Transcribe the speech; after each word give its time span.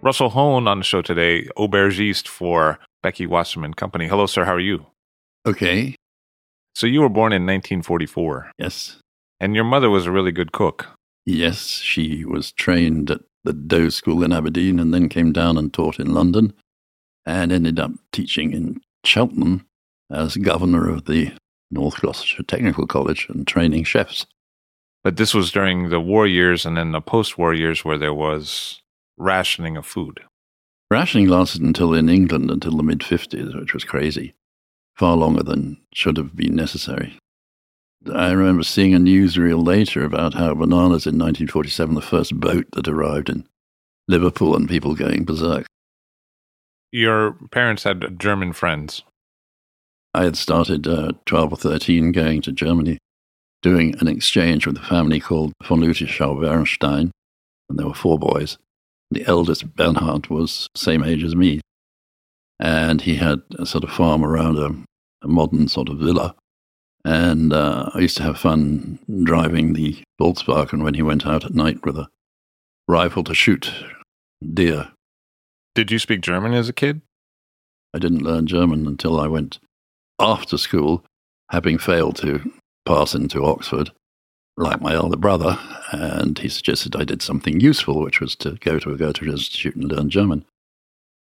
Russell 0.00 0.30
Hone 0.30 0.68
on 0.68 0.78
the 0.78 0.84
show 0.84 1.02
today, 1.02 1.46
aubergiste 1.56 2.28
for 2.28 2.78
Becky 3.02 3.26
Wasserman 3.26 3.74
Company. 3.74 4.06
Hello, 4.06 4.26
sir. 4.26 4.44
How 4.44 4.54
are 4.54 4.60
you? 4.60 4.86
Okay. 5.46 5.94
So 6.74 6.86
you 6.86 7.00
were 7.00 7.08
born 7.08 7.32
in 7.32 7.42
1944, 7.42 8.52
Yes. 8.58 8.98
and 9.40 9.54
your 9.54 9.64
mother 9.64 9.90
was 9.90 10.06
a 10.06 10.12
really 10.12 10.30
good 10.30 10.52
cook. 10.52 10.86
Yes, 11.26 11.66
she 11.78 12.24
was 12.24 12.52
trained 12.52 13.10
at 13.10 13.20
the 13.44 13.52
Doe 13.52 13.88
School 13.88 14.22
in 14.22 14.32
Aberdeen 14.32 14.78
and 14.78 14.94
then 14.94 15.08
came 15.08 15.32
down 15.32 15.58
and 15.58 15.72
taught 15.72 15.98
in 15.98 16.14
London 16.14 16.52
and 17.26 17.50
ended 17.52 17.80
up 17.80 17.90
teaching 18.12 18.52
in 18.52 18.80
Cheltenham 19.04 19.66
as 20.10 20.36
governor 20.36 20.88
of 20.88 21.06
the 21.06 21.32
North 21.70 22.00
Gloucestershire 22.00 22.44
Technical 22.44 22.86
College 22.86 23.26
and 23.28 23.46
training 23.46 23.84
chefs. 23.84 24.26
But 25.04 25.16
this 25.16 25.34
was 25.34 25.52
during 25.52 25.90
the 25.90 26.00
war 26.00 26.26
years 26.26 26.64
and 26.64 26.76
then 26.76 26.92
the 26.92 27.00
post-war 27.00 27.52
years 27.54 27.84
where 27.84 27.98
there 27.98 28.14
was 28.14 28.80
rationing 29.18 29.76
of 29.76 29.86
food. 29.86 30.20
Rationing 30.90 31.28
lasted 31.28 31.60
until 31.60 31.92
in 31.92 32.08
England 32.08 32.50
until 32.50 32.76
the 32.76 32.82
mid 32.82 33.00
50s, 33.00 33.58
which 33.58 33.74
was 33.74 33.84
crazy, 33.84 34.34
far 34.94 35.16
longer 35.16 35.42
than 35.42 35.78
should 35.92 36.16
have 36.16 36.34
been 36.34 36.54
necessary. 36.54 37.18
I 38.14 38.30
remember 38.30 38.62
seeing 38.62 38.94
a 38.94 38.98
newsreel 38.98 39.64
later 39.64 40.04
about 40.04 40.34
how 40.34 40.54
bananas 40.54 41.06
in 41.06 41.18
1947, 41.18 41.94
the 41.94 42.00
first 42.00 42.38
boat 42.38 42.66
that 42.72 42.88
arrived 42.88 43.28
in 43.28 43.46
Liverpool, 44.06 44.56
and 44.56 44.68
people 44.68 44.94
going 44.94 45.24
berserk. 45.24 45.66
Your 46.90 47.32
parents 47.50 47.82
had 47.82 48.18
German 48.18 48.54
friends. 48.54 49.02
I 50.14 50.24
had 50.24 50.36
started 50.36 50.86
uh, 50.86 51.12
12 51.26 51.52
or 51.52 51.56
13 51.56 52.12
going 52.12 52.40
to 52.42 52.52
Germany, 52.52 52.98
doing 53.62 53.94
an 54.00 54.08
exchange 54.08 54.66
with 54.66 54.78
a 54.78 54.86
family 54.86 55.20
called 55.20 55.52
von 55.62 55.80
Lüttichau 55.80 56.40
Bernstein, 56.40 57.10
and 57.68 57.78
there 57.78 57.86
were 57.86 57.94
four 57.94 58.18
boys. 58.18 58.56
The 59.10 59.26
eldest, 59.26 59.74
Bernhard, 59.74 60.28
was 60.28 60.68
same 60.74 61.02
age 61.02 61.24
as 61.24 61.34
me, 61.34 61.60
and 62.60 63.00
he 63.00 63.16
had 63.16 63.40
a 63.58 63.64
sort 63.64 63.84
of 63.84 63.90
farm 63.90 64.24
around 64.24 64.58
a, 64.58 64.70
a 65.24 65.28
modern 65.28 65.68
sort 65.68 65.88
of 65.88 65.98
villa. 65.98 66.34
And 67.04 67.52
uh, 67.52 67.90
I 67.94 68.00
used 68.00 68.16
to 68.18 68.22
have 68.22 68.38
fun 68.38 68.98
driving 69.22 69.72
the 69.72 70.02
Volkswagen 70.20 70.82
when 70.82 70.94
he 70.94 71.02
went 71.02 71.26
out 71.26 71.44
at 71.44 71.54
night 71.54 71.84
with 71.84 71.96
a 71.96 72.08
rifle 72.86 73.24
to 73.24 73.34
shoot 73.34 73.72
deer. 74.52 74.90
Did 75.74 75.90
you 75.90 75.98
speak 75.98 76.20
German 76.20 76.52
as 76.54 76.68
a 76.68 76.72
kid? 76.72 77.00
I 77.94 77.98
didn't 77.98 78.22
learn 78.22 78.46
German 78.46 78.86
until 78.86 79.18
I 79.18 79.28
went 79.28 79.58
after 80.18 80.58
school, 80.58 81.04
having 81.50 81.78
failed 81.78 82.16
to 82.16 82.52
pass 82.84 83.14
into 83.14 83.44
Oxford, 83.44 83.92
like 84.58 84.80
my 84.80 84.94
elder 84.94 85.16
brother. 85.16 85.58
And 85.92 86.38
he 86.38 86.48
suggested 86.48 86.94
I 86.94 87.04
did 87.04 87.22
something 87.22 87.60
useful, 87.60 88.00
which 88.02 88.20
was 88.20 88.36
to 88.36 88.52
go 88.60 88.78
to 88.78 88.92
a 88.92 88.96
Goethe 88.96 89.22
Institute 89.22 89.76
and 89.76 89.84
learn 89.84 90.10
German. 90.10 90.44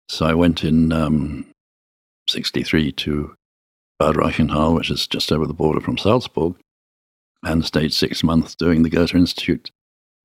So 0.08 0.26
I 0.26 0.34
went 0.34 0.64
in 0.64 0.92
um, 0.92 1.46
63 2.28 2.92
to 2.92 3.34
Bad 3.98 4.14
Reichenhall, 4.14 4.74
which 4.74 4.90
is 4.90 5.06
just 5.06 5.32
over 5.32 5.46
the 5.46 5.54
border 5.54 5.80
from 5.80 5.98
Salzburg, 5.98 6.54
and 7.42 7.64
stayed 7.64 7.92
six 7.92 8.22
months 8.22 8.54
doing 8.54 8.82
the 8.82 8.90
Goethe 8.90 9.14
Institute 9.14 9.70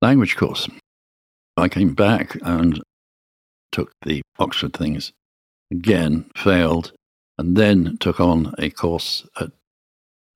language 0.02 0.36
course. 0.36 0.68
I 1.58 1.68
came 1.68 1.94
back 1.94 2.38
and 2.44 2.82
took 3.72 3.92
the 4.04 4.22
Oxford 4.40 4.74
things 4.74 5.12
again, 5.72 6.30
failed, 6.36 6.92
and 7.38 7.56
then 7.56 7.98
took 8.00 8.20
on 8.20 8.54
a 8.58 8.70
course 8.70 9.26
at 9.40 9.52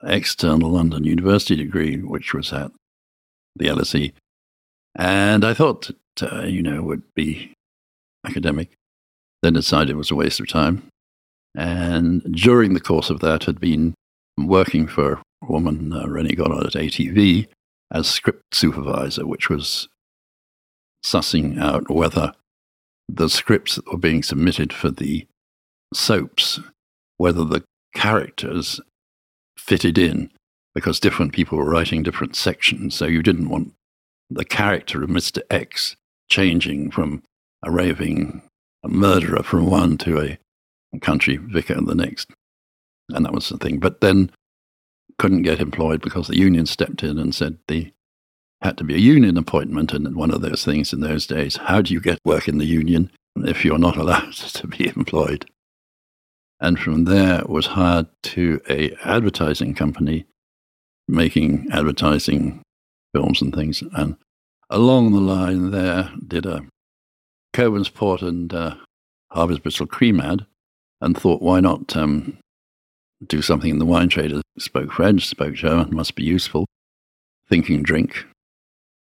external 0.05 0.71
London 0.71 1.03
University 1.03 1.55
degree, 1.55 1.97
which 1.97 2.33
was 2.33 2.53
at 2.53 2.71
the 3.55 3.67
LSE. 3.67 4.13
And 4.95 5.43
I 5.43 5.53
thought 5.53 5.91
that, 6.17 6.33
uh, 6.33 6.43
you 6.43 6.61
know, 6.61 6.81
would 6.83 7.03
be 7.15 7.53
academic. 8.25 8.71
Then 9.41 9.53
decided 9.53 9.91
it 9.91 9.97
was 9.97 10.11
a 10.11 10.15
waste 10.15 10.39
of 10.39 10.47
time. 10.47 10.87
And 11.55 12.21
during 12.33 12.73
the 12.73 12.79
course 12.79 13.09
of 13.09 13.19
that, 13.21 13.43
had 13.43 13.59
been 13.59 13.93
working 14.37 14.87
for 14.87 15.13
a 15.13 15.21
woman, 15.47 15.93
uh, 15.93 16.07
Rennie 16.07 16.35
Goddard 16.35 16.67
at 16.67 16.73
ATV, 16.73 17.47
as 17.91 18.07
script 18.07 18.43
supervisor, 18.53 19.25
which 19.25 19.49
was 19.49 19.87
sussing 21.05 21.59
out 21.59 21.89
whether 21.89 22.33
the 23.07 23.29
scripts 23.29 23.75
that 23.75 23.87
were 23.91 23.97
being 23.97 24.23
submitted 24.23 24.73
for 24.73 24.89
the 24.89 25.27
soaps, 25.93 26.59
whether 27.17 27.43
the 27.43 27.63
characters 27.93 28.81
fitted 29.65 29.97
in, 29.97 30.31
because 30.73 30.99
different 30.99 31.33
people 31.33 31.57
were 31.57 31.69
writing 31.69 32.03
different 32.03 32.35
sections. 32.35 32.95
So 32.95 33.05
you 33.05 33.23
didn't 33.23 33.49
want 33.49 33.73
the 34.29 34.45
character 34.45 35.03
of 35.03 35.09
Mr. 35.09 35.41
X 35.49 35.95
changing 36.29 36.91
from 36.91 37.23
a 37.63 37.71
raving 37.71 38.41
murderer 38.83 39.43
from 39.43 39.69
one 39.69 39.97
to 39.99 40.19
a 40.21 40.99
country 40.99 41.37
vicar 41.37 41.73
in 41.73 41.85
the 41.85 41.95
next. 41.95 42.29
And 43.09 43.25
that 43.25 43.33
was 43.33 43.49
the 43.49 43.57
thing. 43.57 43.79
But 43.79 44.01
then 44.01 44.31
couldn't 45.17 45.43
get 45.43 45.59
employed 45.59 46.01
because 46.01 46.27
the 46.27 46.37
union 46.37 46.65
stepped 46.65 47.03
in 47.03 47.17
and 47.17 47.33
said 47.33 47.57
the 47.67 47.91
had 48.61 48.77
to 48.77 48.83
be 48.83 48.95
a 48.95 48.99
union 48.99 49.37
appointment. 49.37 49.93
And 49.93 50.15
one 50.15 50.31
of 50.31 50.41
those 50.41 50.65
things 50.65 50.93
in 50.93 51.01
those 51.01 51.27
days, 51.27 51.57
how 51.57 51.81
do 51.81 51.93
you 51.93 51.99
get 51.99 52.19
work 52.25 52.47
in 52.47 52.57
the 52.57 52.65
union 52.65 53.11
if 53.37 53.63
you're 53.63 53.77
not 53.77 53.97
allowed 53.97 54.33
to 54.33 54.67
be 54.67 54.87
employed? 54.87 55.49
And 56.59 56.79
from 56.79 57.05
there 57.05 57.43
was 57.45 57.67
hired 57.67 58.07
to 58.23 58.61
a 58.69 58.91
advertising 59.03 59.75
company 59.75 60.25
making 61.07 61.67
advertising 61.71 62.61
films 63.13 63.41
and 63.41 63.53
things. 63.53 63.83
And 63.93 64.15
along 64.69 65.11
the 65.11 65.19
line 65.19 65.71
there 65.71 66.11
did 66.27 66.45
a 66.45 66.61
Cockburn's 67.53 67.89
Port 67.89 68.21
and 68.21 68.53
uh, 68.53 68.75
Harvey's 69.31 69.59
Bristol 69.59 69.87
cream 69.87 70.19
ad 70.19 70.45
and 71.01 71.17
thought, 71.17 71.41
why 71.41 71.59
not 71.59 71.95
um, 71.95 72.37
do 73.25 73.41
something 73.41 73.69
in 73.69 73.79
the 73.79 73.85
wine 73.85 74.09
trade? 74.09 74.33
Spoke 74.57 74.91
French, 74.91 75.27
spoke 75.27 75.53
German, 75.53 75.95
must 75.95 76.15
be 76.15 76.23
useful. 76.23 76.65
Thinking 77.47 77.83
drink. 77.83 78.25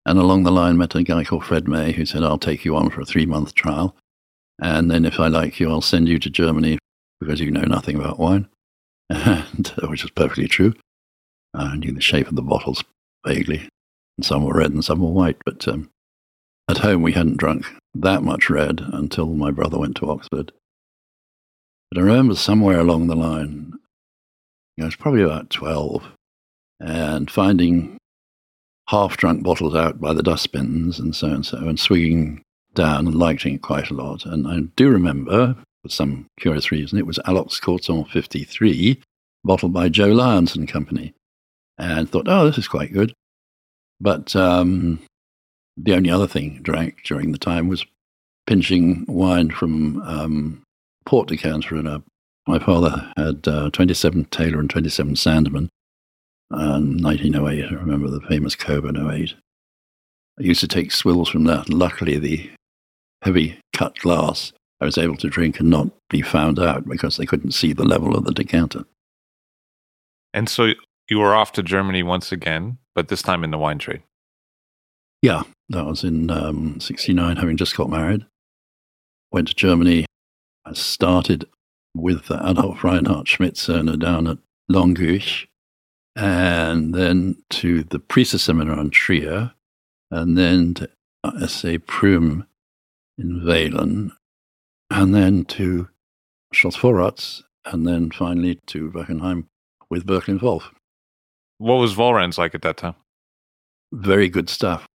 And 0.04 0.18
along 0.18 0.42
the 0.42 0.52
line 0.52 0.78
met 0.78 0.94
a 0.94 1.02
guy 1.02 1.24
called 1.24 1.44
Fred 1.44 1.68
May 1.68 1.92
who 1.92 2.04
said, 2.06 2.22
I'll 2.22 2.38
take 2.38 2.64
you 2.64 2.76
on 2.76 2.90
for 2.90 3.00
a 3.00 3.06
three 3.06 3.26
month 3.26 3.54
trial. 3.54 3.96
And 4.60 4.90
then 4.90 5.04
if 5.04 5.20
I 5.20 5.28
like 5.28 5.60
you, 5.60 5.70
I'll 5.70 5.82
send 5.82 6.08
you 6.08 6.18
to 6.18 6.30
Germany 6.30 6.78
because 7.26 7.40
you 7.40 7.50
know 7.50 7.62
nothing 7.62 7.96
about 7.96 8.19
wine. 8.19 8.49
And, 9.08 9.73
uh, 9.81 9.87
which 9.87 10.02
was 10.02 10.11
perfectly 10.11 10.49
true. 10.49 10.75
I 11.55 11.76
knew 11.76 11.93
the 11.93 12.00
shape 12.00 12.28
of 12.28 12.34
the 12.34 12.43
bottles 12.43 12.82
vaguely. 13.25 13.69
And 14.19 14.25
some 14.25 14.44
were 14.44 14.55
red 14.55 14.73
and 14.73 14.84
some 14.84 15.00
were 15.00 15.12
white. 15.12 15.37
But 15.44 15.67
um, 15.69 15.90
at 16.69 16.78
home, 16.78 17.02
we 17.02 17.12
hadn't 17.12 17.37
drunk 17.37 17.67
that 17.94 18.23
much 18.23 18.50
red 18.50 18.81
until 18.81 19.26
my 19.26 19.52
brother 19.52 19.78
went 19.78 19.96
to 19.99 20.11
Oxford. 20.11 20.52
But 21.90 22.00
I 22.00 22.02
remember 22.02 22.34
somewhere 22.34 22.81
along 22.81 23.06
the 23.06 23.14
line, 23.14 23.75
I 24.81 24.84
was 24.84 24.96
probably 24.96 25.23
about 25.23 25.50
12, 25.50 26.02
and 26.81 27.31
finding 27.31 27.96
half 28.88 29.17
drunk 29.17 29.43
bottles 29.43 29.75
out 29.75 30.00
by 30.00 30.12
the 30.12 30.23
dustbins 30.23 30.99
and 30.99 31.14
so 31.14 31.28
and 31.28 31.46
so, 31.46 31.58
and 31.58 31.78
swigging 31.78 32.43
down 32.75 33.06
and 33.06 33.14
liking 33.14 33.55
it 33.55 33.62
quite 33.62 33.90
a 33.90 33.94
lot. 33.94 34.26
And 34.26 34.46
I 34.46 34.61
do 34.76 34.90
remember, 34.90 35.56
for 35.86 35.92
some 35.92 36.26
curious 36.38 36.70
reason, 36.72 36.98
it 36.98 37.06
was 37.06 37.18
Aloxe 37.26 37.60
Corton 37.60 38.04
53, 38.04 39.00
bottled 39.44 39.72
by 39.72 39.88
Joe 39.88 40.08
Lyons 40.08 40.56
and 40.56 40.68
Company, 40.68 41.14
and 41.78 42.10
thought, 42.10 42.28
oh, 42.28 42.46
this 42.46 42.58
is 42.58 42.68
quite 42.68 42.92
good. 42.92 43.12
But 44.00 44.34
um, 44.34 45.00
the 45.76 45.94
only 45.94 46.10
other 46.10 46.26
thing 46.26 46.56
I 46.56 46.62
drank 46.62 47.04
during 47.04 47.32
the 47.32 47.38
time 47.38 47.68
was 47.68 47.86
pinching 48.46 49.04
wine 49.06 49.50
from 49.50 50.02
um, 50.02 50.62
port 51.04 51.28
decanter 51.28 51.76
And 51.76 51.88
a. 51.88 52.02
My 52.46 52.58
father 52.58 53.12
had 53.16 53.46
uh, 53.48 53.70
27 53.70 54.26
Taylor 54.26 54.60
and 54.60 54.70
27 54.70 55.14
Sandeman. 55.14 55.68
And 56.50 57.02
1908, 57.02 57.64
I 57.64 57.74
remember 57.74 58.08
the 58.08 58.20
famous 58.20 58.54
Cockburn 58.54 58.96
08. 58.96 59.34
I 60.38 60.42
used 60.42 60.60
to 60.60 60.68
take 60.68 60.92
swills 60.92 61.28
from 61.28 61.44
that. 61.44 61.68
Luckily, 61.68 62.18
the 62.18 62.50
heavy 63.22 63.58
cut 63.72 63.98
glass 63.98 64.52
I 64.81 64.84
was 64.84 64.99
able 64.99 65.17
to 65.17 65.28
drink 65.28 65.58
and 65.58 65.70
not 65.70 65.88
be 66.11 66.23
found 66.23 66.58
out 66.58 66.87
because 66.87 67.17
they 67.17 67.26
couldn't 67.26 67.52
see 67.52 67.73
the 67.73 67.84
level 67.84 68.17
of 68.17 68.25
the 68.25 68.32
decanter. 68.32 68.84
And 70.34 70.49
so 70.49 70.73
you 71.08 71.19
were 71.19 71.34
off 71.34 71.52
to 71.52 71.62
Germany 71.62 72.02
once 72.02 72.31
again, 72.31 72.78
but 72.94 73.08
this 73.08 73.23
time 73.23 73.43
in 73.43 73.50
the 73.50 73.58
wine 73.58 73.78
trade. 73.78 74.02
Yeah, 75.23 75.44
that 75.70 75.87
was 75.87 76.05
in 76.05 76.31
um, 76.31 76.78
69, 76.78 77.37
having 77.37 77.56
just 77.56 77.76
got 77.76 77.88
married. 77.88 78.26
Went 79.32 79.49
to 79.49 79.55
Germany. 79.55 80.05
I 80.64 80.73
started 80.75 81.46
with 81.94 82.31
Adolf 82.31 82.84
Reinhard 82.84 83.26
Schmidt-Cerner 83.26 83.99
down 83.99 84.26
at 84.26 84.38
Longuich, 84.70 85.46
and 86.14 86.94
then 86.94 87.43
to 87.50 87.82
the 87.84 87.99
Priester 87.99 88.38
Seminar 88.38 88.78
in 88.81 88.90
Trier, 88.90 89.52
and 90.11 90.37
then 90.37 90.75
to 90.75 90.88
SA 91.49 91.78
Prüm 91.87 92.46
in 93.19 93.43
Wehlen, 93.44 94.12
and 94.90 95.14
then 95.14 95.44
to 95.44 95.88
Schloss 96.54 97.42
and 97.64 97.86
then 97.86 98.10
finally 98.10 98.60
to 98.66 98.90
Wachenheim 98.90 99.46
with 99.90 100.06
Bürklin 100.06 100.40
Wolf. 100.40 100.70
What 101.58 101.76
was 101.76 101.94
Vollrads 101.94 102.38
like 102.38 102.54
at 102.54 102.62
that 102.62 102.76
time? 102.76 102.94
Very 103.92 104.28
good 104.28 104.48
stuff. 104.48 104.86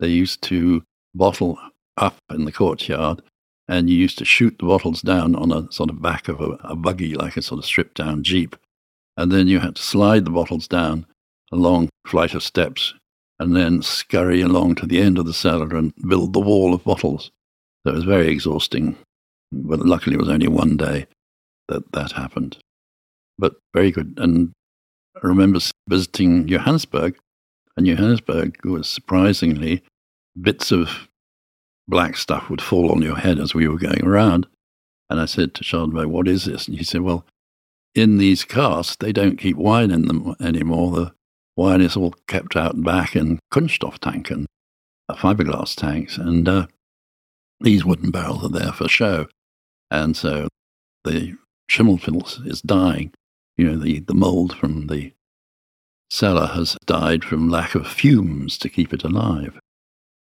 They 0.00 0.08
used 0.08 0.42
to 0.44 0.82
bottle 1.14 1.58
up 1.96 2.16
in 2.30 2.44
the 2.44 2.52
courtyard, 2.52 3.22
and 3.66 3.90
you 3.90 3.96
used 3.96 4.18
to 4.18 4.24
shoot 4.24 4.56
the 4.58 4.66
bottles 4.66 5.02
down 5.02 5.34
on 5.34 5.50
a 5.50 5.70
sort 5.72 5.90
of 5.90 6.00
back 6.00 6.28
of 6.28 6.40
a, 6.40 6.50
a 6.62 6.76
buggy, 6.76 7.14
like 7.14 7.36
a 7.36 7.42
sort 7.42 7.58
of 7.58 7.64
stripped 7.64 7.96
down 7.96 8.22
jeep. 8.22 8.56
And 9.16 9.32
then 9.32 9.48
you 9.48 9.58
had 9.60 9.76
to 9.76 9.82
slide 9.82 10.24
the 10.24 10.30
bottles 10.30 10.68
down 10.68 11.06
a 11.50 11.56
long 11.56 11.88
flight 12.06 12.34
of 12.34 12.42
steps 12.42 12.94
and 13.40 13.56
then 13.56 13.82
scurry 13.82 14.40
along 14.40 14.76
to 14.76 14.86
the 14.86 15.00
end 15.00 15.18
of 15.18 15.26
the 15.26 15.34
cellar 15.34 15.74
and 15.76 15.92
build 16.08 16.32
the 16.32 16.40
wall 16.40 16.74
of 16.74 16.84
bottles. 16.84 17.30
So 17.84 17.92
it 17.92 17.96
was 17.96 18.04
very 18.04 18.28
exhausting. 18.28 18.96
But 19.50 19.80
luckily, 19.80 20.14
it 20.14 20.20
was 20.20 20.28
only 20.28 20.48
one 20.48 20.76
day 20.76 21.06
that 21.68 21.92
that 21.92 22.12
happened. 22.12 22.58
But 23.38 23.54
very 23.74 23.90
good. 23.90 24.14
And 24.18 24.52
I 25.16 25.26
remember 25.26 25.60
visiting 25.88 26.46
Johannisberg 26.46 27.16
and 27.76 27.86
Johannisberg 27.86 28.64
was 28.64 28.88
surprisingly, 28.88 29.84
bits 30.40 30.72
of 30.72 31.08
black 31.86 32.16
stuff 32.16 32.50
would 32.50 32.60
fall 32.60 32.90
on 32.90 33.02
your 33.02 33.16
head 33.16 33.38
as 33.38 33.54
we 33.54 33.68
were 33.68 33.78
going 33.78 34.04
around. 34.04 34.46
And 35.08 35.20
I 35.20 35.26
said 35.26 35.54
to 35.54 35.64
Chardonnay, 35.64 36.06
what 36.06 36.28
is 36.28 36.44
this? 36.44 36.66
And 36.66 36.76
he 36.76 36.84
said, 36.84 37.02
well, 37.02 37.24
in 37.94 38.18
these 38.18 38.44
casks, 38.44 38.96
they 38.96 39.12
don't 39.12 39.38
keep 39.38 39.56
wine 39.56 39.90
in 39.90 40.06
them 40.06 40.34
anymore. 40.40 40.90
The 40.90 41.12
wine 41.56 41.80
is 41.80 41.96
all 41.96 42.14
kept 42.26 42.56
out 42.56 42.82
back 42.82 43.16
in 43.16 43.38
Kunststoff 43.52 43.98
tank 43.98 44.30
and 44.30 44.46
uh, 45.08 45.14
fiberglass 45.14 45.74
tanks. 45.74 46.18
And 46.18 46.48
uh, 46.48 46.66
these 47.60 47.84
wooden 47.84 48.10
barrels 48.10 48.44
are 48.44 48.50
there 48.50 48.72
for 48.72 48.88
show. 48.88 49.28
And 49.90 50.16
so 50.16 50.48
the 51.04 51.36
Schimmelpilz 51.70 52.46
is 52.46 52.62
dying. 52.62 53.12
You 53.56 53.70
know, 53.70 53.76
the, 53.76 54.00
the 54.00 54.14
mold 54.14 54.56
from 54.56 54.86
the 54.86 55.12
cellar 56.10 56.46
has 56.46 56.76
died 56.86 57.24
from 57.24 57.50
lack 57.50 57.74
of 57.74 57.86
fumes 57.86 58.58
to 58.58 58.68
keep 58.68 58.92
it 58.92 59.04
alive. 59.04 59.58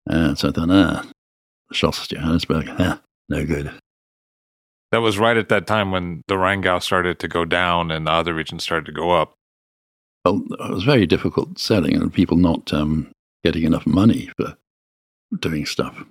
And 0.05 0.37
so 0.37 0.51
thought, 0.51 0.69
ah, 0.69 1.05
Schloss 1.71 2.07
Johannisberg, 2.07 2.75
ah, 2.79 3.01
no 3.29 3.45
good. 3.45 3.71
That 4.91 5.01
was 5.01 5.17
right 5.17 5.37
at 5.37 5.49
that 5.49 5.65
time 5.65 5.91
when 5.91 6.21
the 6.27 6.35
Rheingau 6.35 6.81
started 6.81 7.17
to 7.19 7.27
go 7.27 7.45
down 7.45 7.89
and 7.89 8.05
the 8.05 8.11
other 8.11 8.33
regions 8.33 8.63
started 8.63 8.85
to 8.85 8.91
go 8.91 9.11
up. 9.11 9.33
Well, 10.23 10.43
it 10.51 10.71
was 10.71 10.83
very 10.83 11.05
difficult 11.05 11.57
selling 11.57 11.95
and 11.95 12.13
people 12.13 12.37
not 12.37 12.71
um, 12.71 13.11
getting 13.43 13.63
enough 13.63 13.87
money 13.87 14.29
for 14.37 14.55
doing 15.39 15.65
stuff. 15.65 16.05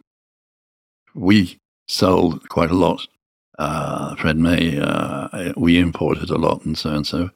We 1.15 1.59
sold 1.87 2.49
quite 2.49 2.71
a 2.71 2.75
lot. 2.75 3.07
Uh, 3.59 4.17
Fred 4.17 4.39
May, 4.39 4.79
uh, 4.79 5.53
we 5.57 5.79
imported 5.79 6.31
a 6.31 6.39
lot 6.39 6.65
and 6.65 6.77
so 6.77 6.91
and 6.91 7.07
so 7.07 7.31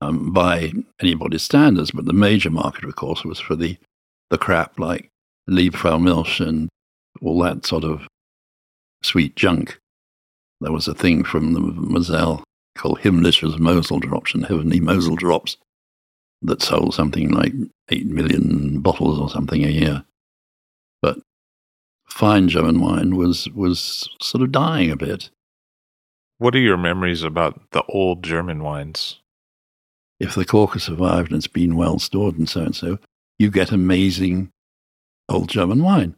um, 0.00 0.32
by 0.32 0.72
anybody's 1.00 1.42
standards. 1.42 1.90
But 1.90 2.06
the 2.06 2.12
major 2.12 2.50
market, 2.50 2.84
of 2.84 2.96
course, 2.96 3.24
was 3.24 3.38
for 3.38 3.56
the, 3.56 3.76
the 4.30 4.38
crap 4.38 4.78
like 4.78 5.10
Liebfraumilch 5.48 6.46
and 6.46 6.68
all 7.22 7.40
that 7.42 7.66
sort 7.66 7.84
of 7.84 8.06
sweet 9.02 9.36
junk. 9.36 9.78
There 10.60 10.72
was 10.72 10.88
a 10.88 10.94
thing 10.94 11.24
from 11.24 11.52
the 11.52 11.60
Moselle 11.60 12.42
called 12.76 13.00
Himmlisches 13.00 13.58
Mosel 13.58 14.00
drops 14.00 14.34
and 14.34 14.46
Heavenly 14.46 14.80
Mosel 14.80 15.16
drops 15.16 15.56
that 16.42 16.62
sold 16.62 16.94
something 16.94 17.30
like 17.30 17.52
8 17.90 18.06
million 18.06 18.80
bottles 18.80 19.18
or 19.18 19.28
something 19.28 19.64
a 19.64 19.68
year. 19.68 20.04
But 21.02 21.18
fine 22.08 22.48
German 22.48 22.80
wine 22.80 23.16
was, 23.16 23.48
was 23.50 24.08
sort 24.20 24.42
of 24.42 24.52
dying 24.52 24.90
a 24.90 24.96
bit. 24.96 25.30
What 26.38 26.54
are 26.54 26.60
your 26.60 26.76
memories 26.76 27.22
about 27.22 27.60
the 27.72 27.82
old 27.88 28.22
German 28.22 28.62
wines? 28.62 29.20
if 30.20 30.34
the 30.34 30.44
cork 30.44 30.72
has 30.72 30.84
survived 30.84 31.30
and 31.30 31.38
it's 31.38 31.46
been 31.46 31.76
well 31.76 31.98
stored 31.98 32.38
and 32.38 32.48
so 32.48 32.62
and 32.62 32.76
so, 32.76 32.98
you 33.38 33.50
get 33.50 33.70
amazing 33.70 34.50
old 35.28 35.48
German 35.48 35.82
wine. 35.82 36.16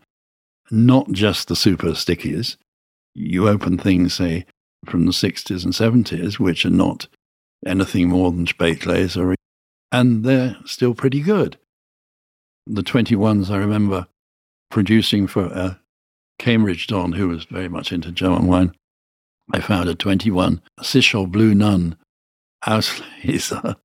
Not 0.70 1.10
just 1.12 1.48
the 1.48 1.56
super 1.56 1.90
stickies. 1.90 2.56
You 3.14 3.48
open 3.48 3.76
things, 3.76 4.14
say, 4.14 4.46
from 4.86 5.04
the 5.04 5.12
60s 5.12 5.64
and 5.64 5.74
70s, 5.74 6.38
which 6.38 6.64
are 6.64 6.70
not 6.70 7.08
anything 7.66 8.08
more 8.08 8.30
than 8.30 8.46
Spätlese, 8.46 9.34
and 9.92 10.24
they're 10.24 10.56
still 10.64 10.94
pretty 10.94 11.20
good. 11.20 11.58
The 12.66 12.82
21s 12.82 13.50
I 13.50 13.56
remember 13.56 14.06
producing 14.70 15.26
for 15.26 15.46
a 15.46 15.80
Cambridge 16.38 16.86
Don 16.86 17.12
who 17.12 17.28
was 17.28 17.44
very 17.44 17.68
much 17.68 17.92
into 17.92 18.12
German 18.12 18.46
wine. 18.46 18.74
I 19.52 19.60
found 19.60 19.88
a 19.88 19.94
21 19.94 20.60
Sichel 20.80 21.30
Blue 21.30 21.54
Nun 21.54 21.96
Auslese 22.64 23.76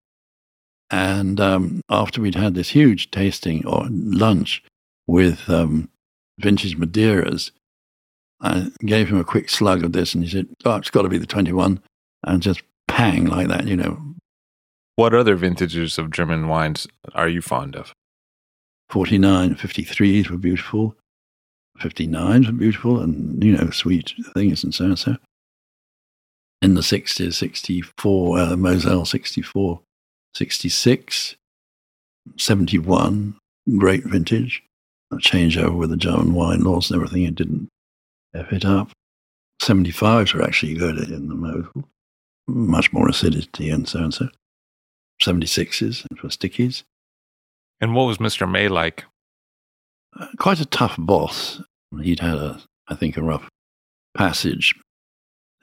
and 0.92 1.40
um, 1.40 1.82
after 1.90 2.22
we'd 2.22 2.36
had 2.36 2.54
this 2.54 2.70
huge 2.70 3.12
tasting 3.12 3.66
or 3.66 3.88
lunch 3.90 4.64
with 5.08 5.50
um, 5.50 5.90
vintage 6.40 6.78
Madeiras, 6.78 7.52
I 8.42 8.70
gave 8.82 9.10
him 9.10 9.20
a 9.20 9.24
quick 9.24 9.50
slug 9.50 9.84
of 9.84 9.94
this 9.94 10.14
and 10.14 10.24
he 10.24 10.30
said, 10.30 10.48
Oh, 10.64 10.76
it's 10.76 10.92
got 10.92 11.04
to 11.04 11.10
be 11.10 11.18
the 11.18 11.26
21. 11.26 11.82
And 12.24 12.42
just 12.42 12.62
pang 12.88 13.26
like 13.26 13.48
that, 13.48 13.68
you 13.68 13.76
know. 13.76 14.00
What 14.96 15.14
other 15.14 15.36
vintages 15.36 15.98
of 15.98 16.12
German 16.12 16.48
wines 16.48 16.88
are 17.14 17.28
you 17.28 17.42
fond 17.42 17.76
of? 17.76 17.94
49, 18.90 19.56
53s 19.56 20.30
were 20.30 20.38
beautiful. 20.38 20.96
59s 21.80 22.48
were 22.48 22.54
beautiful 22.54 23.02
and, 23.02 23.44
you 23.44 23.58
know, 23.58 23.70
sweet 23.72 24.14
things 24.34 24.64
and 24.64 24.74
so 24.74 24.86
and 24.86 25.00
so. 25.00 25.18
In 26.66 26.74
the 26.74 26.82
60s, 26.82 27.36
64, 27.36 28.40
uh, 28.40 28.56
Moselle 28.58 29.06
64 29.06 29.82
66, 30.34 31.36
71, 32.38 33.38
great 33.78 34.04
vintage. 34.04 34.64
A 35.12 35.18
changeover 35.18 35.78
with 35.78 35.92
the 35.92 35.96
German 35.96 36.34
wine 36.34 36.62
laws 36.62 36.90
and 36.90 36.96
everything, 36.96 37.22
it 37.22 37.36
didn't 37.36 37.70
F 38.34 38.52
it 38.52 38.66
up. 38.66 38.90
75s 39.62 40.34
were 40.34 40.42
actually 40.42 40.74
good 40.74 40.98
in 40.98 41.28
the 41.28 41.36
Mosel, 41.36 41.88
much 42.48 42.92
more 42.92 43.08
acidity 43.08 43.70
and 43.70 43.88
so 43.88 44.00
and 44.00 44.14
so. 44.16 44.30
76s 45.22 46.08
for 46.18 46.30
stickies. 46.30 46.82
And 47.80 47.94
what 47.94 48.08
was 48.08 48.18
Mr. 48.18 48.50
May 48.50 48.70
like? 48.70 49.06
Uh, 50.20 50.30
quite 50.40 50.60
a 50.60 50.66
tough 50.66 50.96
boss. 50.98 51.62
He'd 52.02 52.22
had 52.22 52.40
a, 52.40 52.60
I 52.88 52.96
think, 52.96 53.18
a 53.18 53.22
rough 53.22 53.48
passage. 54.18 54.74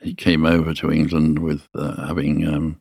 He 0.03 0.15
came 0.15 0.45
over 0.45 0.75
to 0.75 0.91
England 0.91 1.39
with 1.39 1.69
uh, 1.75 2.07
having 2.07 2.47
um, 2.47 2.81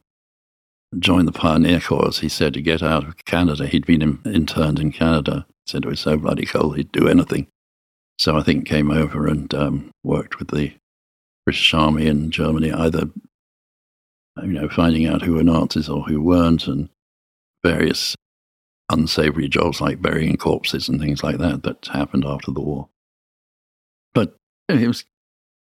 join 0.99 1.25
the 1.25 1.31
Pioneer 1.31 1.79
Corps, 1.79 2.17
he 2.19 2.29
said, 2.29 2.53
to 2.55 2.61
get 2.61 2.81
out 2.81 3.07
of 3.07 3.23
Canada. 3.25 3.67
He'd 3.67 3.85
been 3.85 4.01
in, 4.01 4.19
interned 4.25 4.79
in 4.79 4.91
Canada. 4.91 5.45
He 5.65 5.71
said 5.71 5.85
it 5.85 5.89
was 5.89 5.99
so 5.99 6.17
bloody 6.17 6.45
cold, 6.45 6.77
he'd 6.77 6.91
do 6.91 7.07
anything. 7.07 7.47
So 8.17 8.37
I 8.37 8.43
think 8.43 8.67
came 8.67 8.91
over 8.91 9.27
and 9.27 9.53
um, 9.53 9.91
worked 10.03 10.39
with 10.39 10.49
the 10.49 10.73
British 11.45 11.73
Army 11.73 12.07
in 12.07 12.31
Germany, 12.31 12.71
either 12.71 13.09
you 14.37 14.53
know, 14.53 14.69
finding 14.69 15.07
out 15.07 15.21
who 15.21 15.33
were 15.33 15.43
Nazis 15.43 15.89
or 15.89 16.03
who 16.03 16.21
weren't, 16.21 16.67
and 16.67 16.89
various 17.63 18.15
unsavory 18.89 19.47
jobs 19.47 19.81
like 19.81 20.01
burying 20.01 20.37
corpses 20.37 20.89
and 20.89 20.99
things 20.99 21.23
like 21.23 21.37
that 21.37 21.63
that 21.63 21.85
happened 21.91 22.25
after 22.25 22.51
the 22.51 22.61
war. 22.61 22.89
But 24.13 24.35
he 24.67 24.87
was 24.87 25.05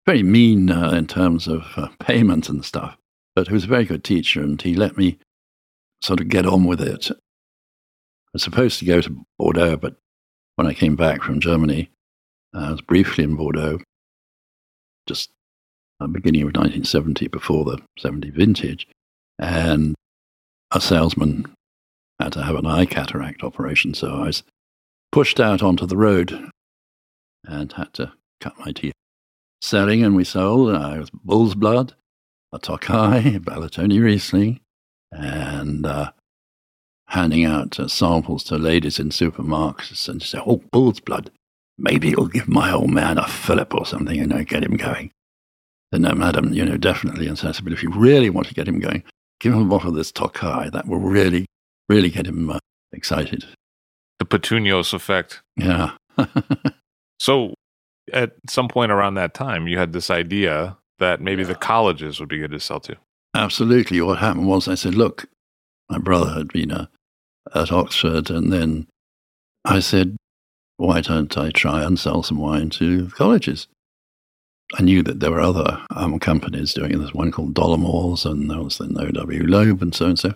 very 0.05 0.23
mean 0.23 0.69
uh, 0.69 0.91
in 0.91 1.07
terms 1.07 1.47
of 1.47 1.65
uh, 1.75 1.87
payment 1.99 2.49
and 2.49 2.63
stuff, 2.63 2.97
but 3.35 3.47
he 3.47 3.53
was 3.53 3.63
a 3.63 3.67
very 3.67 3.85
good 3.85 4.03
teacher, 4.03 4.41
and 4.41 4.61
he 4.61 4.75
let 4.75 4.97
me 4.97 5.17
sort 6.01 6.19
of 6.19 6.29
get 6.29 6.45
on 6.45 6.65
with 6.65 6.81
it. 6.81 7.09
I 7.11 7.15
was 8.33 8.43
supposed 8.43 8.79
to 8.79 8.85
go 8.85 9.01
to 9.01 9.25
Bordeaux, 9.37 9.77
but 9.77 9.95
when 10.55 10.67
I 10.67 10.73
came 10.73 10.95
back 10.95 11.21
from 11.21 11.39
Germany, 11.39 11.89
uh, 12.53 12.59
I 12.59 12.71
was 12.71 12.81
briefly 12.81 13.23
in 13.23 13.35
Bordeaux, 13.35 13.79
just 15.07 15.29
uh, 15.99 16.07
beginning 16.07 16.41
of 16.41 16.47
1970, 16.47 17.27
before 17.27 17.63
the 17.65 17.79
70 17.99 18.31
vintage, 18.31 18.87
and 19.39 19.95
a 20.71 20.81
salesman 20.81 21.45
had 22.19 22.33
to 22.33 22.43
have 22.43 22.55
an 22.55 22.65
eye 22.65 22.85
cataract 22.85 23.43
operation, 23.43 23.93
so 23.93 24.07
I 24.15 24.27
was 24.27 24.43
pushed 25.11 25.39
out 25.39 25.61
onto 25.61 25.85
the 25.85 25.97
road 25.97 26.49
and 27.45 27.71
had 27.73 27.93
to 27.93 28.13
cut 28.39 28.57
my 28.59 28.71
teeth. 28.71 28.93
Selling, 29.63 30.03
and 30.03 30.13
we 30.13 30.25
sold 30.25 30.75
uh, 30.75 31.05
bull's 31.23 31.55
blood, 31.55 31.93
a 32.51 32.59
Tokai, 32.59 33.21
Balatoni 33.39 34.03
Riesling, 34.03 34.59
and 35.09 35.85
uh, 35.85 36.11
handing 37.07 37.45
out 37.45 37.79
uh, 37.79 37.87
samples 37.87 38.43
to 38.43 38.57
ladies 38.57 38.99
in 38.99 39.07
supermarkets 39.07 40.09
and 40.09 40.21
say, 40.21 40.37
oh, 40.45 40.61
bull's 40.73 40.99
blood. 40.99 41.31
Maybe 41.77 42.09
it'll 42.09 42.27
give 42.27 42.49
my 42.49 42.73
old 42.73 42.89
man 42.89 43.17
a 43.17 43.23
fillip 43.23 43.73
or 43.73 43.85
something, 43.85 44.13
you 44.13 44.27
know, 44.27 44.43
get 44.43 44.65
him 44.65 44.75
going. 44.75 45.11
Then, 45.93 46.01
no, 46.01 46.13
madam, 46.13 46.53
you 46.53 46.65
know, 46.65 46.75
definitely 46.75 47.27
insensible. 47.27 47.71
If 47.71 47.83
you 47.83 47.89
really 47.89 48.29
want 48.29 48.47
to 48.47 48.53
get 48.53 48.67
him 48.67 48.81
going, 48.81 49.01
give 49.39 49.53
him 49.53 49.61
a 49.61 49.65
bottle 49.65 49.91
of 49.91 49.95
this 49.95 50.11
Tokai. 50.11 50.71
That 50.71 50.89
will 50.89 50.99
really, 50.99 51.45
really 51.87 52.09
get 52.09 52.27
him 52.27 52.49
uh, 52.49 52.59
excited. 52.91 53.45
The 54.19 54.25
Petunios 54.25 54.93
effect. 54.93 55.41
Yeah. 55.55 55.91
so, 57.21 57.53
at 58.11 58.33
some 58.49 58.67
point 58.67 58.91
around 58.91 59.15
that 59.15 59.33
time, 59.33 59.67
you 59.67 59.77
had 59.77 59.93
this 59.93 60.09
idea 60.09 60.77
that 60.99 61.21
maybe 61.21 61.41
yeah. 61.41 61.49
the 61.49 61.55
colleges 61.55 62.19
would 62.19 62.29
be 62.29 62.39
good 62.39 62.51
to 62.51 62.59
sell 62.59 62.79
to. 62.81 62.95
Absolutely. 63.35 63.99
What 64.01 64.19
happened 64.19 64.47
was 64.47 64.67
I 64.67 64.75
said, 64.75 64.95
look, 64.95 65.25
my 65.89 65.97
brother 65.97 66.31
had 66.31 66.49
been 66.49 66.71
uh, 66.71 66.87
at 67.55 67.71
Oxford, 67.71 68.29
and 68.29 68.51
then 68.51 68.87
I 69.65 69.79
said, 69.79 70.17
why 70.77 71.01
don't 71.01 71.37
I 71.37 71.49
try 71.49 71.83
and 71.83 71.99
sell 71.99 72.23
some 72.23 72.37
wine 72.37 72.69
to 72.71 73.09
colleges? 73.09 73.67
I 74.75 74.81
knew 74.81 75.03
that 75.03 75.19
there 75.19 75.31
were 75.31 75.41
other 75.41 75.79
um, 75.95 76.17
companies 76.19 76.73
doing 76.73 76.91
it. 76.91 76.97
There's 76.97 77.13
one 77.13 77.31
called 77.31 77.53
Dollamores, 77.53 78.25
and 78.25 78.49
there 78.49 78.61
was 78.61 78.77
then 78.77 78.95
O.W. 78.97 79.43
Loeb, 79.43 79.81
and 79.81 79.93
so 79.93 80.07
and 80.07 80.19
so. 80.19 80.33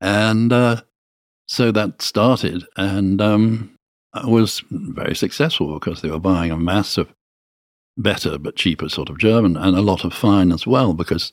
And 0.00 0.52
uh, 0.52 0.82
so 1.46 1.72
that 1.72 2.02
started, 2.02 2.64
and 2.76 3.20
um, 3.22 3.73
was 4.22 4.62
very 4.70 5.14
successful 5.14 5.74
because 5.74 6.00
they 6.00 6.10
were 6.10 6.20
buying 6.20 6.50
a 6.50 6.56
mass 6.56 6.96
of 6.96 7.12
better 7.96 8.38
but 8.38 8.56
cheaper 8.56 8.88
sort 8.88 9.08
of 9.08 9.18
German, 9.18 9.56
and 9.56 9.76
a 9.76 9.82
lot 9.82 10.04
of 10.04 10.12
fine 10.12 10.52
as 10.52 10.66
well, 10.66 10.94
because 10.94 11.32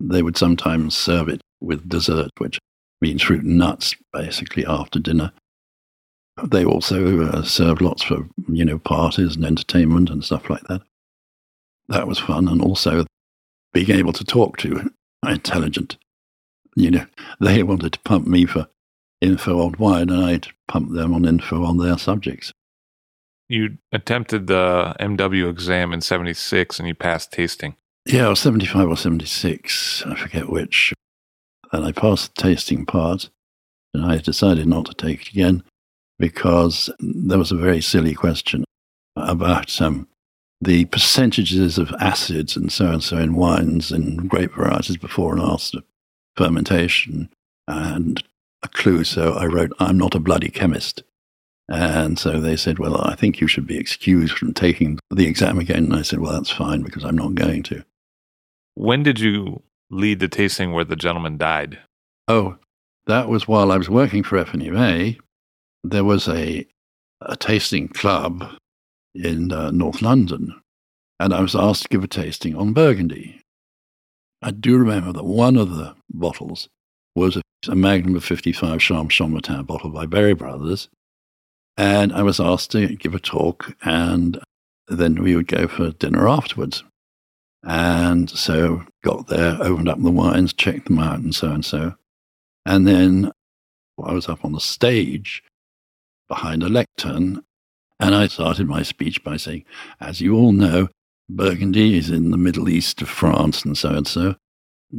they 0.00 0.22
would 0.22 0.36
sometimes 0.36 0.96
serve 0.96 1.28
it 1.28 1.40
with 1.60 1.88
dessert, 1.88 2.30
which 2.38 2.58
means 3.00 3.22
fruit 3.22 3.44
and 3.44 3.58
nuts, 3.58 3.94
basically 4.12 4.64
after 4.66 4.98
dinner. 4.98 5.32
They 6.42 6.64
also 6.64 7.26
uh, 7.26 7.42
served 7.42 7.80
lots 7.80 8.02
for 8.02 8.28
you 8.48 8.64
know 8.64 8.78
parties 8.78 9.36
and 9.36 9.44
entertainment 9.44 10.10
and 10.10 10.24
stuff 10.24 10.50
like 10.50 10.64
that. 10.64 10.82
That 11.88 12.08
was 12.08 12.18
fun, 12.18 12.48
and 12.48 12.60
also 12.60 13.04
being 13.72 13.90
able 13.90 14.12
to 14.12 14.24
talk 14.24 14.56
to 14.58 14.90
intelligent. 15.26 15.96
You 16.76 16.90
know, 16.90 17.06
they 17.40 17.62
wanted 17.62 17.92
to 17.92 18.00
pump 18.00 18.26
me 18.26 18.46
for 18.46 18.66
info 19.24 19.56
worldwide, 19.56 20.10
and 20.10 20.24
I'd 20.24 20.48
pump 20.68 20.92
them 20.92 21.14
on 21.14 21.24
info 21.24 21.64
on 21.64 21.78
their 21.78 21.98
subjects. 21.98 22.52
You 23.48 23.78
attempted 23.92 24.46
the 24.46 24.94
MW 25.00 25.50
exam 25.50 25.92
in 25.92 26.00
'76, 26.00 26.78
and 26.78 26.88
you 26.88 26.94
passed 26.94 27.32
tasting. 27.32 27.76
Yeah, 28.06 28.28
or 28.28 28.36
75 28.36 28.88
or 28.88 28.96
76, 28.96 30.04
I 30.06 30.14
forget 30.14 30.50
which. 30.50 30.92
And 31.72 31.86
I 31.86 31.92
passed 31.92 32.34
the 32.34 32.42
tasting 32.42 32.84
part, 32.84 33.30
and 33.94 34.04
I 34.04 34.18
decided 34.18 34.66
not 34.66 34.86
to 34.86 34.94
take 34.94 35.22
it 35.22 35.30
again 35.30 35.62
because 36.18 36.90
there 36.98 37.38
was 37.38 37.50
a 37.50 37.56
very 37.56 37.80
silly 37.80 38.14
question 38.14 38.64
about 39.16 39.80
um, 39.80 40.06
the 40.60 40.84
percentages 40.86 41.78
of 41.78 41.92
acids 41.98 42.56
and 42.56 42.70
so 42.70 42.86
and 42.92 43.02
so 43.02 43.16
in 43.16 43.34
wines 43.34 43.90
and 43.90 44.28
grape 44.28 44.54
varieties 44.54 44.96
before 44.96 45.32
and 45.32 45.42
after 45.42 45.80
fermentation, 46.36 47.30
and 47.66 48.22
a 48.64 48.68
clue. 48.68 49.04
So 49.04 49.34
I 49.34 49.46
wrote, 49.46 49.72
I'm 49.78 49.98
not 49.98 50.14
a 50.14 50.20
bloody 50.20 50.50
chemist. 50.50 51.02
And 51.68 52.18
so 52.18 52.40
they 52.40 52.56
said, 52.56 52.78
Well, 52.78 53.00
I 53.00 53.14
think 53.14 53.40
you 53.40 53.46
should 53.46 53.66
be 53.66 53.78
excused 53.78 54.36
from 54.36 54.52
taking 54.52 54.98
the 55.10 55.26
exam 55.26 55.58
again. 55.58 55.84
And 55.84 55.96
I 55.96 56.02
said, 56.02 56.20
Well, 56.20 56.32
that's 56.32 56.50
fine 56.50 56.82
because 56.82 57.04
I'm 57.04 57.16
not 57.16 57.34
going 57.34 57.62
to. 57.64 57.84
When 58.74 59.02
did 59.02 59.20
you 59.20 59.62
lead 59.90 60.20
the 60.20 60.28
tasting 60.28 60.72
where 60.72 60.84
the 60.84 60.96
gentleman 60.96 61.38
died? 61.38 61.78
Oh, 62.26 62.56
that 63.06 63.28
was 63.28 63.46
while 63.46 63.70
I 63.70 63.76
was 63.76 63.88
working 63.88 64.22
for 64.22 64.42
FNUA. 64.42 65.18
There 65.82 66.04
was 66.04 66.28
a, 66.28 66.66
a 67.20 67.36
tasting 67.36 67.88
club 67.88 68.44
in 69.14 69.52
uh, 69.52 69.70
North 69.70 70.02
London, 70.02 70.60
and 71.20 71.32
I 71.32 71.40
was 71.40 71.54
asked 71.54 71.82
to 71.82 71.88
give 71.88 72.02
a 72.02 72.08
tasting 72.08 72.56
on 72.56 72.72
Burgundy. 72.72 73.40
I 74.42 74.50
do 74.50 74.76
remember 74.76 75.12
that 75.12 75.24
one 75.24 75.56
of 75.56 75.76
the 75.76 75.94
bottles 76.10 76.68
was 77.14 77.36
a, 77.36 77.74
Magnum 77.74 78.16
of 78.16 78.24
55 78.24 78.78
Charme 78.78 79.08
Chambertin 79.08 79.66
bottle 79.66 79.88
by 79.88 80.04
Berry 80.04 80.34
Brothers, 80.34 80.90
and 81.78 82.12
I 82.12 82.22
was 82.22 82.38
asked 82.38 82.72
to 82.72 82.94
give 82.96 83.14
a 83.14 83.18
talk, 83.18 83.74
and 83.82 84.38
then 84.88 85.22
we 85.22 85.34
would 85.34 85.48
go 85.48 85.66
for 85.66 85.92
dinner 85.92 86.28
afterwards. 86.28 86.84
And 87.62 88.28
so 88.28 88.84
got 89.02 89.28
there, 89.28 89.56
opened 89.60 89.88
up 89.88 90.02
the 90.02 90.10
wines, 90.10 90.52
checked 90.52 90.86
them 90.86 90.98
out, 90.98 91.20
and 91.20 91.34
so 91.34 91.50
and 91.50 91.64
so. 91.64 91.94
And 92.66 92.86
then 92.86 93.32
I 94.02 94.12
was 94.12 94.28
up 94.28 94.44
on 94.44 94.52
the 94.52 94.60
stage 94.60 95.42
behind 96.28 96.62
a 96.62 96.68
lectern, 96.68 97.42
and 97.98 98.14
I 98.14 98.26
started 98.26 98.68
my 98.68 98.82
speech 98.82 99.24
by 99.24 99.38
saying, 99.38 99.64
as 100.00 100.20
you 100.20 100.36
all 100.36 100.52
know, 100.52 100.88
Burgundy 101.30 101.96
is 101.96 102.10
in 102.10 102.30
the 102.30 102.36
Middle 102.36 102.68
East 102.68 103.00
of 103.00 103.08
France 103.08 103.64
and 103.64 103.78
so 103.78 103.90
and 103.90 104.06
so, 104.06 104.36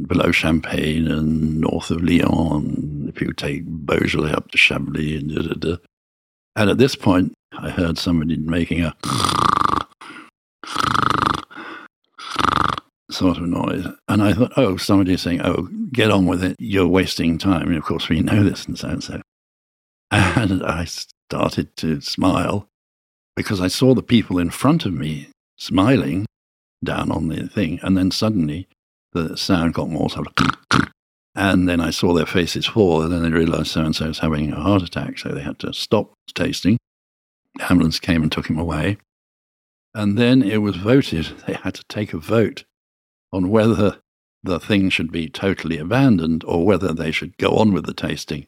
below 0.02 0.32
Champagne 0.32 1.08
and 1.08 1.60
north 1.60 1.90
of 1.90 2.02
Lyon, 2.02 3.12
if 3.14 3.20
you 3.20 3.32
take 3.32 3.64
Beaujolais 3.64 4.32
up 4.32 4.50
to 4.50 4.58
Chablis 4.58 5.20
and 5.20 5.34
da 5.34 5.42
da 5.42 5.54
da. 5.54 5.76
And 6.54 6.70
at 6.70 6.78
this 6.78 6.96
point, 6.96 7.34
I 7.52 7.70
heard 7.70 7.98
somebody 7.98 8.36
making 8.36 8.82
a 8.82 8.94
sort 13.10 13.38
of 13.38 13.44
noise. 13.44 13.86
And 14.08 14.22
I 14.22 14.32
thought, 14.32 14.52
oh, 14.56 14.76
somebody's 14.76 15.22
saying, 15.22 15.40
oh, 15.42 15.68
get 15.92 16.10
on 16.10 16.26
with 16.26 16.44
it. 16.44 16.56
You're 16.58 16.88
wasting 16.88 17.38
time. 17.38 17.68
And 17.68 17.76
of 17.76 17.84
course, 17.84 18.08
we 18.08 18.20
know 18.20 18.42
this 18.42 18.66
and 18.66 18.78
so 18.78 18.88
and 18.88 19.04
so. 19.04 19.20
And 20.10 20.62
I 20.64 20.84
started 20.84 21.76
to 21.78 22.00
smile 22.00 22.68
because 23.34 23.60
I 23.60 23.68
saw 23.68 23.94
the 23.94 24.02
people 24.02 24.38
in 24.38 24.50
front 24.50 24.86
of 24.86 24.92
me 24.92 25.28
smiling 25.58 26.26
down 26.84 27.10
on 27.10 27.28
the 27.28 27.48
thing. 27.48 27.80
And 27.82 27.96
then 27.96 28.10
suddenly 28.10 28.68
the 29.16 29.36
sound 29.36 29.74
got 29.74 29.88
more 29.88 30.10
sort 30.10 30.28
of, 30.28 30.88
and 31.34 31.68
then 31.68 31.80
I 31.80 31.90
saw 31.90 32.14
their 32.14 32.26
faces 32.26 32.66
fall. 32.66 33.02
And 33.02 33.12
then 33.12 33.22
they 33.22 33.30
realized 33.30 33.68
so 33.68 33.82
and 33.82 33.94
so 33.94 34.08
was 34.08 34.20
having 34.20 34.52
a 34.52 34.60
heart 34.60 34.82
attack. 34.82 35.18
So 35.18 35.28
they 35.28 35.42
had 35.42 35.58
to 35.60 35.72
stop 35.72 36.14
tasting. 36.34 36.78
The 37.56 37.70
ambulance 37.70 38.00
came 38.00 38.22
and 38.22 38.32
took 38.32 38.48
him 38.48 38.58
away. 38.58 38.96
And 39.94 40.18
then 40.18 40.42
it 40.42 40.58
was 40.58 40.76
voted, 40.76 41.26
they 41.46 41.54
had 41.54 41.74
to 41.74 41.84
take 41.88 42.14
a 42.14 42.18
vote 42.18 42.64
on 43.32 43.50
whether 43.50 43.98
the 44.42 44.60
thing 44.60 44.88
should 44.88 45.12
be 45.12 45.28
totally 45.28 45.78
abandoned 45.78 46.44
or 46.44 46.64
whether 46.64 46.92
they 46.92 47.10
should 47.10 47.36
go 47.36 47.56
on 47.56 47.72
with 47.72 47.84
the 47.84 47.94
tasting. 47.94 48.46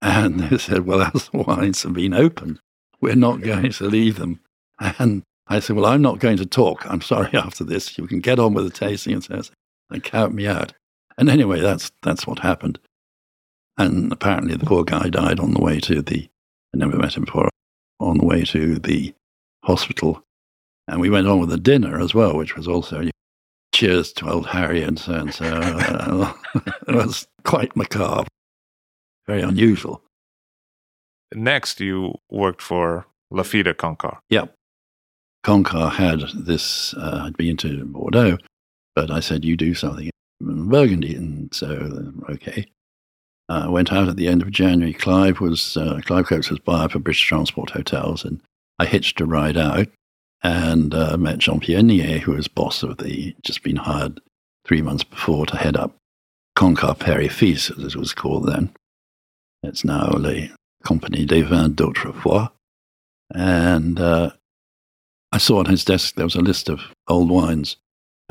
And 0.00 0.40
they 0.50 0.58
said, 0.58 0.86
well, 0.86 1.02
as 1.02 1.28
the 1.28 1.38
wines 1.38 1.82
have 1.82 1.92
been 1.92 2.14
open, 2.14 2.60
we're 3.00 3.14
not 3.14 3.42
going 3.42 3.72
to 3.72 3.84
leave 3.84 4.16
them. 4.16 4.40
And 4.78 5.22
I 5.48 5.60
said, 5.60 5.76
well, 5.76 5.86
I'm 5.86 6.02
not 6.02 6.18
going 6.18 6.38
to 6.38 6.46
talk. 6.46 6.90
I'm 6.90 7.02
sorry 7.02 7.30
after 7.34 7.62
this. 7.62 7.98
You 7.98 8.06
can 8.06 8.20
get 8.20 8.38
on 8.38 8.54
with 8.54 8.64
the 8.64 8.70
tasting 8.70 9.12
and, 9.12 9.24
says, 9.24 9.50
and 9.90 10.02
count 10.02 10.34
me 10.34 10.46
out. 10.46 10.72
And 11.18 11.30
anyway, 11.30 11.60
that's, 11.60 11.90
that's 12.02 12.26
what 12.26 12.40
happened. 12.40 12.78
And 13.78 14.12
apparently 14.12 14.56
the 14.56 14.66
poor 14.66 14.84
guy 14.84 15.08
died 15.08 15.40
on 15.40 15.52
the 15.52 15.60
way 15.60 15.80
to 15.80 16.02
the, 16.02 16.28
I 16.74 16.78
never 16.78 16.96
met 16.96 17.16
him 17.16 17.24
before, 17.24 17.48
on 18.00 18.18
the 18.18 18.24
way 18.24 18.44
to 18.44 18.78
the 18.78 19.14
hospital. 19.64 20.22
And 20.88 21.00
we 21.00 21.10
went 21.10 21.26
on 21.26 21.40
with 21.40 21.50
the 21.50 21.58
dinner 21.58 22.00
as 22.00 22.14
well, 22.14 22.36
which 22.36 22.56
was 22.56 22.68
also 22.68 23.08
cheers 23.74 24.12
to 24.14 24.30
old 24.30 24.46
Harry 24.46 24.82
and 24.82 24.98
so 24.98 25.14
and 25.14 25.34
so. 25.34 26.34
It 26.88 26.94
was 26.94 27.26
quite 27.44 27.76
macabre, 27.76 28.28
very 29.26 29.42
unusual. 29.42 30.02
Next, 31.34 31.80
you 31.80 32.14
worked 32.30 32.62
for 32.62 33.06
Lafite 33.32 33.74
Concar. 33.74 34.18
Yep. 34.30 34.54
Concar 35.44 35.92
had 35.92 36.20
this, 36.34 36.94
uh, 36.94 37.24
I'd 37.24 37.36
been 37.36 37.56
to 37.58 37.84
Bordeaux, 37.84 38.38
but 38.96 39.10
I 39.10 39.20
said, 39.20 39.44
you 39.44 39.56
do 39.56 39.74
something. 39.74 40.10
In 40.40 40.68
Burgundy. 40.68 41.14
And 41.14 41.54
so, 41.54 42.12
okay. 42.30 42.66
I 43.48 43.58
uh, 43.58 43.70
went 43.70 43.92
out 43.92 44.08
at 44.08 44.16
the 44.16 44.26
end 44.26 44.42
of 44.42 44.50
January. 44.50 44.92
Clive 44.92 45.40
was, 45.40 45.76
uh, 45.76 46.00
Clive 46.04 46.26
Coates 46.26 46.50
was 46.50 46.58
buyer 46.58 46.88
for 46.88 46.98
British 46.98 47.24
Transport 47.24 47.70
Hotels. 47.70 48.24
And 48.24 48.40
I 48.80 48.86
hitched 48.86 49.20
a 49.20 49.26
ride 49.26 49.56
out 49.56 49.86
and 50.42 50.94
uh, 50.94 51.16
met 51.16 51.38
Jean 51.38 51.60
Pierre 51.60 51.82
Nier, 51.82 52.18
who 52.18 52.32
was 52.32 52.48
boss 52.48 52.82
of 52.82 52.98
the, 52.98 53.36
just 53.42 53.62
been 53.62 53.76
hired 53.76 54.18
three 54.64 54.82
months 54.82 55.04
before 55.04 55.46
to 55.46 55.56
head 55.56 55.76
up 55.76 55.94
Cancar 56.56 56.98
Perry 56.98 57.28
Fils, 57.28 57.70
as 57.70 57.94
it 57.94 57.96
was 57.96 58.14
called 58.14 58.48
then. 58.48 58.70
It's 59.62 59.84
now 59.84 60.08
the 60.08 60.50
Compagnie 60.84 61.26
des 61.26 61.42
Vins 61.42 61.74
d'Autrefois. 61.74 62.48
And 63.34 64.00
uh, 64.00 64.30
I 65.32 65.38
saw 65.38 65.58
on 65.58 65.66
his 65.66 65.84
desk 65.84 66.14
there 66.14 66.24
was 66.24 66.34
a 66.34 66.40
list 66.40 66.68
of 66.68 66.80
old 67.08 67.28
wines 67.28 67.76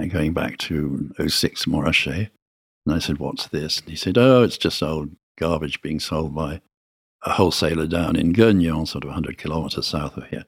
going 0.04 0.34
back 0.34 0.58
to 0.58 1.12
06 1.26 1.66
Montrachet. 1.66 2.30
And 2.86 2.96
I 2.96 3.00
said, 3.00 3.18
What's 3.18 3.48
this? 3.48 3.80
And 3.80 3.90
he 3.90 3.96
said, 3.96 4.18
Oh, 4.18 4.44
it's 4.44 4.58
just 4.58 4.84
old 4.84 5.12
garbage 5.38 5.82
being 5.82 6.00
sold 6.00 6.36
by 6.36 6.62
a 7.24 7.32
wholesaler 7.32 7.88
down 7.88 8.16
in 8.16 8.34
Gueugnon, 8.34 8.88
sort 8.88 9.04
of 9.04 9.10
100 9.10 9.38
kilometers 9.38 9.88
south 9.88 10.18
of 10.18 10.28
here. 10.28 10.46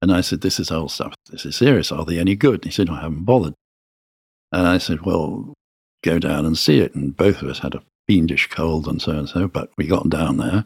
And 0.00 0.12
I 0.12 0.20
said, 0.20 0.40
This 0.40 0.60
is 0.60 0.70
old 0.70 0.90
stuff. 0.90 1.14
This 1.30 1.44
is 1.44 1.56
serious. 1.56 1.92
Are 1.92 2.04
they 2.04 2.18
any 2.18 2.36
good? 2.36 2.56
And 2.56 2.64
he 2.64 2.70
said, 2.70 2.88
I 2.88 3.00
haven't 3.00 3.24
bothered. 3.24 3.54
And 4.52 4.66
I 4.66 4.78
said, 4.78 5.02
Well, 5.02 5.54
go 6.02 6.18
down 6.18 6.46
and 6.46 6.56
see 6.56 6.78
it. 6.80 6.94
And 6.94 7.16
both 7.16 7.42
of 7.42 7.48
us 7.48 7.58
had 7.58 7.74
a 7.74 7.82
fiendish 8.06 8.48
cold 8.48 8.86
and 8.86 9.02
so 9.02 9.12
and 9.12 9.28
so, 9.28 9.48
but 9.48 9.70
we 9.76 9.86
got 9.86 10.08
down 10.08 10.38
there. 10.38 10.64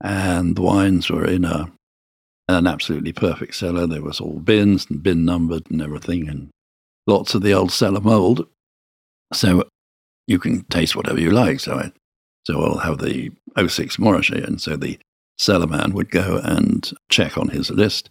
And 0.00 0.56
the 0.56 0.62
wines 0.62 1.10
were 1.10 1.26
in 1.26 1.44
a 1.44 1.70
an 2.48 2.66
absolutely 2.66 3.12
perfect 3.12 3.54
cellar. 3.54 3.86
There 3.86 4.02
was 4.02 4.20
all 4.20 4.38
bins 4.38 4.86
and 4.90 5.02
bin 5.02 5.24
numbered 5.24 5.70
and 5.70 5.80
everything, 5.80 6.28
and 6.28 6.50
lots 7.06 7.34
of 7.34 7.42
the 7.42 7.52
old 7.52 7.72
cellar 7.72 8.00
mold. 8.00 8.46
So 9.32 9.64
you 10.26 10.38
can 10.38 10.64
taste 10.64 10.96
whatever 10.96 11.20
you 11.20 11.30
like. 11.30 11.60
So 11.60 11.74
I, 11.74 11.92
so 12.44 12.62
I'll 12.62 12.78
have 12.78 12.98
the 12.98 13.30
06 13.56 13.96
Montrachet, 13.96 14.44
and 14.44 14.60
so 14.60 14.76
the 14.76 14.98
cellar 15.38 15.66
man 15.66 15.92
would 15.92 16.10
go 16.10 16.40
and 16.42 16.92
check 17.08 17.36
on 17.36 17.48
his 17.48 17.70
list 17.70 18.10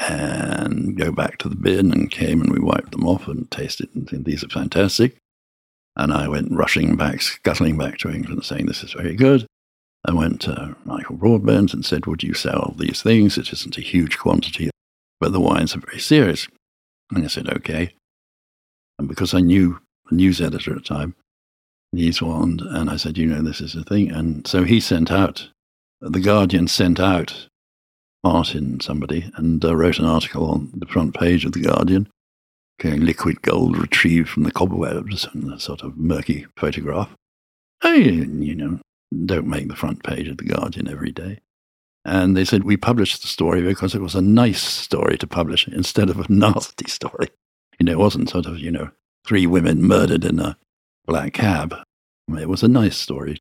and 0.00 0.96
go 0.96 1.10
back 1.10 1.38
to 1.38 1.48
the 1.48 1.56
bin 1.56 1.92
and 1.92 2.10
came 2.10 2.40
and 2.40 2.52
we 2.52 2.60
wiped 2.60 2.92
them 2.92 3.06
off 3.06 3.26
and 3.26 3.50
tasted 3.50 3.88
and 3.94 4.08
said, 4.08 4.24
these 4.24 4.44
are 4.44 4.48
fantastic. 4.48 5.16
And 5.96 6.12
I 6.12 6.28
went 6.28 6.52
rushing 6.52 6.94
back, 6.94 7.20
scuttling 7.20 7.76
back 7.76 7.98
to 7.98 8.10
England 8.10 8.44
saying, 8.44 8.66
this 8.66 8.84
is 8.84 8.92
very 8.92 9.16
good. 9.16 9.46
I 10.04 10.12
went 10.12 10.40
to 10.42 10.76
Michael 10.84 11.16
Broadbent 11.16 11.74
and 11.74 11.84
said, 11.84 12.06
would 12.06 12.22
you 12.22 12.34
sell 12.34 12.74
these 12.78 13.02
things? 13.02 13.36
It 13.36 13.52
isn't 13.52 13.76
a 13.76 13.82
huge 13.82 14.18
quantity, 14.18 14.70
but 15.18 15.32
the 15.32 15.40
wines 15.40 15.74
are 15.74 15.80
very 15.80 15.98
serious. 15.98 16.46
And 17.10 17.24
I 17.24 17.26
said, 17.26 17.48
okay. 17.48 17.94
And 18.98 19.08
because 19.08 19.34
I 19.34 19.40
knew 19.40 19.78
the 20.08 20.16
news 20.16 20.40
editor 20.40 20.72
at 20.72 20.78
the 20.78 20.82
time, 20.82 21.14
Niels 21.92 22.20
Wand, 22.20 22.60
and 22.60 22.90
I 22.90 22.96
said, 22.96 23.16
you 23.16 23.26
know, 23.26 23.42
this 23.42 23.60
is 23.60 23.74
a 23.74 23.82
thing. 23.82 24.10
And 24.10 24.46
so 24.46 24.64
he 24.64 24.80
sent 24.80 25.10
out, 25.10 25.48
The 26.00 26.20
Guardian 26.20 26.68
sent 26.68 27.00
out 27.00 27.48
Martin, 28.22 28.80
somebody, 28.80 29.30
and 29.36 29.64
uh, 29.64 29.74
wrote 29.74 29.98
an 29.98 30.04
article 30.04 30.50
on 30.50 30.70
the 30.74 30.86
front 30.86 31.14
page 31.14 31.44
of 31.44 31.52
The 31.52 31.62
Guardian, 31.62 32.08
going 32.80 33.04
liquid 33.04 33.42
gold 33.42 33.78
retrieved 33.78 34.28
from 34.28 34.42
the 34.42 34.52
cobwebs 34.52 35.26
and 35.32 35.52
a 35.52 35.60
sort 35.60 35.82
of 35.82 35.96
murky 35.96 36.46
photograph. 36.56 37.10
I, 37.82 37.94
you 37.94 38.54
know, 38.54 38.80
don't 39.24 39.46
make 39.46 39.68
the 39.68 39.76
front 39.76 40.02
page 40.02 40.28
of 40.28 40.36
The 40.36 40.44
Guardian 40.44 40.88
every 40.88 41.12
day. 41.12 41.38
And 42.04 42.36
they 42.36 42.44
said, 42.44 42.64
we 42.64 42.76
published 42.76 43.22
the 43.22 43.28
story 43.28 43.62
because 43.62 43.94
it 43.94 44.00
was 44.00 44.14
a 44.14 44.22
nice 44.22 44.62
story 44.62 45.16
to 45.18 45.26
publish 45.26 45.68
instead 45.68 46.10
of 46.10 46.18
a 46.18 46.26
nasty 46.32 46.88
story. 46.88 47.28
You 47.78 47.86
know, 47.86 47.92
it 47.92 47.98
wasn't 47.98 48.30
sort 48.30 48.46
of, 48.46 48.58
you 48.58 48.70
know, 48.70 48.90
three 49.26 49.46
women 49.46 49.82
murdered 49.82 50.24
in 50.24 50.40
a 50.40 50.56
black 51.06 51.34
cab. 51.34 51.74
It 52.38 52.48
was 52.48 52.62
a 52.62 52.68
nice 52.68 52.96
story 52.96 53.38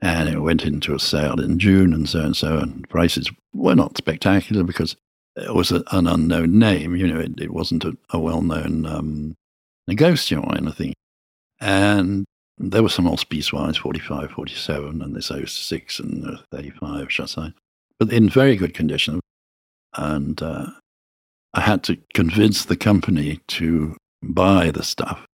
and 0.00 0.28
it 0.28 0.40
went 0.40 0.64
into 0.64 0.94
a 0.94 0.98
sale 0.98 1.40
in 1.40 1.58
June 1.58 1.92
and 1.92 2.08
so 2.08 2.20
and 2.20 2.36
so, 2.36 2.58
and 2.58 2.88
prices 2.88 3.30
were 3.52 3.74
not 3.74 3.96
spectacular 3.96 4.62
because 4.62 4.96
it 5.36 5.54
was 5.54 5.72
a, 5.72 5.82
an 5.92 6.06
unknown 6.06 6.58
name. 6.58 6.94
You 6.96 7.08
know, 7.08 7.20
it, 7.20 7.40
it 7.40 7.52
wasn't 7.52 7.84
a, 7.84 7.96
a 8.10 8.18
well-known 8.18 8.86
um, 8.86 9.34
negotiant 9.86 10.46
or 10.46 10.56
anything. 10.56 10.94
And 11.60 12.24
there 12.58 12.82
were 12.82 12.88
some 12.88 13.06
Hospice 13.06 13.52
wines, 13.52 13.76
45, 13.76 14.30
47, 14.30 15.02
and 15.02 15.14
this 15.14 15.30
06 15.44 15.98
and 16.00 16.38
35 16.52 17.08
Chassagne, 17.08 17.54
but 17.98 18.12
in 18.12 18.28
very 18.28 18.56
good 18.56 18.74
condition. 18.74 19.20
And 19.96 20.40
uh, 20.42 20.66
I 21.54 21.62
had 21.62 21.82
to 21.84 21.96
convince 22.14 22.64
the 22.64 22.76
company 22.76 23.40
to 23.48 23.96
buy 24.22 24.70
the 24.70 24.82
stuff 24.82 25.26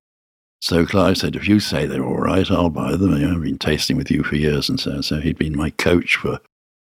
so 0.63 0.86
Clive 0.86 1.17
said, 1.17 1.36
if 1.36 1.45
you 1.45 1.60
say 1.60 1.86
they're 1.86 2.06
all 2.06 2.21
right, 2.21 2.49
I'll 2.49 2.69
buy 2.69 2.95
them. 2.95 3.13
I've 3.13 3.41
been 3.41 3.58
tasting 3.58 3.97
with 3.97 4.10
you 4.10 4.23
for 4.23 4.38
years. 4.38 4.69
And 4.69 4.80
so, 4.80 5.02
so 5.02 5.19
he'd 5.19 5.38
been 5.38 5.58
my 5.58 5.71
coach 5.71 6.15
for 6.15 6.39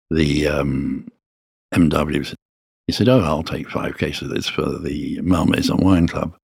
the 0.09 0.47
um, 0.47 1.07
MW. 1.75 2.33
He 2.87 2.91
said, 2.91 3.07
oh, 3.07 3.19
I'll 3.19 3.43
take 3.43 3.69
five 3.69 3.99
cases 3.99 4.23
of 4.23 4.29
this 4.29 4.47
for 4.47 4.79
the 4.79 5.21
Malmaison 5.21 5.77
Wine 5.77 6.07
Club. 6.07 6.35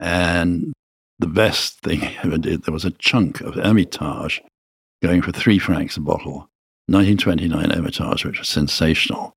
And 0.00 0.72
the 1.20 1.28
best 1.28 1.78
thing 1.78 2.00
he 2.00 2.18
ever 2.24 2.38
did, 2.38 2.64
there 2.64 2.74
was 2.74 2.84
a 2.84 2.90
chunk 2.90 3.40
of 3.40 3.54
Hermitage 3.54 4.42
going 5.00 5.22
for 5.22 5.30
three 5.30 5.60
francs 5.60 5.96
a 5.96 6.00
bottle, 6.00 6.48
1929 6.88 7.70
Hermitage, 7.70 8.24
which 8.24 8.40
was 8.40 8.48
sensational. 8.48 9.32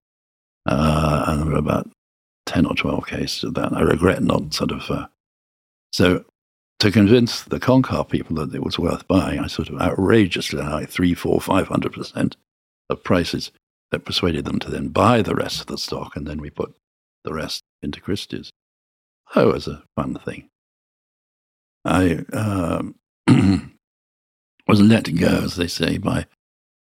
Uh, 0.65 1.25
and 1.27 1.41
there 1.43 1.51
were 1.51 1.59
about 1.59 1.87
10 2.47 2.65
or 2.65 2.75
12 2.75 3.05
cases 3.07 3.43
of 3.43 3.53
that. 3.55 3.73
I 3.73 3.81
regret 3.81 4.23
not 4.23 4.53
sort 4.53 4.71
of. 4.71 4.89
Uh, 4.89 5.07
so 5.91 6.25
to 6.79 6.91
convince 6.91 7.43
the 7.43 7.59
Cancar 7.59 8.07
people 8.07 8.35
that 8.37 8.53
it 8.53 8.63
was 8.63 8.79
worth 8.79 9.07
buying, 9.07 9.39
I 9.39 9.47
sort 9.47 9.69
of 9.69 9.79
outrageously 9.81 10.61
high, 10.61 10.85
three, 10.85 11.13
four, 11.13 11.41
five 11.41 11.67
hundred 11.67 11.93
percent 11.93 12.35
of 12.89 13.03
prices 13.03 13.51
that 13.91 14.05
persuaded 14.05 14.45
them 14.45 14.59
to 14.59 14.69
then 14.69 14.89
buy 14.89 15.21
the 15.21 15.35
rest 15.35 15.61
of 15.61 15.67
the 15.67 15.77
stock, 15.77 16.15
and 16.15 16.27
then 16.27 16.39
we 16.39 16.49
put 16.49 16.75
the 17.23 17.33
rest 17.33 17.63
into 17.81 18.01
Christie's. 18.01 18.51
That 19.33 19.47
was 19.47 19.67
a 19.67 19.83
fun 19.95 20.19
thing. 20.23 20.49
I 21.83 22.23
um, 22.33 22.95
was 24.67 24.81
let 24.81 25.13
go, 25.15 25.41
as 25.43 25.55
they 25.55 25.67
say, 25.67 25.97
by 25.97 26.25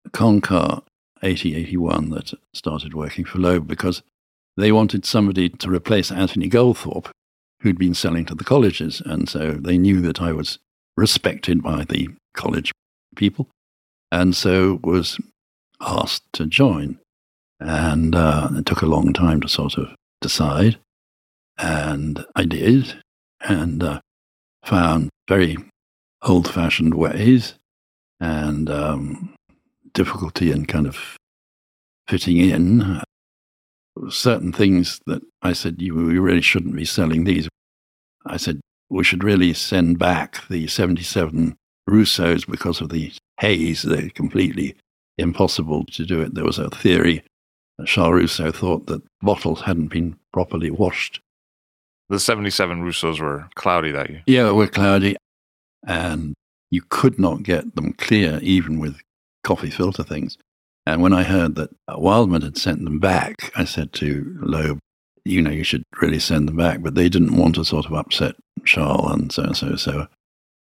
Cancar 0.10 0.84
8081 1.22 2.10
that 2.10 2.34
started 2.54 2.94
working 2.94 3.26
for 3.26 3.40
Loeb 3.40 3.68
because 3.68 4.02
they 4.58 4.72
wanted 4.72 5.06
somebody 5.06 5.50
to 5.50 5.70
replace 5.70 6.12
Anthony 6.12 6.50
Goldthorpe, 6.50 7.10
who'd 7.62 7.78
been 7.78 7.94
selling 7.94 8.26
to 8.26 8.36
the 8.36 8.44
colleges. 8.44 9.02
And 9.06 9.28
so 9.28 9.52
they 9.52 9.78
knew 9.78 10.02
that 10.02 10.22
I 10.22 10.32
was 10.34 10.60
respected 10.96 11.64
by 11.64 11.86
the 11.86 12.10
college 12.34 12.72
people. 13.16 13.50
And 14.12 14.36
so 14.36 14.80
was 14.84 15.18
asked 15.82 16.32
to 16.34 16.46
join. 16.46 17.00
And 17.60 18.16
uh, 18.16 18.50
it 18.54 18.66
took 18.66 18.82
a 18.82 18.88
long 18.88 19.14
time 19.14 19.42
to 19.42 19.48
sort 19.48 19.78
of 19.78 19.88
decide. 20.22 20.78
And 21.58 22.26
I 22.36 22.46
did, 22.46 23.02
and 23.42 23.84
uh, 23.84 24.02
found 24.64 25.10
very 25.28 25.58
old 26.22 26.52
fashioned 26.52 26.94
ways 26.94 27.56
and 28.20 28.70
um, 28.70 29.36
difficulty 29.94 30.52
in 30.52 30.66
kind 30.66 30.88
of 30.88 31.18
fitting 32.08 32.38
in 32.38 33.02
certain 34.10 34.52
things 34.52 35.00
that 35.06 35.22
I 35.42 35.54
said, 35.54 35.82
you, 35.82 35.96
we 35.96 36.20
really 36.20 36.42
shouldn't 36.42 36.76
be 36.76 36.86
selling 36.86 37.24
these. 37.24 37.48
I 38.26 38.38
said, 38.38 38.60
we 38.90 39.04
should 39.04 39.24
really 39.24 39.54
send 39.54 40.00
back 40.00 40.48
the 40.50 40.68
77 40.68 41.56
Rousseaus 41.88 42.46
because 42.46 42.82
of 42.82 42.90
the 42.90 43.12
haze. 43.40 43.84
They're 43.84 44.10
completely 44.10 44.76
impossible 45.18 45.86
to 45.86 46.06
do 46.06 46.22
it. 46.22 46.34
There 46.34 46.46
was 46.46 46.60
a 46.60 46.70
theory 46.70 47.24
that 47.78 47.88
Charles 47.88 48.14
Rousseau 48.14 48.52
thought 48.52 48.88
that 48.88 49.04
bottles 49.22 49.62
hadn't 49.62 49.88
been 49.88 50.18
properly 50.32 50.72
washed. 50.72 51.20
The 52.10 52.20
77 52.20 52.82
Rousseaus 52.82 53.20
were 53.20 53.50
cloudy 53.56 53.92
that 53.92 54.10
year. 54.10 54.24
Yeah, 54.28 54.44
they 54.44 54.52
were 54.52 54.68
cloudy. 54.68 55.16
And 55.88 56.34
you 56.70 56.82
could 56.90 57.20
not 57.20 57.44
get 57.44 57.76
them 57.76 57.94
clear 57.94 58.40
even 58.42 58.80
with 58.80 59.00
coffee 59.44 59.70
filter 59.70 60.04
things. 60.04 60.38
And 60.86 61.02
when 61.02 61.14
I 61.14 61.24
heard 61.24 61.56
that 61.56 61.70
uh, 61.88 61.96
Wildman 61.98 62.42
had 62.42 62.58
sent 62.58 62.84
them 62.84 63.00
back, 63.00 63.52
I 63.56 63.64
said 63.64 63.94
to 63.94 64.38
Loeb, 64.42 64.80
you 65.26 65.42
know, 65.42 65.52
you 65.52 65.64
should 65.64 65.84
really 66.02 66.20
send 66.20 66.48
them 66.48 66.58
back. 66.58 66.82
But 66.82 66.96
they 66.96 67.10
didn't 67.10 67.38
want 67.38 67.56
to 67.56 67.66
sort 67.66 67.86
of 67.86 67.94
upset 67.94 68.36
Charles 68.66 69.12
and 69.12 69.32
so 69.32 69.44
and 69.44 69.58
so. 69.58 69.76
So 69.76 70.08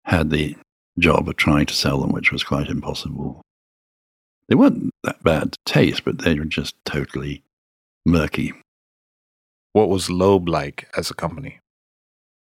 had 0.04 0.30
the 0.30 0.56
job 0.98 1.28
of 1.28 1.36
trying 1.36 1.66
to 1.66 1.74
sell 1.74 2.00
them, 2.00 2.12
which 2.12 2.32
was 2.32 2.42
quite 2.42 2.68
impossible. 2.68 3.42
They 4.48 4.56
weren't 4.56 4.90
that 5.04 5.22
bad 5.22 5.52
to 5.52 5.58
taste, 5.64 6.04
but 6.04 6.18
they 6.18 6.36
were 6.38 6.44
just 6.44 6.74
totally 6.84 7.44
murky. 8.04 8.52
What 9.72 9.88
was 9.88 10.10
Loeb 10.10 10.48
like 10.48 10.88
as 10.96 11.10
a 11.10 11.14
company? 11.14 11.60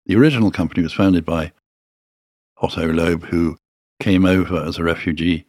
The 0.07 0.17
original 0.17 0.51
company 0.51 0.83
was 0.83 0.93
founded 0.93 1.25
by 1.25 1.53
Otto 2.61 2.93
Loeb, 2.93 3.27
who 3.27 3.57
came 4.01 4.25
over 4.25 4.57
as 4.57 4.79
a 4.79 4.83
refugee 4.83 5.47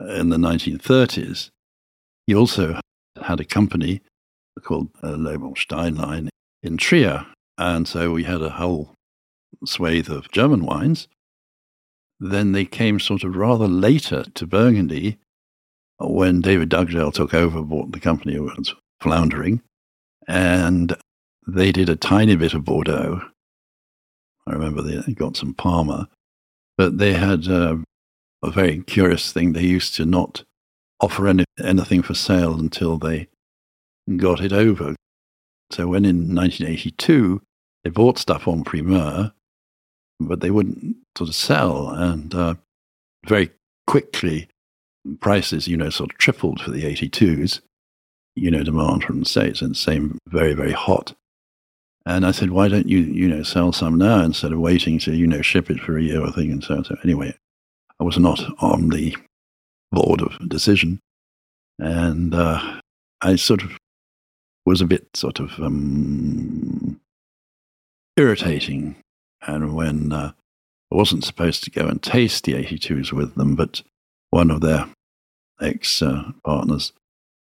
in 0.00 0.28
the 0.28 0.36
1930s. 0.36 1.50
He 2.26 2.34
also 2.34 2.80
had 3.22 3.40
a 3.40 3.44
company 3.44 4.02
called 4.62 4.88
uh, 5.02 5.16
Loeb 5.16 5.56
Steinlein 5.56 6.28
in 6.62 6.76
Trier. 6.76 7.26
And 7.56 7.88
so 7.88 8.12
we 8.12 8.24
had 8.24 8.42
a 8.42 8.50
whole 8.50 8.92
swathe 9.64 10.10
of 10.10 10.30
German 10.30 10.64
wines. 10.64 11.08
then 12.20 12.50
they 12.52 12.64
came 12.64 12.98
sort 12.98 13.22
of 13.22 13.36
rather 13.36 13.68
later 13.68 14.24
to 14.34 14.46
Burgundy 14.46 15.18
when 15.98 16.40
David 16.40 16.68
Dugdale 16.68 17.12
took 17.12 17.34
over, 17.34 17.62
bought 17.62 17.92
the 17.92 18.00
company 18.00 18.38
was 18.38 18.74
floundering, 19.00 19.62
and 20.26 20.96
they 21.46 21.72
did 21.72 21.88
a 21.88 21.96
tiny 21.96 22.36
bit 22.36 22.54
of 22.54 22.64
Bordeaux. 22.64 23.20
I 24.46 24.52
remember 24.52 24.82
they 24.82 25.12
got 25.12 25.36
some 25.36 25.54
Palmer, 25.54 26.06
but 26.76 26.98
they 26.98 27.14
had 27.14 27.48
uh, 27.48 27.76
a 28.42 28.50
very 28.50 28.80
curious 28.80 29.32
thing. 29.32 29.52
They 29.52 29.62
used 29.62 29.94
to 29.96 30.04
not 30.04 30.44
offer 31.00 31.26
any, 31.28 31.44
anything 31.62 32.02
for 32.02 32.14
sale 32.14 32.58
until 32.58 32.98
they 32.98 33.28
got 34.16 34.40
it 34.40 34.52
over. 34.52 34.94
So 35.70 35.88
when 35.88 36.04
in 36.04 36.34
1982 36.34 37.42
they 37.84 37.90
bought 37.90 38.18
stuff 38.18 38.48
on 38.48 38.64
primeur, 38.64 39.32
but 40.20 40.40
they 40.40 40.50
wouldn't 40.50 40.96
sort 41.16 41.28
of 41.28 41.34
sell, 41.34 41.90
and 41.90 42.34
uh, 42.34 42.54
very 43.26 43.50
quickly 43.86 44.48
prices, 45.20 45.68
you 45.68 45.76
know, 45.76 45.90
sort 45.90 46.12
of 46.12 46.18
tripled 46.18 46.60
for 46.60 46.70
the 46.70 46.82
82s. 46.82 47.60
You 48.34 48.50
know, 48.52 48.62
demand 48.62 49.02
from 49.02 49.18
the 49.18 49.26
states 49.26 49.62
and 49.62 49.76
same 49.76 50.18
very 50.28 50.54
very 50.54 50.72
hot. 50.72 51.14
And 52.06 52.24
I 52.24 52.30
said, 52.30 52.50
why 52.50 52.68
don't 52.68 52.88
you, 52.88 53.00
you 53.00 53.28
know, 53.28 53.42
sell 53.42 53.72
some 53.72 53.98
now 53.98 54.20
instead 54.20 54.52
of 54.52 54.60
waiting 54.60 54.98
to, 55.00 55.14
you 55.14 55.26
know, 55.26 55.42
ship 55.42 55.70
it 55.70 55.80
for 55.80 55.98
a 55.98 56.02
year 56.02 56.22
or 56.22 56.32
thing 56.32 56.50
and 56.50 56.64
so 56.64 56.76
on. 56.76 56.84
So 56.84 56.96
anyway, 57.04 57.36
I 58.00 58.04
was 58.04 58.18
not 58.18 58.40
on 58.62 58.90
the 58.90 59.16
board 59.92 60.22
of 60.22 60.48
decision. 60.48 61.00
And 61.78 62.34
uh, 62.34 62.80
I 63.22 63.36
sort 63.36 63.62
of 63.62 63.76
was 64.66 64.80
a 64.80 64.86
bit 64.86 65.08
sort 65.14 65.40
of 65.40 65.58
um, 65.60 67.00
irritating. 68.16 68.96
And 69.46 69.74
when 69.74 70.12
uh, 70.12 70.32
I 70.92 70.94
wasn't 70.94 71.24
supposed 71.24 71.64
to 71.64 71.70
go 71.70 71.86
and 71.86 72.02
taste 72.02 72.44
the 72.44 72.54
82s 72.54 73.12
with 73.12 73.34
them, 73.34 73.54
but 73.56 73.82
one 74.30 74.50
of 74.50 74.60
their 74.60 74.88
ex 75.60 76.02
uh, 76.02 76.32
partners, 76.44 76.92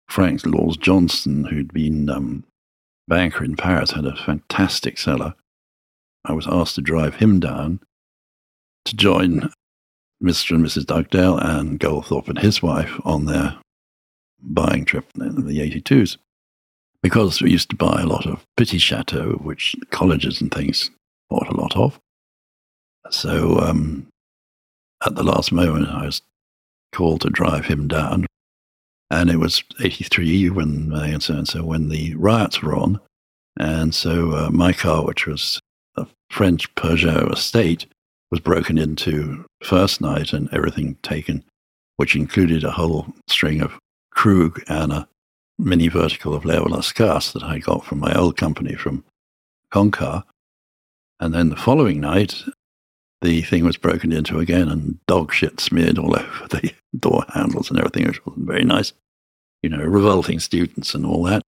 Frank 0.08 0.44
Laws 0.44 0.76
Johnson, 0.76 1.44
who'd 1.44 1.72
been 1.72 2.10
um, 2.10 2.44
banker 3.08 3.44
in 3.44 3.56
Paris, 3.56 3.92
had 3.92 4.04
a 4.04 4.16
fantastic 4.16 4.98
cellar. 4.98 5.34
I 6.24 6.32
was 6.32 6.46
asked 6.46 6.76
to 6.76 6.82
drive 6.82 7.16
him 7.16 7.40
down 7.40 7.80
to 8.84 8.96
join 8.96 9.50
Mr. 10.22 10.54
and 10.54 10.64
Mrs. 10.64 10.87
Dugdale 10.87 11.38
and 11.38 11.80
Goldthorpe 11.80 12.28
and 12.28 12.38
his 12.38 12.62
wife 12.62 13.00
on 13.04 13.26
their 13.26 13.56
buying 14.40 14.85
trip 14.85 15.06
in 15.16 15.46
the 15.46 15.58
82s. 15.58 16.16
Because 17.02 17.42
we 17.42 17.50
used 17.50 17.70
to 17.70 17.76
buy 17.76 18.00
a 18.00 18.06
lot 18.06 18.26
of 18.26 18.44
Petit 18.56 18.78
Chateau, 18.78 19.32
which 19.42 19.74
colleges 19.90 20.40
and 20.40 20.52
things 20.52 20.90
bought 21.28 21.48
a 21.48 21.56
lot 21.56 21.76
of. 21.76 21.98
So 23.11 23.58
um, 23.58 24.06
at 25.04 25.16
the 25.16 25.24
last 25.24 25.50
moment, 25.50 25.88
I 25.88 26.06
was 26.06 26.22
called 26.92 27.22
to 27.22 27.30
drive 27.30 27.66
him 27.66 27.88
down 27.88 28.26
and 29.12 29.28
it 29.28 29.37
was 29.37 29.62
83 29.82 30.48
when 30.50 30.90
and 30.92 31.22
so, 31.22 31.35
and 31.35 31.46
so 31.46 31.62
when 31.62 31.90
the 31.90 32.14
riots 32.14 32.62
were 32.62 32.74
on. 32.74 32.98
And 33.58 33.94
so 33.94 34.32
uh, 34.32 34.50
my 34.50 34.72
car, 34.72 35.04
which 35.04 35.26
was 35.26 35.61
a 35.96 36.06
French 36.30 36.74
Peugeot 36.76 37.30
estate, 37.30 37.87
was 38.32 38.40
broken 38.40 38.78
into 38.78 39.44
first 39.62 40.00
night 40.00 40.32
and 40.32 40.52
everything 40.52 40.96
taken, 41.02 41.44
which 41.98 42.16
included 42.16 42.64
a 42.64 42.72
whole 42.72 43.06
string 43.28 43.60
of 43.60 43.78
Krug 44.10 44.60
and 44.68 44.90
a 44.90 45.08
mini 45.58 45.86
vertical 45.88 46.34
of 46.34 46.44
Leo 46.44 46.64
Las 46.64 46.90
Cases 46.92 47.34
that 47.34 47.42
I 47.44 47.58
got 47.58 47.84
from 47.84 48.00
my 48.00 48.12
old 48.14 48.36
company 48.36 48.74
from 48.74 49.04
Concar. 49.70 50.24
And 51.20 51.32
then 51.34 51.50
the 51.50 51.56
following 51.56 52.00
night, 52.00 52.42
the 53.20 53.42
thing 53.42 53.64
was 53.64 53.76
broken 53.76 54.10
into 54.12 54.40
again 54.40 54.68
and 54.68 54.98
dog 55.06 55.32
shit 55.32 55.60
smeared 55.60 55.98
all 55.98 56.16
over 56.18 56.48
the 56.48 56.72
door 56.98 57.24
handles 57.28 57.68
and 57.70 57.78
everything, 57.78 58.06
which 58.06 58.24
wasn't 58.26 58.46
very 58.46 58.64
nice 58.64 58.92
you 59.62 59.70
know, 59.70 59.82
revolting 59.84 60.40
students 60.40 60.94
and 60.94 61.06
all 61.06 61.22
that. 61.24 61.42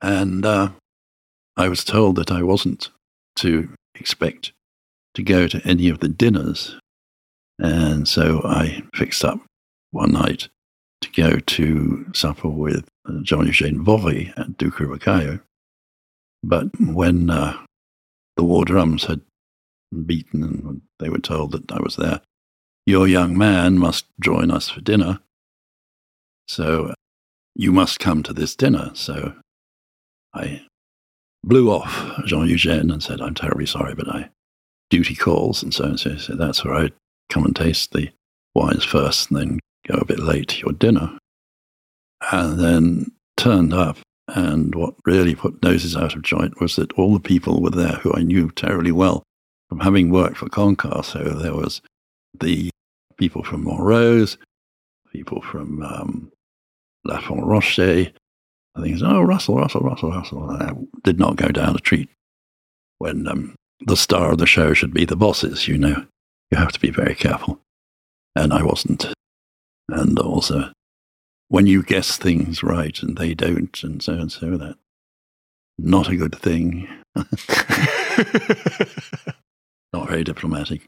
And 0.00 0.44
uh, 0.44 0.70
I 1.56 1.68
was 1.68 1.84
told 1.84 2.16
that 2.16 2.32
I 2.32 2.42
wasn't 2.42 2.88
to 3.36 3.68
expect 3.94 4.52
to 5.14 5.22
go 5.22 5.46
to 5.46 5.60
any 5.66 5.88
of 5.88 6.00
the 6.00 6.08
dinners. 6.08 6.76
And 7.58 8.08
so 8.08 8.42
I 8.44 8.82
fixed 8.94 9.24
up 9.24 9.40
one 9.90 10.12
night 10.12 10.48
to 11.02 11.10
go 11.10 11.38
to 11.38 12.06
supper 12.14 12.48
with 12.48 12.88
Jean 13.22 13.46
Eugene 13.46 13.84
Borie 13.84 14.32
at 14.36 14.56
Ducru 14.56 14.88
Beaucaillou. 14.88 15.40
But 16.42 16.68
when 16.80 17.30
uh, 17.30 17.56
the 18.36 18.44
war 18.44 18.64
drums 18.64 19.04
had 19.04 19.20
beaten 20.06 20.42
and 20.42 20.82
they 20.98 21.08
were 21.08 21.18
told 21.18 21.52
that 21.52 21.70
I 21.70 21.80
was 21.80 21.96
there, 21.96 22.20
your 22.86 23.06
young 23.06 23.36
man 23.36 23.78
must 23.78 24.06
join 24.20 24.50
us 24.50 24.68
for 24.68 24.80
dinner. 24.80 25.20
So 26.48 26.94
you 27.54 27.70
must 27.72 28.00
come 28.00 28.22
to 28.24 28.32
this 28.32 28.56
dinner. 28.56 28.90
So 28.94 29.34
I 30.34 30.62
blew 31.44 31.70
off 31.70 32.24
Jean 32.24 32.48
Eugène 32.48 32.92
and 32.92 33.02
said, 33.02 33.20
I'm 33.20 33.34
terribly 33.34 33.66
sorry, 33.66 33.94
but 33.94 34.08
I 34.08 34.30
duty 34.92 35.14
calls. 35.14 35.62
And 35.62 35.72
so, 35.72 35.84
and 35.84 35.98
so, 35.98 36.16
so 36.18 36.34
that's 36.36 36.60
all 36.60 36.70
right. 36.70 36.92
Come 37.30 37.46
and 37.46 37.56
taste 37.56 37.92
the 37.92 38.10
wines 38.54 38.84
first 38.84 39.30
and 39.30 39.40
then 39.40 39.58
go 39.88 39.94
a 39.94 40.04
bit 40.04 40.18
late 40.18 40.48
to 40.48 40.58
your 40.58 40.72
dinner. 40.72 41.18
And 42.30 42.60
then 42.60 43.06
turned 43.38 43.72
up. 43.72 43.96
And 44.28 44.74
what 44.74 44.94
really 45.06 45.34
put 45.34 45.62
noses 45.62 45.96
out 45.96 46.14
of 46.14 46.22
joint 46.22 46.60
was 46.60 46.76
that 46.76 46.92
all 46.92 47.14
the 47.14 47.20
people 47.20 47.62
were 47.62 47.70
there 47.70 47.96
who 48.02 48.12
I 48.12 48.22
knew 48.22 48.50
terribly 48.50 48.92
well 48.92 49.22
from 49.70 49.80
having 49.80 50.10
worked 50.10 50.36
for 50.36 50.48
Concar. 50.48 51.02
So 51.04 51.24
there 51.24 51.54
was 51.54 51.80
the 52.38 52.70
people 53.16 53.42
from 53.42 53.64
Montrose, 53.64 54.36
people 55.10 55.40
from 55.40 55.82
um, 55.82 56.30
Lafon 57.06 57.40
Rochet. 57.40 58.12
I 58.76 58.82
think 58.82 58.98
oh, 59.02 59.22
Russell, 59.22 59.56
Russell, 59.56 59.80
Russell, 59.80 60.10
Russell. 60.10 60.50
I 60.50 60.72
did 61.02 61.18
not 61.18 61.36
go 61.36 61.48
down 61.48 61.76
a 61.76 61.78
treat 61.78 62.10
when 62.98 63.26
um, 63.26 63.54
the 63.86 63.96
star 63.96 64.32
of 64.32 64.38
the 64.38 64.46
show 64.46 64.74
should 64.74 64.94
be 64.94 65.04
the 65.04 65.16
bosses, 65.16 65.68
you 65.68 65.78
know. 65.78 66.06
You 66.50 66.58
have 66.58 66.72
to 66.72 66.80
be 66.80 66.90
very 66.90 67.14
careful. 67.14 67.60
And 68.36 68.52
I 68.52 68.62
wasn't. 68.62 69.06
And 69.88 70.18
also, 70.18 70.72
when 71.48 71.66
you 71.66 71.82
guess 71.82 72.16
things 72.16 72.62
right 72.62 73.02
and 73.02 73.16
they 73.16 73.34
don't, 73.34 73.82
and 73.82 74.02
so 74.02 74.12
and 74.14 74.30
so, 74.32 74.56
that 74.56 74.76
not 75.78 76.08
a 76.08 76.16
good 76.16 76.34
thing. 76.34 76.88
not 79.92 80.08
very 80.08 80.24
diplomatic. 80.24 80.82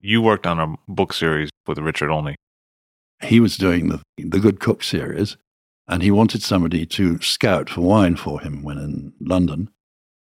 You 0.00 0.20
worked 0.20 0.46
on 0.46 0.58
a 0.60 0.76
book 0.86 1.12
series 1.12 1.50
with 1.66 1.78
Richard 1.78 2.10
Olney 2.10 2.36
he 3.22 3.40
was 3.40 3.56
doing 3.56 3.88
the, 3.88 4.00
the 4.18 4.38
Good 4.38 4.60
Cook 4.60 4.82
series, 4.82 5.36
and 5.88 6.02
he 6.02 6.10
wanted 6.10 6.42
somebody 6.42 6.86
to 6.86 7.20
scout 7.20 7.68
for 7.70 7.82
wine 7.82 8.16
for 8.16 8.40
him 8.40 8.62
when 8.62 8.78
in 8.78 9.12
London, 9.20 9.70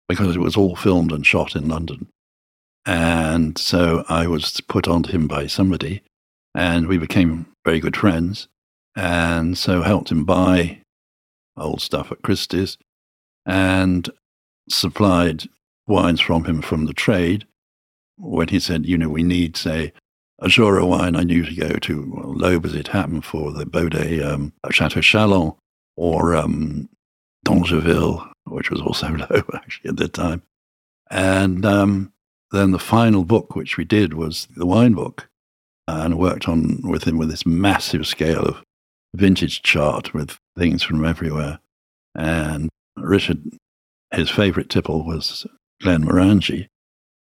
because 0.08 0.36
it 0.36 0.40
was 0.40 0.56
all 0.56 0.76
filmed 0.76 1.12
and 1.12 1.26
shot 1.26 1.54
in 1.54 1.68
London. 1.68 2.08
And 2.86 3.58
so 3.58 4.04
I 4.08 4.26
was 4.26 4.60
put 4.62 4.88
on 4.88 5.02
to 5.04 5.12
him 5.12 5.26
by 5.26 5.46
somebody, 5.46 6.02
and 6.54 6.86
we 6.86 6.96
became 6.98 7.46
very 7.64 7.80
good 7.80 7.96
friends. 7.96 8.48
And 8.96 9.56
so 9.56 9.82
helped 9.82 10.10
him 10.10 10.24
buy 10.24 10.80
old 11.56 11.80
stuff 11.80 12.10
at 12.10 12.22
Christie's 12.22 12.78
and 13.46 14.08
supplied 14.68 15.44
wines 15.86 16.20
from 16.20 16.44
him 16.44 16.62
from 16.62 16.86
the 16.86 16.92
trade 16.92 17.46
when 18.16 18.48
he 18.48 18.60
said, 18.60 18.86
you 18.86 18.98
know, 18.98 19.08
we 19.08 19.22
need, 19.22 19.56
say, 19.56 19.92
a 20.40 20.48
Jura 20.48 20.84
wine 20.84 21.16
I 21.16 21.22
knew 21.22 21.44
to 21.44 21.54
go 21.54 21.70
to 21.70 22.12
well, 22.14 22.34
Loeb 22.34 22.66
as 22.66 22.74
it 22.74 22.88
happened 22.88 23.24
for 23.24 23.52
the 23.52 23.64
Baudet 23.64 24.24
um, 24.24 24.52
Chateau 24.70 25.00
Chalon 25.00 25.56
or 25.96 26.36
um, 26.36 26.88
D'Angeville, 27.44 28.30
which 28.50 28.70
was 28.70 28.80
also 28.80 29.08
low 29.30 29.42
actually 29.54 29.90
at 29.90 29.96
the 29.96 30.08
time. 30.08 30.42
And 31.10 31.64
um, 31.64 32.12
then 32.50 32.70
the 32.72 32.78
final 32.78 33.24
book, 33.24 33.54
which 33.54 33.76
we 33.76 33.84
did, 33.84 34.14
was 34.14 34.48
the 34.56 34.66
wine 34.66 34.94
book. 34.94 35.28
And 35.86 36.18
worked 36.18 36.48
on 36.48 36.82
with 36.82 37.04
him 37.04 37.16
with 37.16 37.30
this 37.30 37.46
massive 37.46 38.06
scale 38.06 38.42
of 38.42 38.62
vintage 39.14 39.62
chart 39.62 40.12
with 40.12 40.38
things 40.54 40.82
from 40.82 41.02
everywhere. 41.02 41.60
And 42.14 42.68
Richard, 42.96 43.42
his 44.12 44.28
favorite 44.28 44.68
tipple 44.68 45.06
was 45.06 45.46
Glenmorangie. 45.82 46.66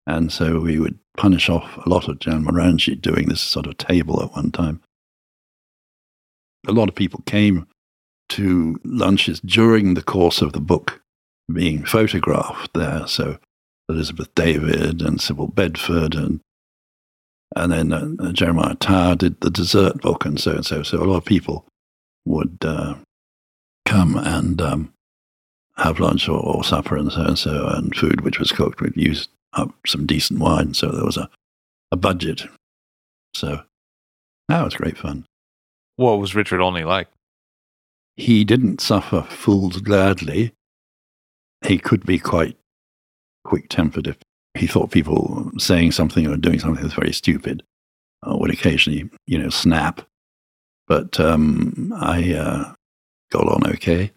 And 0.06 0.32
so 0.32 0.60
we 0.60 0.78
would 0.78 0.98
punish 1.18 1.50
off 1.50 1.76
a 1.84 1.88
lot 1.88 2.08
of 2.08 2.18
Glenmorangie 2.18 3.00
doing 3.00 3.28
this 3.28 3.40
sort 3.40 3.66
of 3.66 3.76
table 3.76 4.22
at 4.22 4.32
one 4.32 4.52
time. 4.52 4.80
A 6.66 6.72
lot 6.72 6.88
of 6.88 6.94
people 6.94 7.22
came 7.26 7.66
to 8.30 8.80
lunches 8.84 9.40
during 9.40 9.94
the 9.94 10.02
course 10.02 10.40
of 10.40 10.52
the 10.52 10.60
book 10.60 11.02
being 11.52 11.84
photographed 11.84 12.72
there. 12.74 13.06
So 13.06 13.38
Elizabeth 13.88 14.34
David 14.34 15.02
and 15.02 15.20
Sybil 15.20 15.48
Bedford 15.48 16.14
and 16.14 16.40
and 17.54 17.72
then 17.72 17.92
uh, 17.92 18.32
Jeremiah 18.32 18.74
Tower 18.74 19.14
did 19.14 19.40
the 19.40 19.50
dessert 19.50 20.00
book 20.00 20.24
and 20.24 20.38
so 20.38 20.56
and 20.56 20.66
so. 20.66 20.82
So 20.82 21.02
a 21.02 21.04
lot 21.04 21.18
of 21.18 21.24
people 21.24 21.64
would 22.26 22.58
uh, 22.62 22.96
come 23.84 24.16
and 24.16 24.60
um, 24.60 24.92
have 25.76 26.00
lunch 26.00 26.28
or, 26.28 26.38
or, 26.38 26.64
supper 26.64 26.96
and 26.96 27.12
so 27.12 27.22
and 27.22 27.38
so, 27.38 27.68
and 27.68 27.94
food 27.94 28.22
which 28.22 28.38
was 28.38 28.52
cooked. 28.52 28.80
We'd 28.80 28.96
use 28.96 29.28
up 29.52 29.72
some 29.86 30.06
decent 30.06 30.40
wine. 30.40 30.74
So 30.74 30.88
there 30.88 31.04
was 31.04 31.16
a, 31.16 31.30
a 31.92 31.96
budget. 31.96 32.42
So 33.34 33.62
that 34.48 34.64
was 34.64 34.74
great 34.74 34.98
fun. 34.98 35.24
What 35.96 36.18
was 36.18 36.34
Richard 36.34 36.60
Olney 36.60 36.84
like? 36.84 37.08
He 38.16 38.44
didn't 38.44 38.80
suffer 38.80 39.22
fools 39.22 39.80
gladly. 39.80 40.52
He 41.64 41.78
could 41.78 42.04
be 42.04 42.18
quite 42.18 42.56
quick 43.44 43.68
tempered 43.68 44.06
if 44.06 44.16
he 44.54 44.66
thought 44.66 44.90
people 44.90 45.50
saying 45.58 45.92
something 45.92 46.26
or 46.26 46.36
doing 46.36 46.58
something 46.58 46.82
was 46.82 46.94
very 46.94 47.12
stupid, 47.12 47.62
or 48.22 48.38
would 48.40 48.50
occasionally, 48.50 49.08
you 49.26 49.38
know, 49.38 49.50
snap. 49.50 50.02
But 50.88 51.18
um, 51.18 51.92
I 51.96 52.34
uh, 52.34 52.74
got 53.32 53.48
on 53.48 53.66
okay 53.74 54.12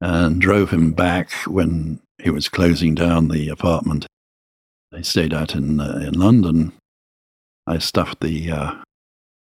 and 0.00 0.40
drove 0.40 0.70
him 0.70 0.92
back 0.92 1.32
when 1.46 2.00
he 2.22 2.30
was 2.30 2.48
closing 2.48 2.94
down 2.94 3.28
the 3.28 3.48
apartment 3.48 4.06
I 4.96 5.02
stayed 5.02 5.34
out 5.34 5.54
in, 5.54 5.80
uh, 5.80 6.00
in 6.06 6.18
London. 6.18 6.72
I 7.66 7.78
stuffed 7.78 8.20
the 8.20 8.50
uh, 8.50 8.74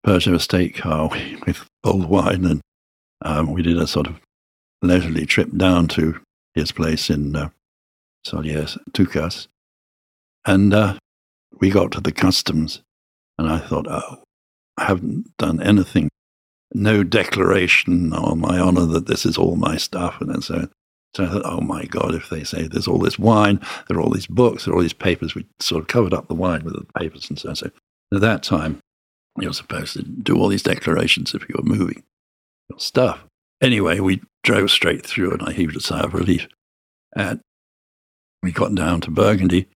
estate 0.07 0.75
car 0.75 1.09
with 1.47 1.65
old 1.85 2.07
wine, 2.07 2.45
and 2.45 2.61
um, 3.23 3.53
we 3.53 3.63
did 3.63 3.79
a 3.79 3.87
sort 3.87 4.07
of 4.07 4.21
leisurely 4.83 5.25
trip 5.27 5.49
down 5.57 5.89
to 5.89 6.21
his 6.55 6.73
place 6.73 7.11
in 7.11 7.37
uh, 7.37 7.51
Solliès, 8.27 8.79
Toucas. 8.93 9.49
And 10.47 10.73
uh, 10.73 10.97
we 11.61 11.71
got 11.71 11.93
to 11.93 12.01
the 12.01 12.13
customs, 12.13 12.83
and 13.39 13.49
I 13.49 13.59
thought, 13.59 13.87
oh, 13.89 14.23
I 14.77 14.85
haven't 14.85 15.37
done 15.37 15.63
anything, 15.63 16.09
no 16.73 17.03
declaration 17.03 18.13
on 18.13 18.41
my 18.41 18.59
honor 18.59 18.87
that 18.87 19.07
this 19.07 19.27
is 19.27 19.37
all 19.37 19.57
my 19.57 19.77
stuff. 19.77 20.21
And 20.21 20.43
so, 20.43 20.69
so 21.15 21.25
I 21.25 21.29
thought, 21.29 21.43
oh 21.45 21.61
my 21.61 21.85
God, 21.85 22.15
if 22.15 22.31
they 22.31 22.45
say 22.45 22.67
there's 22.67 22.89
all 22.89 22.99
this 22.99 23.19
wine, 23.19 23.61
there 23.89 23.99
are 23.99 24.01
all 24.01 24.11
these 24.11 24.27
books, 24.27 24.65
there 24.65 24.73
are 24.73 24.77
all 24.77 24.83
these 24.83 24.93
papers, 24.93 25.35
we 25.35 25.47
sort 25.61 25.83
of 25.83 25.89
covered 25.89 26.15
up 26.15 26.29
the 26.29 26.35
wine 26.35 26.65
with 26.65 26.75
the 26.75 26.87
papers 26.99 27.29
and 27.29 27.39
so 27.39 27.51
on. 27.51 27.57
So 27.57 27.71
at 28.15 28.21
that 28.21 28.43
time, 28.43 28.81
you're 29.39 29.53
supposed 29.53 29.95
to 29.95 30.03
do 30.03 30.37
all 30.37 30.49
these 30.49 30.63
declarations 30.63 31.35
if 31.35 31.49
you're 31.49 31.63
moving 31.63 32.03
your 32.69 32.79
stuff. 32.79 33.25
Anyway, 33.61 34.01
we 34.01 34.23
drove 34.43 34.71
straight 34.71 35.05
through 35.05 35.33
and 35.33 35.43
I 35.43 35.53
heaved 35.53 35.77
a 35.77 35.81
sigh 35.81 36.01
of 36.01 36.15
relief. 36.15 36.49
And 37.15 37.41
we 38.43 38.53
got 38.53 38.75
down 38.75 39.01
to 39.03 39.11
Burgundy 39.11 39.67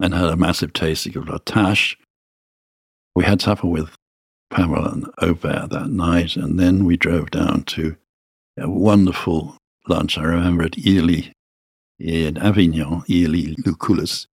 and 0.00 0.14
had 0.14 0.30
a 0.30 0.36
massive 0.36 0.72
tasting 0.72 1.16
of 1.16 1.28
La 1.28 1.38
Tâche. 1.38 1.96
We 3.14 3.24
had 3.24 3.40
supper 3.40 3.68
with 3.68 3.90
Pamela 4.50 4.90
and 4.90 5.06
Aubert 5.22 5.70
that 5.70 5.88
night, 5.88 6.36
and 6.36 6.58
then 6.58 6.84
we 6.84 6.96
drove 6.96 7.30
down 7.30 7.62
to 7.64 7.96
a 8.58 8.68
wonderful 8.68 9.56
lunch. 9.88 10.18
I 10.18 10.24
remember 10.24 10.64
at 10.64 10.72
Hiély 10.72 11.32
in 11.98 12.36
Avignon, 12.38 13.02
Hiély 13.02 13.56
Lucullus. 13.64 14.26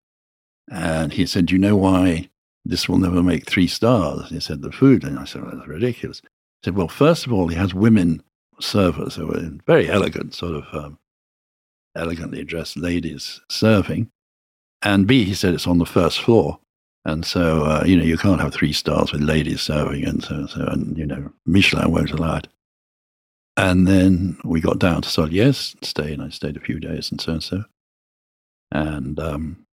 And 0.70 1.12
he 1.12 1.26
said, 1.26 1.50
You 1.50 1.58
know 1.58 1.76
why 1.76 2.28
this 2.64 2.88
will 2.88 2.98
never 2.98 3.22
make 3.22 3.46
three 3.46 3.66
stars? 3.66 4.30
He 4.30 4.40
said, 4.40 4.62
The 4.62 4.72
food. 4.72 5.04
And 5.04 5.18
I 5.18 5.24
said, 5.24 5.42
well, 5.42 5.52
That's 5.54 5.68
ridiculous. 5.68 6.20
He 6.22 6.66
said, 6.66 6.76
Well, 6.76 6.88
first 6.88 7.26
of 7.26 7.32
all, 7.32 7.48
he 7.48 7.56
has 7.56 7.74
women 7.74 8.22
servers 8.60 9.16
who 9.16 9.30
are 9.32 9.50
very 9.66 9.88
elegant, 9.88 10.34
sort 10.34 10.56
of 10.56 10.64
um, 10.72 10.98
elegantly 11.96 12.44
dressed 12.44 12.76
ladies 12.76 13.40
serving. 13.48 14.10
And 14.82 15.06
B, 15.06 15.24
he 15.24 15.34
said 15.34 15.54
it's 15.54 15.66
on 15.66 15.78
the 15.78 15.86
first 15.86 16.20
floor. 16.20 16.58
And 17.04 17.24
so, 17.24 17.64
uh, 17.64 17.84
you 17.86 17.96
know, 17.96 18.04
you 18.04 18.18
can't 18.18 18.40
have 18.40 18.54
three 18.54 18.72
stars 18.72 19.12
with 19.12 19.22
ladies 19.22 19.62
serving. 19.62 20.04
And 20.04 20.22
so, 20.22 20.46
so, 20.46 20.64
and, 20.66 20.96
you 20.96 21.06
know, 21.06 21.32
Michelin 21.46 21.90
won't 21.90 22.10
allow 22.10 22.36
it. 22.36 22.48
And 23.56 23.86
then 23.86 24.38
we 24.44 24.60
got 24.60 24.78
down 24.78 25.02
to 25.02 25.08
Solliès, 25.08 25.74
stay, 25.84 26.12
and 26.12 26.22
I 26.22 26.28
stayed 26.28 26.56
a 26.56 26.60
few 26.60 26.78
days 26.80 27.10
and 27.10 27.20
so 27.20 27.32
and 27.32 27.42
so. 27.42 27.64
And 28.72 29.18
um, 29.18 29.66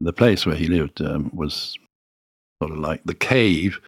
the 0.00 0.12
place 0.12 0.44
where 0.44 0.56
he 0.56 0.66
lived 0.66 1.00
um, 1.00 1.30
was 1.32 1.78
sort 2.62 2.72
of 2.72 2.78
like 2.78 3.02
the 3.04 3.14
cave, 3.14 3.80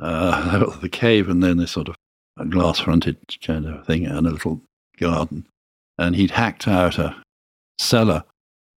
uh, 0.00 0.76
the 0.80 0.88
cave, 0.88 1.28
and 1.28 1.42
then 1.42 1.58
this 1.58 1.72
sort 1.72 1.88
of 1.88 1.96
a 2.42 2.46
glass 2.46 2.80
fronted 2.80 3.16
kind 3.42 3.66
of 3.66 3.86
thing, 3.86 4.06
and 4.06 4.26
a 4.26 4.30
little 4.30 4.60
garden. 4.98 5.46
And 5.98 6.16
he'd 6.16 6.32
hacked 6.32 6.66
out 6.66 6.98
a 6.98 7.16
cellar 7.78 8.24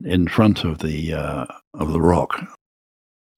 in 0.04 0.28
front 0.28 0.64
of 0.64 0.80
the 0.80 1.14
uh, 1.14 1.46
of 1.74 1.92
the 1.92 2.02
rock. 2.02 2.42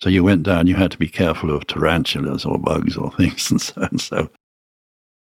So 0.01 0.09
you 0.09 0.23
went 0.23 0.43
down. 0.43 0.67
You 0.67 0.75
had 0.75 0.91
to 0.91 0.97
be 0.97 1.07
careful 1.07 1.51
of 1.51 1.67
tarantulas 1.67 2.45
or 2.45 2.57
bugs 2.57 2.97
or 2.97 3.11
things, 3.17 3.49
and 3.51 3.61
so 3.61 3.81
and 3.81 4.01
so, 4.01 4.29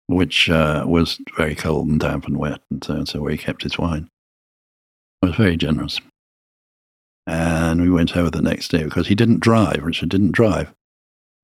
which 0.07 0.49
uh, 0.49 0.85
was 0.87 1.19
very 1.37 1.55
cold 1.55 1.89
and 1.89 2.01
damp 2.01 2.27
and 2.27 2.37
wet, 2.37 2.61
and 2.71 2.83
so 2.83 2.95
and 2.95 3.09
so. 3.09 3.21
Where 3.21 3.33
he 3.33 3.39
kept 3.39 3.63
his 3.63 3.79
wine, 3.79 4.09
it 5.23 5.27
was 5.27 5.37
very 5.37 5.57
generous. 5.57 6.01
And 7.27 7.81
we 7.81 7.91
went 7.91 8.17
over 8.17 8.31
the 8.31 8.43
next 8.43 8.69
day 8.73 8.83
because 8.83 9.07
he 9.07 9.15
didn't 9.15 9.41
drive. 9.41 9.85
Richard 9.85 10.09
didn't 10.09 10.33
drive, 10.33 10.73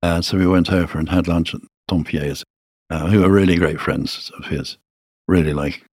uh, 0.03 0.23
so 0.23 0.37
we 0.37 0.47
went 0.47 0.73
over 0.73 0.99
and 0.99 1.09
had 1.09 1.29
lunch 1.29 1.55
at 1.55 1.61
Tempier's, 1.89 2.45
uh, 2.91 3.09
who 3.09 3.25
are 3.25 3.31
really 3.31 3.57
great 3.57 3.81
friends 3.81 4.31
of 4.39 4.47
his, 4.47 4.79
really 5.27 5.53
like 5.53 5.85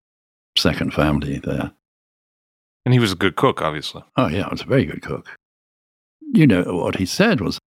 second 0.57 0.93
family 0.93 1.39
there. 1.39 1.71
And 2.85 2.93
he 2.93 2.99
was 2.99 3.11
a 3.11 3.15
good 3.15 3.35
cook, 3.35 3.61
obviously. 3.61 4.03
Oh, 4.15 4.27
yeah, 4.27 4.43
he 4.43 4.49
was 4.51 4.61
a 4.61 4.65
very 4.65 4.85
good 4.85 5.01
cook. 5.01 5.35
You 6.33 6.47
know, 6.47 6.63
what 6.63 6.97
he 6.97 7.05
said 7.05 7.41
was 7.41 7.59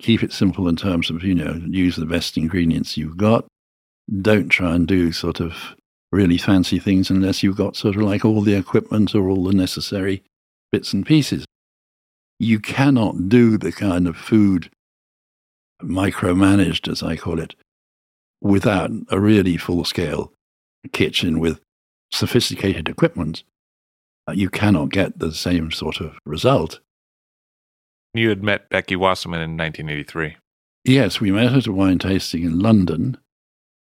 keep 0.00 0.22
it 0.22 0.32
simple 0.32 0.68
in 0.68 0.76
terms 0.76 1.10
of, 1.10 1.24
you 1.24 1.34
know, 1.34 1.60
use 1.66 1.96
the 1.96 2.06
best 2.06 2.36
ingredients 2.36 2.96
you've 2.96 3.16
got. 3.16 3.44
Don't 4.20 4.48
try 4.48 4.74
and 4.74 4.86
do 4.86 5.12
sort 5.12 5.40
of 5.40 5.74
really 6.10 6.38
fancy 6.38 6.78
things 6.78 7.10
unless 7.10 7.42
you've 7.42 7.56
got 7.56 7.76
sort 7.76 7.96
of 7.96 8.02
like 8.02 8.24
all 8.24 8.42
the 8.42 8.54
equipment 8.54 9.14
or 9.14 9.28
all 9.28 9.44
the 9.44 9.54
necessary 9.54 10.22
bits 10.70 10.92
and 10.92 11.04
pieces. 11.06 11.44
You 12.38 12.60
cannot 12.60 13.28
do 13.28 13.56
the 13.56 13.72
kind 13.72 14.06
of 14.06 14.16
food 14.16 14.70
micromanaged, 15.82 16.90
as 16.90 17.02
I 17.02 17.16
call 17.16 17.40
it, 17.40 17.54
without 18.42 18.90
a 19.08 19.18
really 19.18 19.56
full 19.56 19.84
scale 19.84 20.32
kitchen 20.92 21.38
with 21.38 21.60
sophisticated 22.10 22.88
equipment 22.88 23.44
uh, 24.28 24.32
you 24.32 24.48
cannot 24.48 24.90
get 24.90 25.18
the 25.18 25.32
same 25.32 25.70
sort 25.70 26.00
of 26.00 26.16
result. 26.24 26.80
You 28.14 28.28
had 28.28 28.42
met 28.42 28.68
Becky 28.68 28.96
Wasserman 28.96 29.40
in 29.40 29.56
1983. 29.56 30.36
Yes, 30.84 31.20
we 31.20 31.30
met 31.30 31.52
at 31.52 31.66
a 31.66 31.72
wine 31.72 31.98
tasting 31.98 32.44
in 32.44 32.58
London. 32.58 33.16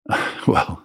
well, 0.47 0.83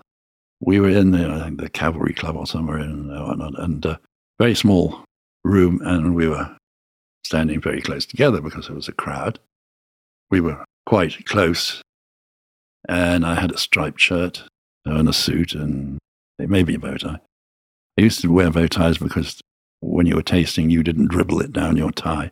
we 0.61 0.79
were 0.79 0.91
in 0.91 1.13
the, 1.13 1.29
I 1.29 1.45
think, 1.45 1.61
the 1.61 1.69
Cavalry 1.69 2.15
Club 2.15 2.37
or 2.37 2.47
somewhere 2.47 2.79
in 2.79 3.11
uh, 3.11 3.27
whatnot, 3.27 3.59
and 3.59 3.85
a 3.85 3.91
uh, 3.91 3.97
very 4.39 4.55
small 4.55 5.05
room, 5.45 5.81
and 5.85 6.15
we 6.15 6.29
were 6.29 6.57
standing 7.25 7.61
very 7.61 7.81
close 7.81 8.07
together 8.07 8.41
because 8.41 8.67
there 8.67 8.77
was 8.77 8.89
a 8.89 8.93
crowd. 8.93 9.39
We 10.31 10.41
were 10.41 10.65
quite 10.87 11.25
close, 11.27 11.83
and 12.89 13.25
I 13.25 13.35
had 13.35 13.53
a 13.53 13.59
striped 13.59 14.01
shirt 14.01 14.45
and 14.85 15.09
a 15.09 15.13
suit 15.13 15.55
and 15.55 15.99
maybe 16.39 16.75
a 16.75 16.79
bow 16.79 16.97
tie. 16.97 17.21
I 17.99 18.03
used 18.03 18.21
to 18.23 18.33
wear 18.33 18.51
bow 18.51 18.67
ties 18.67 18.99
because 18.99 19.41
when 19.81 20.07
you 20.07 20.17
were 20.17 20.23
tasting, 20.23 20.71
you 20.71 20.83
didn't 20.83 21.11
dribble 21.11 21.41
it 21.41 21.53
down 21.53 21.77
your 21.77 21.93
tie. 21.93 22.31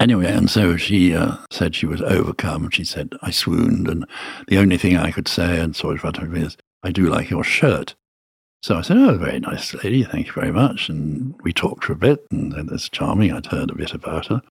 Anyway, 0.00 0.26
and 0.26 0.48
so 0.48 0.76
she 0.76 1.14
uh, 1.14 1.36
said 1.50 1.74
she 1.74 1.86
was 1.86 2.00
overcome. 2.02 2.70
She 2.70 2.84
said, 2.84 3.14
I 3.20 3.30
swooned, 3.30 3.88
and 3.88 4.06
the 4.46 4.58
only 4.58 4.78
thing 4.78 4.96
I 4.96 5.10
could 5.10 5.26
say, 5.26 5.60
and 5.60 5.74
sort 5.74 6.02
of 6.04 6.36
is, 6.36 6.56
I 6.84 6.92
do 6.92 7.08
like 7.08 7.30
your 7.30 7.42
shirt. 7.42 7.96
So 8.62 8.76
I 8.76 8.82
said, 8.82 8.96
Oh, 8.96 9.16
very 9.16 9.40
nice 9.40 9.74
lady, 9.74 10.04
thank 10.04 10.28
you 10.28 10.32
very 10.32 10.52
much. 10.52 10.88
And 10.88 11.34
we 11.42 11.52
talked 11.52 11.84
for 11.84 11.94
a 11.94 11.96
bit, 11.96 12.24
and 12.30 12.70
it's 12.70 12.88
charming. 12.88 13.32
I'd 13.32 13.46
heard 13.46 13.70
a 13.70 13.74
bit 13.74 13.92
about 13.92 14.26
her. 14.26 14.42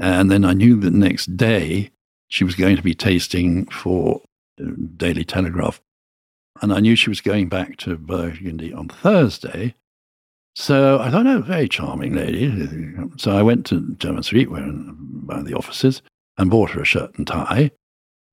And 0.00 0.30
then 0.30 0.44
I 0.44 0.52
knew 0.52 0.78
the 0.78 0.90
next 0.90 1.36
day 1.36 1.90
she 2.28 2.44
was 2.44 2.54
going 2.54 2.76
to 2.76 2.82
be 2.82 2.94
tasting 2.94 3.66
for 3.66 4.22
Daily 4.96 5.24
Telegraph 5.24 5.80
and 6.62 6.72
I 6.72 6.80
knew 6.80 6.96
she 6.96 7.10
was 7.10 7.20
going 7.20 7.48
back 7.48 7.76
to 7.78 7.96
Burgundy 7.96 8.72
on 8.72 8.88
Thursday. 8.88 9.74
So 10.56 11.00
I 11.00 11.10
thought, 11.10 11.26
oh, 11.26 11.40
very 11.40 11.68
charming 11.68 12.14
lady. 12.14 12.94
So 13.16 13.36
I 13.36 13.42
went 13.42 13.66
to 13.66 13.80
Jermyn 13.80 14.24
Street, 14.24 14.50
where 14.50 14.64
by 14.70 15.42
the 15.42 15.54
offices, 15.54 16.00
and 16.38 16.50
bought 16.50 16.70
her 16.70 16.82
a 16.82 16.84
shirt 16.84 17.16
and 17.18 17.26
tie, 17.26 17.72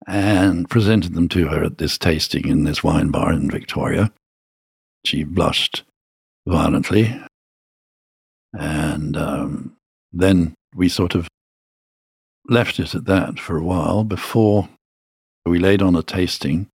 and 0.07 0.69
presented 0.69 1.13
them 1.13 1.29
to 1.29 1.47
her 1.47 1.63
at 1.63 1.79
this 1.79 1.97
tasting 1.97 2.47
in 2.47 2.63
this 2.63 2.83
wine 2.83 3.09
bar 3.09 3.33
in 3.33 3.49
Victoria. 3.49 4.11
She 5.03 5.23
blushed 5.23 5.83
violently, 6.47 7.19
and 8.53 9.17
um, 9.17 9.75
then 10.13 10.53
we 10.75 10.89
sort 10.89 11.15
of 11.15 11.27
left 12.51 12.79
it 12.79 12.93
at 12.93 13.05
that 13.05 13.39
for 13.39 13.57
a 13.57 13.63
while 13.63 14.03
before 14.03 14.67
we 15.45 15.57
laid 15.57 15.81
on 15.81 15.95
a 15.95 16.03
tasting 16.03 16.67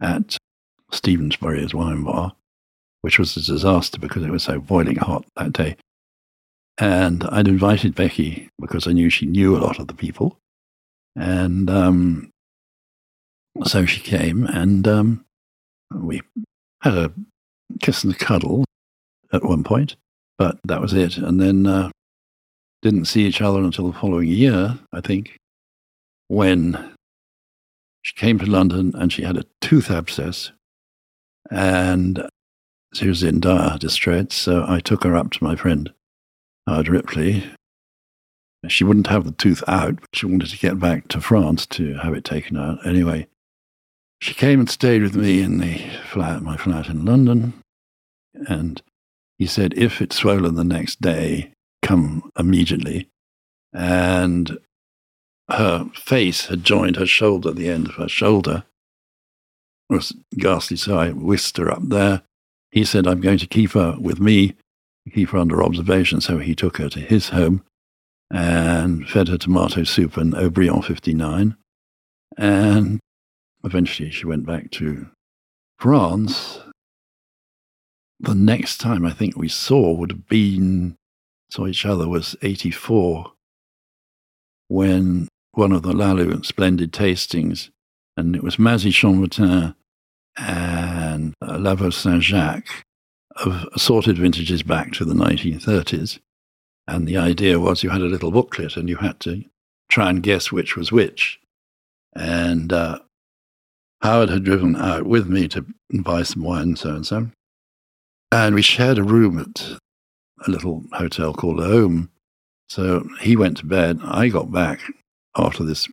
at 0.00 0.36
Stevensbury's 0.90 1.74
wine 1.74 2.02
bar, 2.02 2.32
which 3.02 3.18
was 3.18 3.36
a 3.36 3.42
disaster 3.42 3.98
because 3.98 4.24
it 4.24 4.30
was 4.30 4.44
so 4.44 4.58
boiling 4.58 4.96
hot 4.96 5.24
that 5.36 5.52
day. 5.52 5.76
And 6.78 7.24
I'd 7.24 7.48
invited 7.48 7.94
Becky 7.94 8.48
because 8.58 8.88
I 8.88 8.92
knew 8.92 9.10
she 9.10 9.26
knew 9.26 9.54
a 9.54 9.60
lot 9.60 9.78
of 9.78 9.88
the 9.88 9.94
people. 9.94 10.38
And 11.14 11.68
um, 11.68 12.30
so 13.64 13.84
she 13.84 14.00
came 14.00 14.46
and 14.46 14.88
um, 14.88 15.24
we 15.94 16.22
had 16.80 16.94
a 16.94 17.12
kiss 17.82 18.04
and 18.04 18.14
a 18.14 18.16
cuddle 18.16 18.64
at 19.32 19.44
one 19.44 19.64
point, 19.64 19.96
but 20.38 20.58
that 20.64 20.80
was 20.80 20.94
it. 20.94 21.18
And 21.18 21.38
then 21.38 21.66
uh, 21.66 21.90
didn't 22.82 23.06
see 23.06 23.26
each 23.26 23.40
other 23.40 23.60
until 23.60 23.90
the 23.90 23.98
following 23.98 24.28
year, 24.28 24.78
I 24.92 25.00
think. 25.00 25.38
when 26.30 26.94
she 28.02 28.14
came 28.14 28.38
to 28.38 28.46
London 28.46 28.92
and 28.94 29.12
she 29.12 29.22
had 29.22 29.36
a 29.36 29.44
tooth 29.60 29.90
abscess 29.90 30.52
and 31.50 32.24
she 32.94 33.08
was 33.08 33.24
in 33.24 33.40
dire 33.40 33.76
distress. 33.78 34.32
So 34.34 34.64
I 34.66 34.78
took 34.78 35.02
her 35.02 35.16
up 35.16 35.32
to 35.32 35.44
my 35.44 35.56
friend 35.56 35.92
Howard 36.68 36.88
Ripley. 36.88 37.44
She 38.68 38.84
wouldn't 38.84 39.08
have 39.08 39.24
the 39.24 39.32
tooth 39.32 39.64
out, 39.66 40.00
but 40.00 40.10
she 40.14 40.26
wanted 40.26 40.50
to 40.50 40.58
get 40.58 40.78
back 40.78 41.08
to 41.08 41.20
France 41.20 41.66
to 41.66 41.94
have 41.94 42.14
it 42.14 42.24
taken 42.24 42.56
out. 42.56 42.86
Anyway, 42.86 43.26
she 44.20 44.32
came 44.32 44.60
and 44.60 44.70
stayed 44.70 45.02
with 45.02 45.16
me 45.16 45.42
in 45.42 45.58
the 45.58 45.78
flat, 46.04 46.42
my 46.42 46.56
flat 46.56 46.86
in 46.86 47.04
London. 47.04 47.54
And 48.46 48.80
he 49.36 49.46
said, 49.46 49.74
if 49.76 50.00
it's 50.00 50.16
swollen 50.16 50.54
the 50.54 50.62
next 50.62 51.00
day, 51.00 51.50
come 51.90 52.30
immediately. 52.38 53.08
And 53.72 54.58
her 55.48 55.86
face 55.94 56.46
had 56.46 56.62
joined 56.62 56.96
her 56.96 57.06
shoulder, 57.06 57.52
the 57.52 57.68
end 57.68 57.88
of 57.88 57.94
her 57.96 58.08
shoulder. 58.08 58.64
It 59.88 59.94
was 59.94 60.12
ghastly, 60.36 60.76
so 60.76 60.98
I 60.98 61.10
whisked 61.10 61.56
her 61.56 61.70
up 61.70 61.82
there. 61.82 62.22
He 62.70 62.84
said, 62.84 63.08
I'm 63.08 63.20
going 63.20 63.38
to 63.38 63.48
keep 63.48 63.72
her 63.72 63.96
with 63.98 64.20
me, 64.20 64.54
keep 65.12 65.30
her 65.30 65.38
under 65.38 65.62
observation. 65.62 66.20
So 66.20 66.38
he 66.38 66.54
took 66.54 66.76
her 66.76 66.88
to 66.90 67.00
his 67.00 67.30
home 67.30 67.64
and 68.30 69.08
fed 69.08 69.26
her 69.26 69.38
tomato 69.38 69.82
soup 69.82 70.16
and 70.16 70.32
Haut-Brion 70.32 70.82
59. 70.82 71.56
And 72.38 73.00
eventually 73.64 74.12
she 74.12 74.26
went 74.26 74.46
back 74.46 74.70
to 74.72 75.08
France. 75.80 76.60
The 78.20 78.36
next 78.36 78.78
time 78.78 79.04
I 79.04 79.10
think 79.10 79.36
we 79.36 79.48
saw 79.48 79.92
would 79.92 80.12
have 80.12 80.28
been, 80.28 80.94
saw 81.50 81.66
each 81.66 81.84
other 81.86 82.08
was 82.08 82.36
84 82.42 83.32
when 84.68 85.28
one 85.52 85.72
of 85.72 85.82
the 85.82 85.92
Lalou 85.92 86.44
splendid 86.44 86.92
tastings, 86.92 87.70
and 88.16 88.36
it 88.36 88.42
was 88.42 88.56
Mazis-Chambertin 88.56 89.74
and 90.36 91.34
Lavaut 91.42 91.92
Saint 91.92 92.22
Jacques 92.22 92.84
of 93.36 93.66
assorted 93.74 94.18
vintages 94.18 94.62
back 94.62 94.92
to 94.92 95.04
the 95.04 95.14
1930s. 95.14 96.20
And 96.86 97.06
the 97.06 97.16
idea 97.16 97.58
was 97.58 97.82
you 97.82 97.90
had 97.90 98.00
a 98.00 98.06
little 98.06 98.30
booklet 98.30 98.76
and 98.76 98.88
you 98.88 98.96
had 98.96 99.20
to 99.20 99.44
try 99.88 100.10
and 100.10 100.22
guess 100.22 100.50
which 100.50 100.76
was 100.76 100.92
which. 100.92 101.40
And 102.14 102.72
uh, 102.72 103.00
Howard 104.02 104.30
had 104.30 104.44
driven 104.44 104.76
out 104.76 105.04
with 105.04 105.28
me 105.28 105.48
to 105.48 105.66
buy 105.92 106.22
some 106.22 106.42
wine 106.42 106.76
so 106.76 106.94
and 106.94 107.06
so. 107.06 107.28
And 108.32 108.54
we 108.54 108.62
shared 108.62 108.98
a 108.98 109.02
room 109.02 109.38
at 109.38 109.78
a 110.46 110.50
little 110.50 110.84
hotel 110.92 111.32
called 111.32 111.60
Home. 111.60 112.10
So 112.68 113.08
he 113.20 113.36
went 113.36 113.56
to 113.58 113.66
bed. 113.66 114.00
I 114.02 114.28
got 114.28 114.52
back 114.52 114.80
after 115.36 115.64
this 115.64 115.88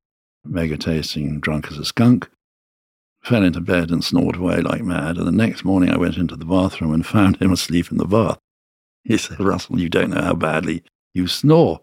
mega 0.45 0.77
tasting, 0.77 1.39
drunk 1.39 1.71
as 1.71 1.77
a 1.77 1.85
skunk, 1.85 2.29
fell 3.23 3.43
into 3.43 3.59
bed 3.59 3.89
and 3.89 4.03
snored 4.03 4.35
away 4.35 4.61
like 4.61 4.81
mad. 4.81 5.17
And 5.17 5.27
the 5.27 5.31
next 5.31 5.65
morning 5.65 5.89
I 5.89 5.97
went 5.97 6.17
into 6.17 6.35
the 6.35 6.45
bathroom 6.45 6.93
and 6.93 7.05
found 7.05 7.37
him 7.37 7.51
asleep 7.51 7.91
in 7.91 7.97
the 7.97 8.05
bath. 8.05 8.39
He 9.03 9.17
said, 9.17 9.39
Russell, 9.39 9.79
you 9.79 9.89
don't 9.89 10.11
know 10.11 10.21
how 10.21 10.35
badly 10.35 10.83
you 11.13 11.27
snore. 11.27 11.81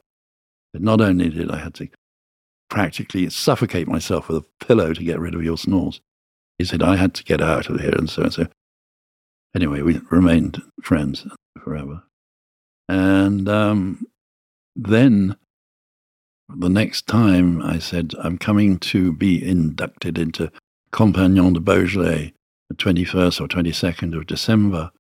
But 0.73 0.83
not 0.83 1.01
only 1.01 1.31
did 1.31 1.51
I 1.51 1.59
have 1.59 1.75
to 1.75 1.89
practically 2.69 3.29
suffocate 3.31 3.89
myself 3.89 4.29
with 4.29 4.45
a 4.45 4.65
pillow 4.65 4.93
to 4.93 5.05
get 5.05 5.21
rid 5.21 5.35
of 5.35 5.45
your 5.45 5.59
snores, 5.59 6.01
he 6.59 6.65
said, 6.65 6.83
I 6.83 6.97
had 6.97 7.15
to 7.15 7.25
get 7.25 7.41
out 7.41 7.69
of 7.69 7.81
here 7.81 7.95
and 7.97 8.09
so 8.09 8.23
and 8.23 8.33
so. 8.33 8.47
Anyway, 9.55 9.83
we 9.83 10.01
remained 10.11 10.63
friends 10.83 11.27
forever. 11.63 12.03
And 12.89 13.49
um, 13.49 14.07
then 14.77 15.37
the 16.49 16.69
next 16.69 17.07
time 17.07 17.63
I 17.63 17.79
said, 17.79 18.13
I'm 18.23 18.39
coming 18.39 18.79
to 18.79 19.13
be 19.13 19.43
inducted 19.43 20.19
into 20.19 20.51
Compagnon 20.91 21.55
de 21.55 21.61
Beaujolais, 21.61 22.33
the 22.69 22.75
21st 22.77 23.41
or 23.41 23.49
22nd 23.49 24.17
of 24.17 24.27
December. 24.27 24.91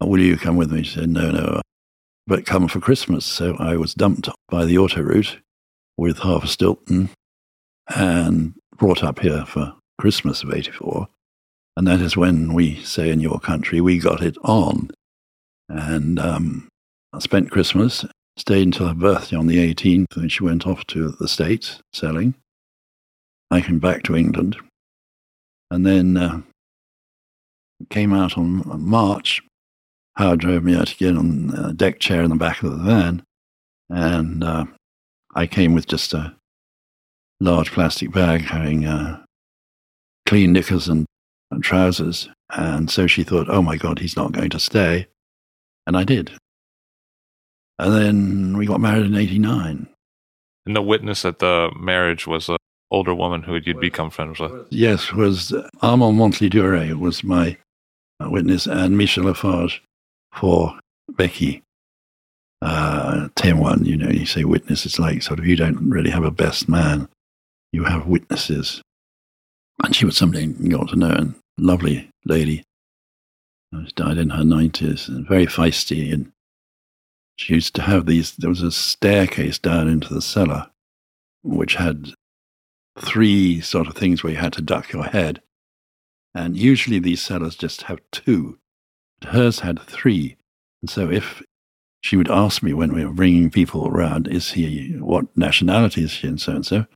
Will 0.00 0.20
you 0.20 0.36
come 0.36 0.56
with 0.56 0.70
me? 0.70 0.82
She 0.82 1.00
said, 1.00 1.08
No, 1.08 1.30
no, 1.30 1.60
but 2.26 2.46
come 2.46 2.68
for 2.68 2.80
Christmas. 2.80 3.24
So 3.24 3.56
I 3.58 3.76
was 3.76 3.94
dumped 3.94 4.28
by 4.48 4.64
the 4.64 4.76
autoroute 4.76 5.38
with 5.96 6.18
half 6.18 6.44
a 6.44 6.46
Stilton 6.46 7.10
and 7.94 8.54
brought 8.76 9.02
up 9.02 9.20
here 9.20 9.44
for 9.46 9.74
Christmas 9.98 10.42
of 10.42 10.52
84. 10.52 11.08
And 11.76 11.86
that 11.86 12.00
is 12.00 12.16
when 12.16 12.54
we 12.54 12.82
say 12.82 13.10
in 13.10 13.20
your 13.20 13.38
country, 13.38 13.80
we 13.80 13.98
got 13.98 14.22
it 14.22 14.36
on. 14.42 14.90
And 15.68 16.18
um, 16.18 16.68
spent 17.18 17.50
Christmas 17.50 18.04
Stayed 18.38 18.66
until 18.66 18.88
her 18.88 18.94
birthday 18.94 19.36
on 19.36 19.46
the 19.46 19.74
18th, 19.74 20.14
and 20.16 20.30
she 20.30 20.44
went 20.44 20.66
off 20.66 20.86
to 20.88 21.08
the 21.12 21.26
States 21.26 21.80
selling. 21.94 22.34
I 23.50 23.62
came 23.62 23.78
back 23.78 24.02
to 24.04 24.16
England, 24.16 24.56
and 25.70 25.86
then 25.86 26.18
uh, 26.18 26.42
came 27.88 28.12
out 28.12 28.36
on 28.36 28.62
March. 28.82 29.42
Howard 30.16 30.40
drove 30.40 30.64
me 30.64 30.76
out 30.76 30.92
again 30.92 31.16
on 31.16 31.54
a 31.56 31.72
deck 31.72 31.98
chair 31.98 32.22
in 32.22 32.28
the 32.28 32.36
back 32.36 32.62
of 32.62 32.72
the 32.72 32.84
van, 32.84 33.22
and 33.88 34.44
uh, 34.44 34.66
I 35.34 35.46
came 35.46 35.72
with 35.72 35.86
just 35.86 36.12
a 36.12 36.36
large 37.40 37.72
plastic 37.72 38.12
bag 38.12 38.42
having 38.42 38.84
uh, 38.84 39.24
clean 40.26 40.52
knickers 40.52 40.88
and, 40.88 41.06
and 41.50 41.64
trousers. 41.64 42.28
And 42.50 42.90
so 42.90 43.06
she 43.06 43.24
thought, 43.24 43.48
oh 43.48 43.62
my 43.62 43.76
God, 43.76 43.98
he's 43.98 44.16
not 44.16 44.32
going 44.32 44.50
to 44.50 44.60
stay. 44.60 45.06
And 45.86 45.96
I 45.96 46.04
did. 46.04 46.32
And 47.78 47.92
then 47.94 48.56
we 48.56 48.66
got 48.66 48.80
married 48.80 49.06
in 49.06 49.14
89. 49.14 49.86
And 50.66 50.76
the 50.76 50.82
witness 50.82 51.24
at 51.24 51.38
the 51.38 51.70
marriage 51.78 52.26
was 52.26 52.48
an 52.48 52.56
older 52.90 53.14
woman 53.14 53.42
who 53.42 53.56
you'd 53.56 53.80
become 53.80 54.10
friends 54.10 54.38
with? 54.40 54.66
Yes, 54.70 55.12
was 55.12 55.52
Armand 55.82 56.18
Monthélie-Douhairet 56.18 56.98
was 56.98 57.22
my 57.22 57.56
witness 58.20 58.66
and 58.66 58.96
Michel 58.96 59.24
Lafarge 59.24 59.82
for 60.32 60.78
Becky. 61.10 61.62
Uh, 62.62 63.28
one, 63.44 63.84
you 63.84 63.96
know, 63.96 64.08
you 64.08 64.26
say 64.26 64.44
witness, 64.44 64.86
it's 64.86 64.98
like 64.98 65.22
sort 65.22 65.38
of 65.38 65.46
you 65.46 65.56
don't 65.56 65.88
really 65.88 66.10
have 66.10 66.24
a 66.24 66.30
best 66.30 66.68
man, 66.68 67.08
you 67.72 67.84
have 67.84 68.06
witnesses. 68.06 68.82
And 69.84 69.94
she 69.94 70.04
was 70.04 70.16
somebody 70.16 70.54
you 70.58 70.70
got 70.70 70.88
to 70.88 70.96
know, 70.96 71.10
and 71.10 71.34
lovely 71.58 72.08
lady. 72.24 72.64
She 73.74 73.92
died 73.94 74.18
in 74.18 74.30
her 74.30 74.42
90s 74.42 75.06
and 75.08 75.28
very 75.28 75.46
feisty 75.46 76.12
and 76.12 76.32
she 77.36 77.54
used 77.54 77.74
to 77.74 77.82
have 77.82 78.06
these, 78.06 78.34
there 78.36 78.50
was 78.50 78.62
a 78.62 78.72
staircase 78.72 79.58
down 79.58 79.88
into 79.88 80.12
the 80.12 80.22
cellar, 80.22 80.70
which 81.42 81.74
had 81.74 82.12
three 82.98 83.60
sort 83.60 83.86
of 83.86 83.94
things 83.94 84.22
where 84.22 84.32
you 84.32 84.38
had 84.38 84.54
to 84.54 84.62
duck 84.62 84.92
your 84.92 85.04
head. 85.04 85.42
And 86.34 86.56
usually 86.56 86.98
these 86.98 87.22
cellars 87.22 87.54
just 87.54 87.82
have 87.82 88.00
two. 88.10 88.58
Hers 89.22 89.60
had 89.60 89.80
three. 89.80 90.36
And 90.82 90.90
so 90.90 91.10
if 91.10 91.42
she 92.00 92.16
would 92.16 92.30
ask 92.30 92.62
me 92.62 92.72
when 92.72 92.94
we 92.94 93.04
were 93.04 93.12
bringing 93.12 93.50
people 93.50 93.86
around, 93.86 94.28
is 94.28 94.52
he, 94.52 94.96
what 94.98 95.34
nationality 95.36 96.04
is 96.04 96.12
he, 96.18 96.28
and 96.28 96.40
so 96.40 96.52
and 96.52 96.66
so. 96.66 96.86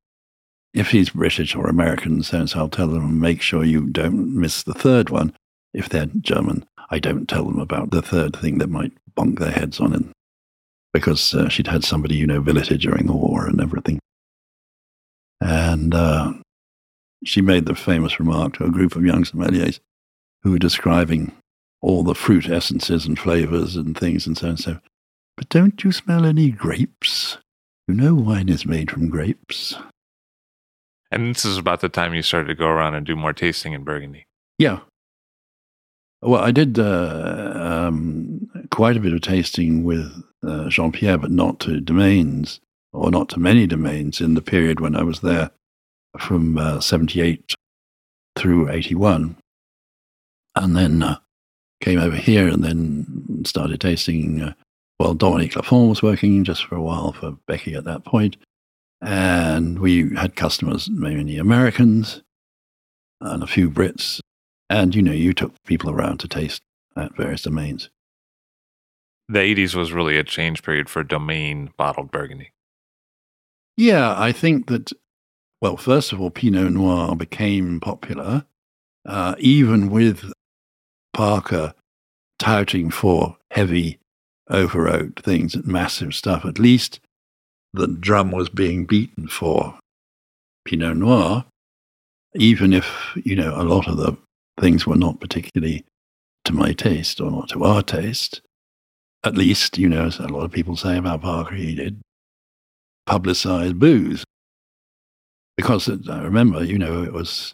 If 0.72 0.90
he's 0.90 1.10
British 1.10 1.54
or 1.56 1.66
American, 1.66 2.22
so 2.22 2.38
and 2.38 2.50
so, 2.50 2.60
I'll 2.60 2.68
tell 2.68 2.88
them, 2.88 3.20
make 3.20 3.42
sure 3.42 3.64
you 3.64 3.86
don't 3.86 4.34
miss 4.34 4.62
the 4.62 4.74
third 4.74 5.10
one. 5.10 5.34
If 5.74 5.88
they're 5.88 6.06
German, 6.06 6.66
I 6.90 6.98
don't 6.98 7.28
tell 7.28 7.44
them 7.44 7.58
about 7.58 7.90
the 7.90 8.02
third 8.02 8.36
thing 8.36 8.58
that 8.58 8.70
might 8.70 8.92
bonk 9.16 9.38
their 9.38 9.50
heads 9.50 9.80
on 9.80 9.92
and 9.92 10.12
because 10.92 11.34
uh, 11.34 11.48
she'd 11.48 11.66
had 11.66 11.84
somebody, 11.84 12.16
you 12.16 12.26
know, 12.26 12.40
billeted 12.40 12.80
during 12.80 13.06
the 13.06 13.12
war 13.12 13.46
and 13.46 13.60
everything. 13.60 13.98
And 15.40 15.94
uh, 15.94 16.32
she 17.24 17.40
made 17.40 17.66
the 17.66 17.74
famous 17.74 18.18
remark 18.18 18.54
to 18.54 18.64
a 18.64 18.70
group 18.70 18.96
of 18.96 19.04
young 19.04 19.24
sommeliers 19.24 19.80
who 20.42 20.52
were 20.52 20.58
describing 20.58 21.32
all 21.80 22.02
the 22.02 22.14
fruit 22.14 22.48
essences 22.48 23.06
and 23.06 23.18
flavors 23.18 23.76
and 23.76 23.96
things 23.96 24.26
and 24.26 24.36
so 24.36 24.48
and 24.48 24.60
so. 24.60 24.80
But 25.36 25.48
don't 25.48 25.82
you 25.82 25.92
smell 25.92 26.26
any 26.26 26.50
grapes? 26.50 27.38
You 27.88 27.94
know 27.94 28.14
wine 28.14 28.48
is 28.48 28.66
made 28.66 28.90
from 28.90 29.08
grapes. 29.08 29.76
And 31.10 31.34
this 31.34 31.44
is 31.44 31.58
about 31.58 31.80
the 31.80 31.88
time 31.88 32.14
you 32.14 32.22
started 32.22 32.48
to 32.48 32.54
go 32.54 32.66
around 32.66 32.94
and 32.94 33.04
do 33.04 33.16
more 33.16 33.32
tasting 33.32 33.72
in 33.72 33.82
Burgundy. 33.82 34.26
Yeah. 34.58 34.80
Well, 36.22 36.42
I 36.42 36.50
did 36.50 36.78
uh, 36.78 37.52
um, 37.56 38.48
quite 38.70 38.96
a 38.96 39.00
bit 39.00 39.12
of 39.12 39.22
tasting 39.22 39.82
with 39.82 40.22
uh, 40.46 40.68
Jean 40.68 40.92
Pierre, 40.92 41.18
but 41.18 41.30
not 41.30 41.60
to 41.60 41.80
domains 41.80 42.60
or 42.92 43.10
not 43.10 43.28
to 43.30 43.40
many 43.40 43.66
domains 43.66 44.20
in 44.20 44.34
the 44.34 44.42
period 44.42 44.80
when 44.80 44.96
I 44.96 45.02
was 45.02 45.20
there 45.20 45.50
from 46.18 46.58
uh, 46.58 46.80
78 46.80 47.54
through 48.36 48.70
81. 48.70 49.36
And 50.56 50.76
then 50.76 51.02
uh, 51.02 51.18
came 51.80 51.98
over 51.98 52.16
here 52.16 52.48
and 52.48 52.64
then 52.64 53.44
started 53.44 53.80
tasting. 53.80 54.42
Uh, 54.42 54.52
well, 54.98 55.14
Dominique 55.14 55.52
Lafon 55.52 55.88
was 55.88 56.02
working 56.02 56.44
just 56.44 56.64
for 56.64 56.74
a 56.74 56.82
while 56.82 57.12
for 57.12 57.38
Becky 57.46 57.74
at 57.74 57.84
that 57.84 58.04
point. 58.04 58.36
And 59.00 59.78
we 59.78 60.14
had 60.16 60.36
customers, 60.36 60.90
mainly 60.90 61.38
Americans 61.38 62.22
and 63.20 63.42
a 63.42 63.46
few 63.46 63.70
Brits. 63.70 64.20
And, 64.68 64.94
you 64.94 65.02
know, 65.02 65.12
you 65.12 65.32
took 65.32 65.54
people 65.64 65.90
around 65.90 66.18
to 66.18 66.28
taste 66.28 66.60
at 66.96 67.16
various 67.16 67.42
domains 67.42 67.88
the 69.30 69.38
80s 69.38 69.74
was 69.76 69.92
really 69.92 70.18
a 70.18 70.24
change 70.24 70.62
period 70.62 70.88
for 70.90 71.04
domain 71.04 71.70
bottled 71.76 72.10
burgundy. 72.10 72.50
Yeah, 73.76 74.14
I 74.18 74.32
think 74.32 74.66
that 74.66 74.92
Well, 75.62 75.76
first 75.76 76.12
of 76.12 76.20
all, 76.20 76.30
Pinot 76.30 76.72
Noir 76.72 77.14
became 77.14 77.80
popular, 77.80 78.44
uh, 79.06 79.34
even 79.38 79.90
with 79.90 80.32
Parker 81.12 81.74
touting 82.38 82.90
for 82.90 83.36
heavy, 83.50 83.98
over 84.48 84.88
oaked 84.88 85.20
things 85.22 85.54
and 85.54 85.66
massive 85.66 86.14
stuff. 86.14 86.44
At 86.44 86.58
least 86.58 86.98
the 87.72 87.86
drum 87.86 88.32
was 88.32 88.48
being 88.48 88.84
beaten 88.84 89.28
for 89.28 89.78
Pinot 90.64 90.96
Noir, 90.96 91.44
even 92.34 92.72
if, 92.72 93.16
you 93.22 93.36
know, 93.36 93.54
a 93.54 93.62
lot 93.62 93.86
of 93.86 93.96
the 93.96 94.16
things 94.58 94.86
were 94.86 94.96
not 94.96 95.20
particularly 95.20 95.84
to 96.44 96.52
my 96.52 96.72
taste 96.72 97.20
or 97.20 97.30
not 97.30 97.48
to 97.50 97.64
our 97.64 97.82
taste. 97.82 98.40
At 99.24 99.36
least, 99.36 99.76
you 99.76 99.88
know, 99.88 100.06
as 100.06 100.18
a 100.18 100.28
lot 100.28 100.44
of 100.44 100.52
people 100.52 100.76
say 100.76 100.96
about 100.96 101.22
Parker, 101.22 101.54
he 101.54 101.74
did 101.74 102.00
publicize 103.08 103.78
booze. 103.78 104.24
Because 105.56 105.88
it, 105.88 106.08
I 106.08 106.22
remember, 106.22 106.64
you 106.64 106.78
know, 106.78 107.02
it 107.02 107.12
was 107.12 107.52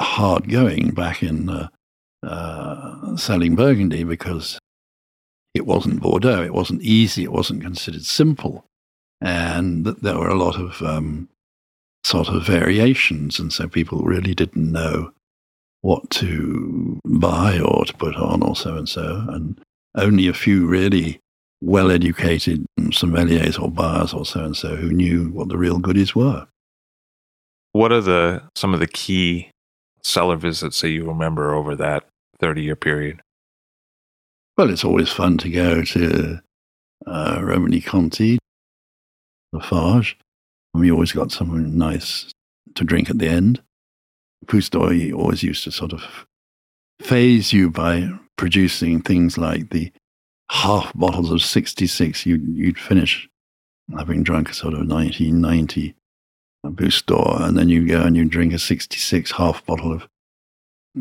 hard 0.00 0.48
going 0.48 0.90
back 0.90 1.22
in 1.22 1.50
uh, 1.50 1.68
uh, 2.22 3.16
selling 3.16 3.54
Burgundy 3.54 4.04
because 4.04 4.58
it 5.54 5.66
wasn't 5.66 6.00
Bordeaux. 6.00 6.42
It 6.42 6.54
wasn't 6.54 6.82
easy. 6.82 7.24
It 7.24 7.32
wasn't 7.32 7.62
considered 7.62 8.04
simple. 8.06 8.64
And 9.20 9.84
there 9.84 10.18
were 10.18 10.28
a 10.28 10.38
lot 10.38 10.56
of 10.56 10.80
um, 10.80 11.28
sort 12.04 12.28
of 12.28 12.46
variations. 12.46 13.38
And 13.38 13.52
so 13.52 13.68
people 13.68 14.02
really 14.02 14.34
didn't 14.34 14.72
know 14.72 15.12
what 15.82 16.08
to 16.10 16.98
buy 17.04 17.58
or 17.58 17.84
to 17.84 17.94
put 17.94 18.16
on 18.16 18.42
or 18.42 18.56
so 18.56 18.76
and 18.76 18.88
so. 18.88 19.24
And 19.28 19.60
only 19.94 20.28
a 20.28 20.34
few 20.34 20.66
really 20.66 21.20
well 21.60 21.90
educated 21.90 22.64
sommeliers 22.78 23.60
or 23.60 23.70
buyers 23.70 24.14
or 24.14 24.24
so 24.24 24.44
and 24.44 24.56
so 24.56 24.76
who 24.76 24.90
knew 24.90 25.28
what 25.30 25.48
the 25.48 25.58
real 25.58 25.78
goodies 25.78 26.14
were. 26.14 26.46
What 27.72 27.92
are 27.92 28.00
the 28.00 28.42
some 28.54 28.74
of 28.74 28.80
the 28.80 28.86
key 28.86 29.50
cellar 30.02 30.36
visits 30.36 30.80
that 30.80 30.90
you 30.90 31.06
remember 31.06 31.54
over 31.54 31.76
that 31.76 32.04
30 32.40 32.62
year 32.62 32.76
period? 32.76 33.20
Well, 34.56 34.70
it's 34.70 34.84
always 34.84 35.10
fun 35.10 35.38
to 35.38 35.50
go 35.50 35.82
to 35.82 36.40
uh, 37.06 37.38
Romanée-Conti, 37.38 38.38
Lafarge. 39.52 40.18
And 40.74 40.80
we 40.82 40.90
always 40.90 41.12
got 41.12 41.32
something 41.32 41.76
nice 41.76 42.30
to 42.74 42.84
drink 42.84 43.10
at 43.10 43.18
the 43.18 43.28
end. 43.28 43.62
Pousse 44.46 44.74
always 45.14 45.42
used 45.42 45.64
to 45.64 45.70
sort 45.70 45.92
of 45.92 46.26
phase 47.00 47.52
you 47.52 47.70
by 47.70 48.10
producing 48.40 49.02
things 49.02 49.36
like 49.36 49.68
the 49.68 49.92
half 50.50 50.90
bottles 50.94 51.30
of 51.30 51.42
66 51.42 52.24
you'd, 52.24 52.48
you'd 52.56 52.78
finish 52.78 53.28
having 53.98 54.22
drunk 54.22 54.48
a 54.48 54.54
sort 54.54 54.72
of 54.72 54.88
1990 54.88 55.94
Boost 56.64 57.10
and 57.10 57.58
then 57.58 57.68
you 57.68 57.86
go 57.86 58.00
and 58.00 58.16
you 58.16 58.24
drink 58.24 58.54
a 58.54 58.58
66 58.58 59.32
half 59.32 59.62
bottle 59.66 59.92
of 59.92 60.08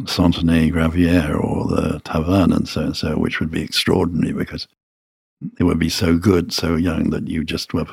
Centenaire 0.04 0.70
Gravière 0.70 1.42
or 1.42 1.66
the 1.66 2.02
Tavannes 2.02 2.58
and 2.58 2.68
so 2.68 2.82
and 2.82 2.98
so, 2.98 3.18
which 3.18 3.40
would 3.40 3.52
be 3.52 3.62
extraordinary 3.62 4.34
because 4.34 4.68
it 5.58 5.64
would 5.64 5.80
be 5.80 5.90
so 5.90 6.18
good, 6.18 6.52
so 6.52 6.76
young 6.76 7.10
that 7.12 7.30
you 7.30 7.46
just 7.46 7.74
were 7.74 7.88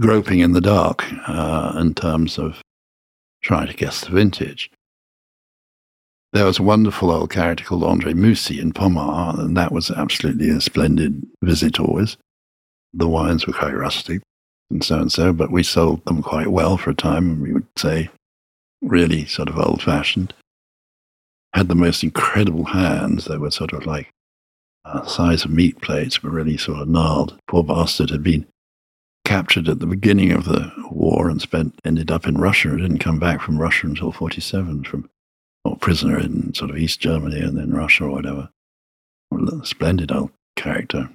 groping 0.00 0.40
in 0.40 0.50
the 0.50 0.60
dark 0.60 1.04
uh, 1.28 1.74
in 1.78 1.94
terms 1.94 2.38
of 2.38 2.60
trying 3.40 3.68
to 3.68 3.74
guess 3.74 4.00
the 4.00 4.10
vintage. 4.10 4.68
There 6.38 6.46
was 6.46 6.60
a 6.60 6.62
wonderful 6.62 7.10
old 7.10 7.30
character 7.30 7.64
called 7.64 7.82
Andre 7.82 8.14
Mussy 8.14 8.60
in 8.60 8.70
Pommard, 8.70 9.40
and 9.40 9.56
that 9.56 9.72
was 9.72 9.90
absolutely 9.90 10.50
a 10.50 10.60
splendid 10.60 11.26
visit 11.42 11.80
always. 11.80 12.16
The 12.94 13.08
wines 13.08 13.44
were 13.44 13.52
quite 13.52 13.74
rustic 13.74 14.22
and 14.70 14.84
so 14.84 15.00
and 15.00 15.10
so, 15.10 15.32
but 15.32 15.50
we 15.50 15.64
sold 15.64 16.04
them 16.04 16.22
quite 16.22 16.52
well 16.52 16.76
for 16.76 16.90
a 16.90 16.94
time. 16.94 17.40
We 17.42 17.52
would 17.52 17.66
say 17.76 18.10
really 18.80 19.26
sort 19.26 19.48
of 19.48 19.58
old 19.58 19.82
fashioned. 19.82 20.32
Had 21.54 21.66
the 21.66 21.74
most 21.74 22.04
incredible 22.04 22.66
hands. 22.66 23.24
They 23.24 23.36
were 23.36 23.50
sort 23.50 23.72
of 23.72 23.84
like 23.84 24.08
uh, 24.84 25.06
size 25.06 25.44
of 25.44 25.50
meat 25.50 25.80
plates, 25.80 26.18
but 26.18 26.30
really 26.30 26.56
sort 26.56 26.82
of 26.82 26.88
gnarled. 26.88 27.36
Poor 27.48 27.64
bastard 27.64 28.10
had 28.10 28.22
been 28.22 28.46
captured 29.24 29.68
at 29.68 29.80
the 29.80 29.86
beginning 29.86 30.30
of 30.30 30.44
the 30.44 30.72
war 30.92 31.28
and 31.28 31.42
spent 31.42 31.74
ended 31.84 32.12
up 32.12 32.28
in 32.28 32.38
Russia 32.38 32.68
and 32.68 32.78
didn't 32.78 32.98
come 32.98 33.18
back 33.18 33.40
from 33.40 33.58
Russia 33.58 33.88
until 33.88 34.12
47 34.12 34.84
from 34.84 35.10
or 35.68 35.76
prisoner 35.76 36.18
in 36.18 36.54
sort 36.54 36.70
of 36.70 36.78
East 36.78 37.00
Germany 37.00 37.40
and 37.40 37.56
then 37.56 37.72
Russia 37.72 38.04
or 38.04 38.10
whatever. 38.10 38.48
Splendid 39.64 40.10
old 40.10 40.30
character. 40.56 41.10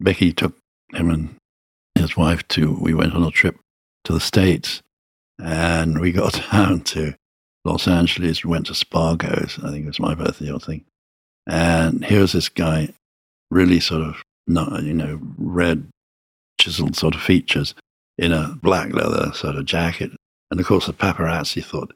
Becky 0.00 0.32
took 0.32 0.56
him 0.92 1.10
and 1.10 1.36
his 1.94 2.16
wife 2.16 2.46
to, 2.48 2.76
we 2.80 2.94
went 2.94 3.14
on 3.14 3.24
a 3.24 3.30
trip 3.30 3.56
to 4.04 4.12
the 4.12 4.20
States 4.20 4.82
and 5.38 6.00
we 6.00 6.12
got 6.12 6.40
down 6.52 6.80
to 6.82 7.14
Los 7.64 7.88
Angeles, 7.88 8.44
we 8.44 8.50
went 8.50 8.66
to 8.66 8.74
Spago's, 8.74 9.58
I 9.64 9.70
think 9.70 9.84
it 9.84 9.88
was 9.88 10.00
my 10.00 10.14
birthday 10.14 10.50
or 10.50 10.60
thing. 10.60 10.84
And 11.46 12.04
here's 12.04 12.32
this 12.32 12.48
guy, 12.48 12.90
really 13.50 13.80
sort 13.80 14.02
of, 14.02 14.22
you 14.46 14.92
know, 14.92 15.18
red, 15.38 15.88
chiseled 16.60 16.96
sort 16.96 17.14
of 17.14 17.22
features 17.22 17.74
in 18.18 18.32
a 18.32 18.58
black 18.62 18.92
leather 18.92 19.32
sort 19.32 19.56
of 19.56 19.64
jacket. 19.64 20.10
And 20.50 20.60
of 20.60 20.66
course, 20.66 20.86
the 20.86 20.92
paparazzi 20.92 21.64
thought, 21.64 21.94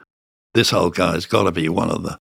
this 0.59 0.73
old 0.73 0.97
guy's 0.97 1.25
got 1.25 1.45
to 1.45 1.53
be 1.53 1.69
one 1.69 1.89
of 1.89 2.03
the 2.03 2.19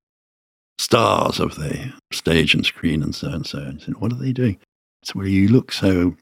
stars 0.77 1.39
of 1.39 1.55
the 1.55 1.91
stage 2.11 2.53
and 2.53 2.63
screen 2.63 3.01
and 3.01 3.15
so 3.15 3.29
and 3.29 3.47
so. 3.47 3.57
And 3.57 3.81
said, 3.81 3.97
what 3.97 4.13
are 4.13 4.17
they 4.17 4.31
doing? 4.31 4.59
It's 5.01 5.15
where 5.15 5.25
you 5.25 5.47
look 5.47 5.71
so 5.71 6.15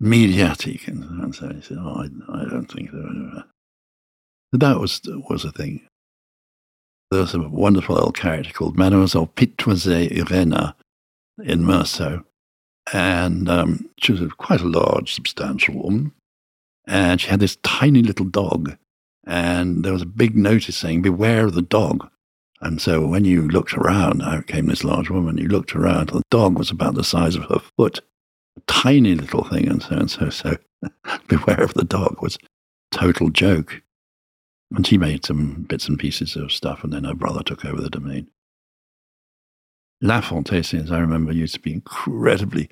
mediatic. 0.00 0.88
And, 0.88 1.04
and 1.20 1.34
so 1.34 1.52
he 1.52 1.60
said, 1.60 1.76
oh, 1.78 2.02
I, 2.02 2.40
I 2.40 2.44
don't 2.48 2.64
think 2.64 2.90
so. 2.90 3.42
That 4.52 4.80
was, 4.80 5.02
was 5.28 5.44
a 5.44 5.52
thing. 5.52 5.82
There 7.10 7.20
was 7.20 7.34
a 7.34 7.40
wonderful 7.40 8.02
old 8.02 8.16
character 8.16 8.52
called 8.54 8.78
Mademoiselle 8.78 9.26
Pitoisé 9.26 10.10
Urena 10.10 10.74
in 11.44 11.60
Meursault. 11.60 12.24
And 12.90 13.50
um, 13.50 13.90
she 13.98 14.12
was 14.12 14.32
quite 14.38 14.62
a 14.62 14.66
large, 14.66 15.12
substantial 15.12 15.74
woman. 15.74 16.12
And 16.86 17.20
she 17.20 17.28
had 17.28 17.40
this 17.40 17.56
tiny 17.56 18.02
little 18.02 18.24
dog. 18.24 18.78
And 19.28 19.84
there 19.84 19.92
was 19.92 20.02
a 20.02 20.06
big 20.06 20.36
notice 20.36 20.76
saying, 20.76 21.02
Beware 21.02 21.44
of 21.44 21.54
the 21.54 21.62
dog. 21.62 22.08
And 22.62 22.80
so 22.80 23.06
when 23.06 23.24
you 23.26 23.46
looked 23.46 23.74
around, 23.74 24.22
out 24.22 24.46
came 24.46 24.66
this 24.66 24.82
large 24.82 25.10
woman, 25.10 25.38
you 25.38 25.46
looked 25.46 25.76
around, 25.76 26.08
the 26.08 26.22
dog 26.30 26.58
was 26.58 26.70
about 26.70 26.94
the 26.94 27.04
size 27.04 27.36
of 27.36 27.44
her 27.44 27.60
foot 27.76 28.00
a 28.56 28.60
tiny 28.66 29.14
little 29.14 29.44
thing 29.44 29.68
and 29.68 29.82
so 29.82 29.94
and 29.94 30.10
so. 30.10 30.30
So 30.30 30.56
beware 31.28 31.62
of 31.62 31.74
the 31.74 31.84
dog 31.84 32.22
was 32.22 32.38
total 32.90 33.28
joke. 33.28 33.82
And 34.74 34.86
she 34.86 34.98
made 34.98 35.24
some 35.24 35.66
bits 35.68 35.88
and 35.88 35.98
pieces 35.98 36.34
of 36.34 36.50
stuff, 36.50 36.82
and 36.82 36.92
then 36.92 37.04
her 37.04 37.14
brother 37.14 37.42
took 37.42 37.64
over 37.64 37.80
the 37.80 37.90
domain. 37.90 38.28
La 40.00 40.20
Fontaine, 40.20 40.92
I 40.92 40.98
remember, 40.98 41.32
used 41.32 41.54
to 41.54 41.60
be 41.60 41.72
incredibly, 41.72 42.68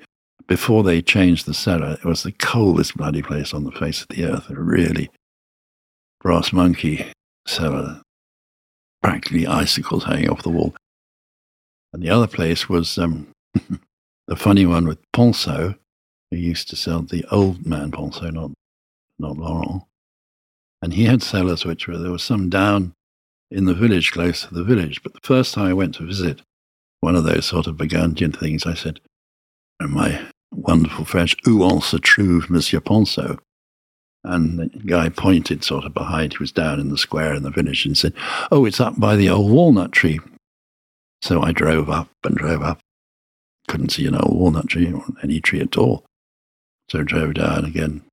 before 0.47 0.83
they 0.83 1.01
changed 1.01 1.45
the 1.45 1.53
cellar, 1.53 1.93
it 1.93 2.05
was 2.05 2.23
the 2.23 2.31
coldest 2.31 2.95
bloody 2.95 3.21
place 3.21 3.53
on 3.53 3.63
the 3.63 3.71
face 3.71 4.01
of 4.01 4.07
the 4.09 4.25
earth. 4.25 4.49
A 4.49 4.55
really 4.55 5.09
brass 6.27 6.51
monkey 6.51 7.05
cellar, 7.47 8.01
practically 9.01 9.47
icicles 9.47 10.03
hanging 10.03 10.29
off 10.29 10.43
the 10.43 10.49
wall. 10.49 10.75
And 11.93 12.03
the 12.03 12.09
other 12.09 12.27
place 12.27 12.67
was 12.67 12.97
um, 12.97 13.29
the 14.27 14.35
funny 14.35 14.65
one 14.65 14.85
with 14.85 14.99
Ponsot, 15.15 15.77
who 16.29 16.37
used 16.37 16.67
to 16.67 16.75
sell 16.75 17.01
the 17.01 17.23
old 17.31 17.65
man 17.65 17.91
Ponsot, 17.91 18.33
not, 18.33 18.51
not 19.17 19.37
Laurent. 19.37 19.83
And 20.81 20.95
he 20.95 21.05
had 21.05 21.23
cellars 21.23 21.63
which 21.63 21.87
were, 21.87 21.97
there 21.97 22.11
was 22.11 22.23
some 22.23 22.49
down 22.49 22.91
in 23.49 23.63
the 23.63 23.73
village, 23.73 24.11
close 24.11 24.41
to 24.41 24.53
the 24.53 24.65
village. 24.65 25.01
But 25.03 25.13
the 25.13 25.21
first 25.23 25.53
time 25.53 25.67
I 25.67 25.73
went 25.73 25.95
to 25.95 26.05
visit 26.05 26.41
one 26.99 27.15
of 27.15 27.23
those 27.23 27.45
sort 27.45 27.67
of 27.67 27.77
Burgundian 27.77 28.33
things, 28.33 28.65
I 28.65 28.73
said, 28.73 28.99
in 29.79 29.91
my 29.91 30.27
wonderful 30.51 31.05
French, 31.05 31.37
où 31.45 31.63
on 31.63 31.79
se 31.79 31.99
trouve 31.99 32.49
Monsieur 32.49 32.81
Ponsot? 32.81 33.39
And 34.27 34.59
the 34.59 34.67
guy 34.85 35.09
pointed 35.09 35.63
sort 35.63 35.85
of 35.85 35.93
behind, 35.93 36.33
he 36.33 36.39
was 36.39 36.51
down 36.51 36.79
in 36.79 36.89
the 36.89 36.97
square 36.97 37.33
in 37.33 37.43
the 37.43 37.49
village 37.49 37.85
and 37.85 37.97
said, 37.97 38.13
Oh, 38.51 38.65
it's 38.65 38.79
up 38.79 38.99
by 38.99 39.15
the 39.15 39.29
old 39.29 39.51
walnut 39.51 39.91
tree. 39.91 40.19
So 41.21 41.41
I 41.41 41.51
drove 41.51 41.89
up 41.89 42.09
and 42.23 42.35
drove 42.35 42.61
up 42.61 42.79
couldn't 43.67 43.91
see 43.91 44.07
an 44.07 44.15
old 44.15 44.37
walnut 44.37 44.67
tree 44.67 44.91
or 44.91 45.03
any 45.21 45.39
tree 45.39 45.59
at 45.59 45.77
all. 45.77 46.05
So 46.89 47.01
I 47.01 47.03
drove 47.03 47.35
down 47.35 47.65
again. 47.65 48.03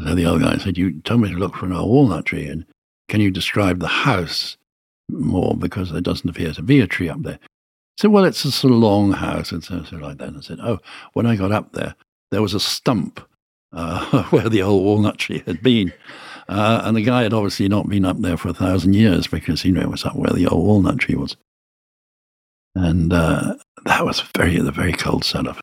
So 0.00 0.14
the 0.14 0.26
other 0.26 0.38
guy 0.38 0.58
said, 0.58 0.76
You 0.76 1.00
told 1.00 1.22
me 1.22 1.30
to 1.30 1.38
look 1.38 1.56
for 1.56 1.66
an 1.66 1.72
old 1.72 1.90
walnut 1.90 2.26
tree, 2.26 2.46
and 2.46 2.66
can 3.08 3.20
you 3.20 3.30
describe 3.30 3.80
the 3.80 3.88
house 3.88 4.56
more 5.10 5.56
because 5.56 5.90
there 5.90 6.00
doesn't 6.00 6.28
appear 6.28 6.52
to 6.52 6.62
be 6.62 6.80
a 6.80 6.86
tree 6.86 7.08
up 7.08 7.22
there? 7.22 7.38
Said, 7.98 8.10
Well, 8.10 8.24
it's 8.24 8.62
a 8.62 8.68
long 8.68 9.12
house, 9.12 9.52
and 9.52 9.64
so, 9.64 9.82
so 9.84 9.96
like 9.96 10.18
that. 10.18 10.28
And 10.28 10.36
I 10.36 10.40
said, 10.40 10.58
Oh, 10.62 10.78
when 11.14 11.26
I 11.26 11.36
got 11.36 11.52
up 11.52 11.72
there, 11.72 11.94
there 12.30 12.42
was 12.42 12.52
a 12.52 12.60
stump 12.60 13.26
uh, 13.72 14.24
where 14.30 14.48
the 14.48 14.62
old 14.62 14.84
walnut 14.84 15.18
tree 15.18 15.42
had 15.46 15.62
been. 15.62 15.92
Uh, 16.48 16.82
and 16.84 16.96
the 16.96 17.02
guy 17.02 17.22
had 17.22 17.32
obviously 17.32 17.68
not 17.68 17.88
been 17.88 18.04
up 18.04 18.18
there 18.18 18.36
for 18.36 18.48
a 18.48 18.54
thousand 18.54 18.94
years 18.94 19.26
because 19.26 19.62
he 19.62 19.72
knew 19.72 19.80
it 19.80 19.90
was 19.90 20.04
up 20.04 20.14
where 20.14 20.32
the 20.32 20.46
old 20.46 20.64
walnut 20.64 20.98
tree 20.98 21.16
was. 21.16 21.36
And 22.74 23.12
uh, 23.12 23.54
that 23.84 24.04
was 24.04 24.20
very 24.36 24.58
the 24.58 24.70
very 24.70 24.92
cold 24.92 25.24
cellar. 25.24 25.56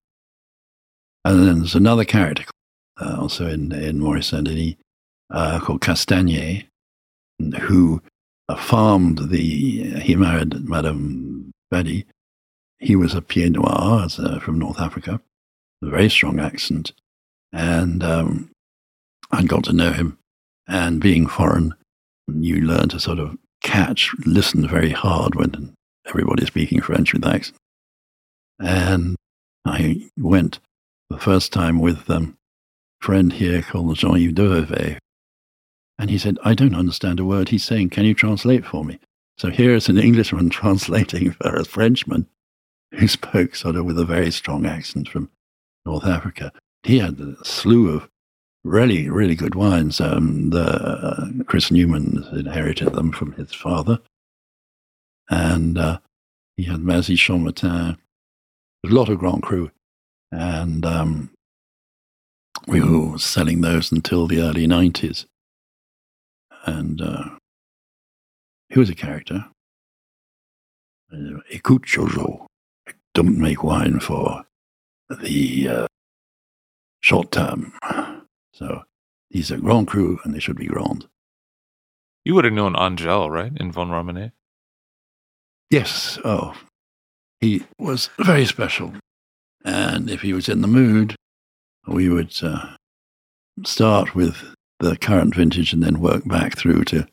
And 1.23 1.47
then 1.47 1.59
there's 1.59 1.75
another 1.75 2.03
character 2.03 2.43
uh, 2.99 3.17
also 3.19 3.47
in 3.47 3.71
in 3.71 3.99
Morey 3.99 4.23
Saint 4.23 4.45
Denis, 4.45 4.75
uh, 5.29 5.59
called 5.59 5.81
Castagnier, 5.81 6.63
who 7.61 8.01
farmed 8.57 9.29
the, 9.29 9.99
he 10.01 10.15
married 10.15 10.67
Madame 10.67 11.51
Badi. 11.71 12.05
He 12.79 12.95
was 12.95 13.13
a 13.13 13.21
Pied 13.21 13.53
Noir 13.53 14.07
uh, 14.19 14.39
from 14.39 14.59
North 14.59 14.79
Africa, 14.79 15.21
a 15.81 15.89
very 15.89 16.09
strong 16.09 16.39
accent. 16.39 16.91
And 17.53 18.03
um, 18.03 18.49
I 19.31 19.43
got 19.43 19.63
to 19.65 19.73
know 19.73 19.91
him. 19.91 20.17
And 20.67 21.01
being 21.01 21.27
foreign, 21.27 21.75
you 22.27 22.61
learn 22.61 22.89
to 22.89 22.99
sort 22.99 23.19
of 23.19 23.37
catch, 23.61 24.11
listen 24.25 24.67
very 24.67 24.91
hard 24.91 25.35
when 25.35 25.73
everybody's 26.07 26.47
speaking 26.47 26.81
French 26.81 27.13
with 27.13 27.25
accent. 27.25 27.57
And 28.59 29.15
I 29.65 30.09
went 30.17 30.59
the 31.09 31.17
first 31.17 31.53
time 31.53 31.79
with 31.79 32.09
um, 32.09 32.35
a 33.01 33.05
friend 33.05 33.33
here 33.33 33.61
called 33.61 33.95
Jean-Yves. 33.97 34.99
And 35.99 36.09
he 36.09 36.17
said, 36.17 36.37
I 36.43 36.53
don't 36.53 36.75
understand 36.75 37.19
a 37.19 37.25
word 37.25 37.49
he's 37.49 37.63
saying. 37.63 37.89
Can 37.89 38.05
you 38.05 38.13
translate 38.13 38.65
for 38.65 38.83
me? 38.83 38.99
So 39.37 39.49
here 39.49 39.73
is 39.73 39.89
an 39.89 39.97
Englishman 39.97 40.49
translating 40.51 41.31
for 41.31 41.55
a 41.55 41.65
Frenchman 41.65 42.27
who 42.93 43.07
spoke 43.07 43.55
sort 43.55 43.75
of 43.75 43.85
with 43.85 43.99
a 43.99 44.05
very 44.05 44.31
strong 44.31 44.65
accent 44.65 45.09
from 45.09 45.29
North 45.85 46.05
Africa. 46.05 46.51
He 46.83 46.99
had 46.99 47.19
a 47.19 47.43
slew 47.45 47.95
of 47.95 48.09
really, 48.63 49.09
really 49.09 49.35
good 49.35 49.55
wines. 49.55 49.99
Um, 49.99 50.49
the, 50.49 50.63
uh, 50.63 51.43
Chris 51.45 51.71
Newman 51.71 52.25
inherited 52.33 52.93
them 52.93 53.11
from 53.11 53.33
his 53.33 53.53
father. 53.53 53.99
And 55.29 55.77
uh, 55.77 55.99
he 56.57 56.63
had 56.63 56.81
Mazis-Chambertin, 56.81 57.97
a 58.85 58.89
lot 58.89 59.09
of 59.09 59.19
Grand 59.19 59.43
Cru. 59.43 59.71
And 60.31 60.85
um, 60.85 61.31
we 62.67 62.81
were 62.81 63.17
selling 63.17 63.61
those 63.61 63.91
until 63.91 64.27
the 64.27 64.41
early 64.41 64.67
90s. 64.67 65.25
And 66.65 67.01
uh, 67.01 67.29
he 68.69 68.79
was 68.79 68.89
a 68.89 68.95
character. 68.95 69.45
Uh, 71.11 71.39
écoute, 71.51 71.85
Jojo, 71.85 72.45
don't 73.13 73.37
make 73.37 73.63
wine 73.63 73.99
for 73.99 74.43
the 75.09 75.67
uh, 75.67 75.87
short 77.03 77.31
term. 77.31 77.73
So 78.53 78.83
these 79.29 79.51
are 79.51 79.57
Grand 79.57 79.87
Cru 79.87 80.19
and 80.23 80.33
they 80.33 80.39
should 80.39 80.57
be 80.57 80.65
Grand. 80.65 81.07
You 82.23 82.33
would 82.33 82.45
have 82.45 82.53
known 82.53 82.75
Engel, 82.75 83.29
right, 83.29 83.51
in 83.55 83.71
Vosne-Romanée? 83.71 84.31
Yes. 85.69 86.17
Oh, 86.23 86.55
he 87.41 87.63
was 87.77 88.09
very 88.17 88.45
special. 88.45 88.93
And 89.65 90.09
if 90.09 90.21
he 90.21 90.33
was 90.33 90.47
in 90.47 90.61
the 90.61 90.67
mood, 90.67 91.15
we 91.87 92.07
would 92.07 92.33
uh, 92.41 92.75
start 93.65 94.15
with 94.15 94.55
the 94.79 94.95
current 94.95 95.35
vintage 95.35 95.73
and 95.73 95.83
then 95.83 95.99
work 95.99 96.25
back 96.25 96.57
through 96.57 96.85
to 96.85 97.05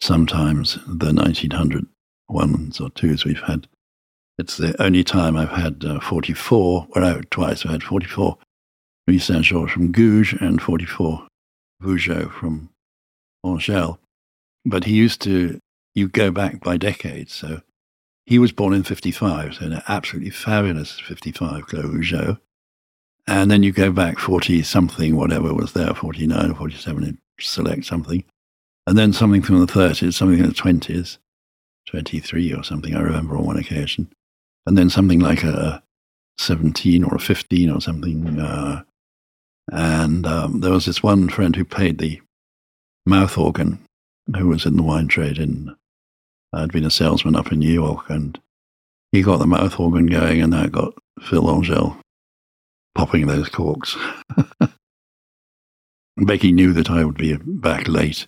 sometimes 0.00 0.74
the 0.86 1.12
1900 1.12 1.86
ones 2.28 2.80
or 2.80 2.90
twos 2.90 3.24
we've 3.24 3.40
had. 3.40 3.66
It's 4.38 4.58
the 4.58 4.80
only 4.82 5.02
time 5.02 5.36
I've 5.36 5.50
had 5.50 5.82
uh, 5.84 6.00
44, 6.00 6.88
well, 6.90 7.04
no, 7.04 7.22
twice 7.30 7.64
I 7.64 7.72
had 7.72 7.82
44 7.82 8.36
Saint 9.08 9.44
Georges 9.44 9.72
from 9.72 9.92
Gouges 9.92 10.40
and 10.40 10.60
44 10.60 11.26
Vougeot 11.82 12.32
from 12.32 12.70
Engel. 13.44 13.98
But 14.64 14.84
he 14.84 14.94
used 14.94 15.20
to, 15.22 15.60
you 15.94 16.08
go 16.08 16.30
back 16.32 16.60
by 16.60 16.76
decades. 16.76 17.32
So 17.32 17.62
he 18.26 18.38
was 18.38 18.50
born 18.50 18.74
in 18.74 18.82
55, 18.82 19.54
so 19.54 19.66
an 19.66 19.82
absolutely 19.86 20.30
fabulous 20.30 20.98
55 20.98 21.66
Clos 21.66 21.84
Vougeot. 21.84 22.38
And 23.28 23.50
then 23.50 23.62
you 23.62 23.72
go 23.72 23.92
back 23.92 24.18
40 24.18 24.62
something, 24.62 25.16
whatever 25.16 25.54
was 25.54 25.72
there, 25.72 25.94
49 25.94 26.50
or 26.50 26.54
47, 26.54 27.18
select 27.40 27.84
something. 27.84 28.24
And 28.86 28.98
then 28.98 29.12
something 29.12 29.42
from 29.42 29.60
the 29.60 29.72
30s, 29.72 30.14
something 30.14 30.38
in 30.38 30.46
the 30.46 30.54
20s, 30.54 31.18
23 31.88 32.52
or 32.52 32.62
something, 32.62 32.94
I 32.94 33.00
remember 33.00 33.36
on 33.36 33.46
one 33.46 33.56
occasion. 33.56 34.12
And 34.66 34.76
then 34.76 34.90
something 34.90 35.20
like 35.20 35.44
a 35.44 35.82
17 36.38 37.04
or 37.04 37.14
a 37.14 37.20
15 37.20 37.70
or 37.70 37.80
something, 37.80 38.40
uh, 38.40 38.82
and 39.72 40.26
um, 40.26 40.60
there 40.60 40.72
was 40.72 40.86
this 40.86 41.02
one 41.02 41.28
friend 41.28 41.56
who 41.56 41.64
played 41.64 41.98
the 41.98 42.20
mouth 43.04 43.36
organ, 43.36 43.78
who 44.36 44.48
was 44.48 44.66
in 44.66 44.76
the 44.76 44.82
wine 44.82 45.08
trade 45.08 45.38
in, 45.38 45.74
I'd 46.52 46.72
been 46.72 46.84
a 46.84 46.90
salesman 46.90 47.36
up 47.36 47.52
in 47.52 47.58
New 47.58 47.72
York, 47.72 48.08
and 48.08 48.38
he 49.12 49.22
got 49.22 49.38
the 49.38 49.46
mouth 49.46 49.78
organ 49.78 50.06
going, 50.06 50.42
and 50.42 50.54
I 50.54 50.68
got 50.68 50.94
Phil 51.20 51.48
Engel 51.50 51.96
popping 52.94 53.26
those 53.26 53.48
corks. 53.48 53.96
Becky 56.16 56.52
knew 56.52 56.72
that 56.72 56.90
I 56.90 57.04
would 57.04 57.18
be 57.18 57.36
back 57.36 57.88
late 57.88 58.26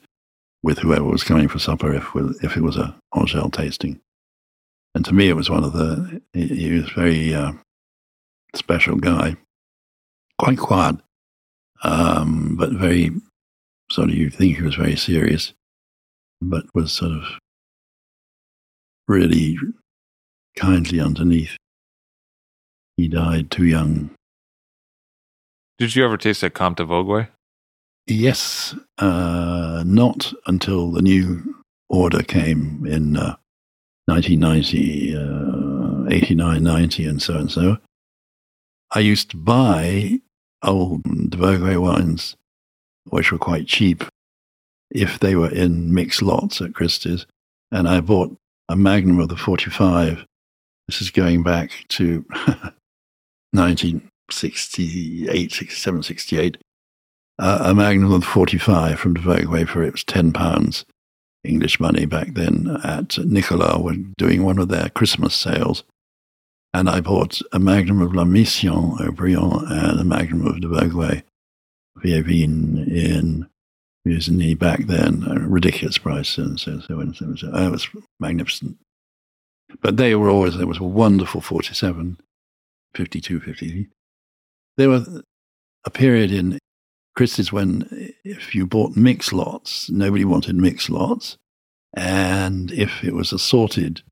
with 0.63 0.79
whoever 0.79 1.05
was 1.05 1.25
coming 1.25 1.49
for 1.49 1.59
supper 1.59 1.95
if, 1.95 2.11
if 2.43 2.57
it 2.57 2.63
was 2.63 2.77
a 2.77 2.97
Engel 3.17 3.51
tasting. 3.51 4.01
And 4.95 5.05
to 5.05 5.15
me, 5.15 5.29
it 5.29 5.37
was 5.37 5.49
one 5.49 5.65
of 5.65 5.73
the, 5.73 6.21
he 6.33 6.73
was 6.73 6.91
a 6.91 6.95
very 6.95 7.35
uh, 7.35 7.53
special 8.55 8.97
guy, 8.97 9.37
quite 10.39 10.59
quiet, 10.59 10.97
um, 11.83 12.57
but 12.57 12.71
very 12.71 13.11
sort 13.91 14.11
of 14.11 14.15
you'd 14.15 14.35
think 14.35 14.57
he 14.57 14.63
was 14.63 14.77
very 14.77 14.97
serious, 14.97 15.53
but 16.41 16.65
was 16.75 16.93
sort 16.93 17.13
of 17.13 17.25
really 19.07 19.57
kindly 20.57 21.01
underneath. 21.01 21.57
He 22.97 23.09
died 23.09 23.51
too 23.51 23.65
young. 23.65 24.11
Did 25.79 25.95
you 25.95 26.05
ever 26.05 26.17
taste 26.17 26.41
that 26.41 26.55
Comte 26.55 26.79
de 26.79 26.85
Vogüé? 26.85 27.29
Yes, 28.07 28.75
uh, 28.99 29.85
not 29.87 30.33
until 30.47 30.91
the 30.91 31.03
new 31.03 31.55
order 31.89 32.23
came 32.23 32.85
in 32.87 33.17
uh, 33.17 33.37
1990, 34.07 35.15
uh, 35.15 36.11
89, 36.11 36.63
90, 36.63 37.07
and 37.07 37.23
so 37.23 37.37
and 37.37 37.51
so. 37.51 37.77
I 38.93 39.01
used 39.01 39.31
to 39.31 39.37
buy 39.37 40.21
old 40.63 41.03
Vogüé 41.05 41.81
wines, 41.81 42.37
which 43.05 43.33
were 43.33 43.39
quite 43.39 43.67
cheap, 43.67 44.05
if 44.91 45.19
they 45.19 45.35
were 45.35 45.51
in 45.51 45.95
mixed 45.95 46.21
lots 46.23 46.61
at 46.61 46.75
Christie's. 46.75 47.27
And 47.71 47.89
I 47.89 48.01
bought 48.01 48.37
a 48.69 48.77
Magnum 48.77 49.21
of 49.21 49.29
the 49.29 49.37
45. 49.37 50.25
This 50.87 51.03
is 51.03 51.11
going 51.11 51.43
back 51.43 51.85
to 51.89 52.25
1968, 53.53 55.53
67, 55.53 56.03
68. 56.03 56.57
Uh, 57.39 57.59
a 57.63 57.75
Magnum 57.75 58.13
of 58.13 58.23
the 58.23 58.27
45 58.27 58.99
from 58.99 59.15
Vogüé 59.15 59.69
for 59.69 59.83
it 59.83 59.93
was 59.93 60.05
10 60.05 60.33
pounds 60.33 60.87
English 61.45 61.79
money 61.79 62.05
back 62.05 62.35
then 62.35 62.79
at 62.83 63.17
Nicolas 63.19 63.79
when 63.79 64.13
doing 64.19 64.45
one 64.45 64.59
of 64.59 64.69
their 64.69 64.89
Christmas 64.91 65.35
sales. 65.35 65.85
And 66.75 66.89
I 66.89 67.01
bought 67.01 67.41
a 67.53 67.59
magnum 67.59 68.03
of 68.03 68.15
La 68.15 68.25
Mission 68.25 68.73
Haut-Brion 68.73 69.65
and 69.69 70.01
a 70.01 70.05
magnum 70.05 70.47
of 70.47 70.61
de 70.61 70.69
Vogüé 70.69 71.23
Vieilles 71.97 72.23
Vignes 72.23 72.89
in 72.89 73.49
Musigny 74.07 74.59
back 74.59 74.87
then, 74.87 75.25
a 75.27 75.49
ridiculous 75.49 75.99
price. 75.99 76.39
And 76.39 76.61
so, 76.61 76.81
so, 76.81 77.01
and 77.01 77.17
so, 77.17 77.35
so, 77.35 77.49
it 77.55 77.71
was 77.71 77.89
magnificent. 78.21 78.77
But 79.81 79.97
they 79.97 80.15
were 80.15 80.31
always, 80.31 80.57
there 80.57 80.67
was 80.67 80.79
a 80.79 80.85
wonderful 80.85 81.41
47, 81.41 82.19
52, 82.95 83.41
53. 83.41 83.89
There 84.77 84.89
was 84.89 85.23
a 85.85 85.91
period 85.91 86.33
in 86.33 86.59
Christie's 87.17 87.53
when 87.53 88.15
if 88.25 88.55
you 88.55 88.67
bought 88.67 88.97
mix 88.97 89.33
lots, 89.33 89.91
nobody 89.91 90.25
wanted 90.25 90.55
mix 90.55 90.89
lots. 90.89 91.37
And 91.95 92.71
if 92.71 93.03
it 93.03 93.15
was 93.15 93.33
assorted 93.33 94.03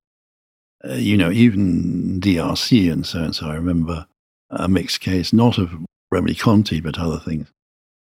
uh, 0.84 0.94
you 0.94 1.16
know, 1.16 1.30
even 1.30 2.20
DRC 2.20 2.92
and 2.92 3.06
so 3.06 3.22
and 3.24 3.34
so. 3.34 3.48
I 3.48 3.54
remember 3.54 4.06
a 4.50 4.68
mixed 4.68 5.00
case, 5.00 5.32
not 5.32 5.58
of 5.58 5.72
Remy 6.10 6.34
Conti, 6.34 6.80
but 6.80 6.98
other 6.98 7.18
things. 7.18 7.48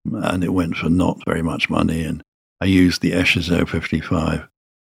And 0.05 0.43
it 0.43 0.51
went 0.51 0.77
for 0.77 0.89
not 0.89 1.25
very 1.25 1.43
much 1.43 1.71
money. 1.71 2.03
And 2.03 2.23
I 2.61 2.67
used 2.67 3.03
the 3.03 3.13
Echezeaux 3.13 3.69
55 3.69 4.49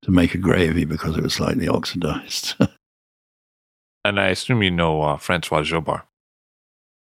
to 0.03 0.11
make 0.11 0.33
a 0.33 0.37
gravy 0.37 0.85
because 0.85 1.17
it 1.17 1.23
was 1.23 1.33
slightly 1.33 1.67
oxidized. 1.67 2.55
and 4.05 4.19
I 4.19 4.27
assume 4.27 4.63
you 4.63 4.71
know 4.71 5.01
uh, 5.01 5.17
Francois 5.17 5.61
Jobard. 5.61 6.03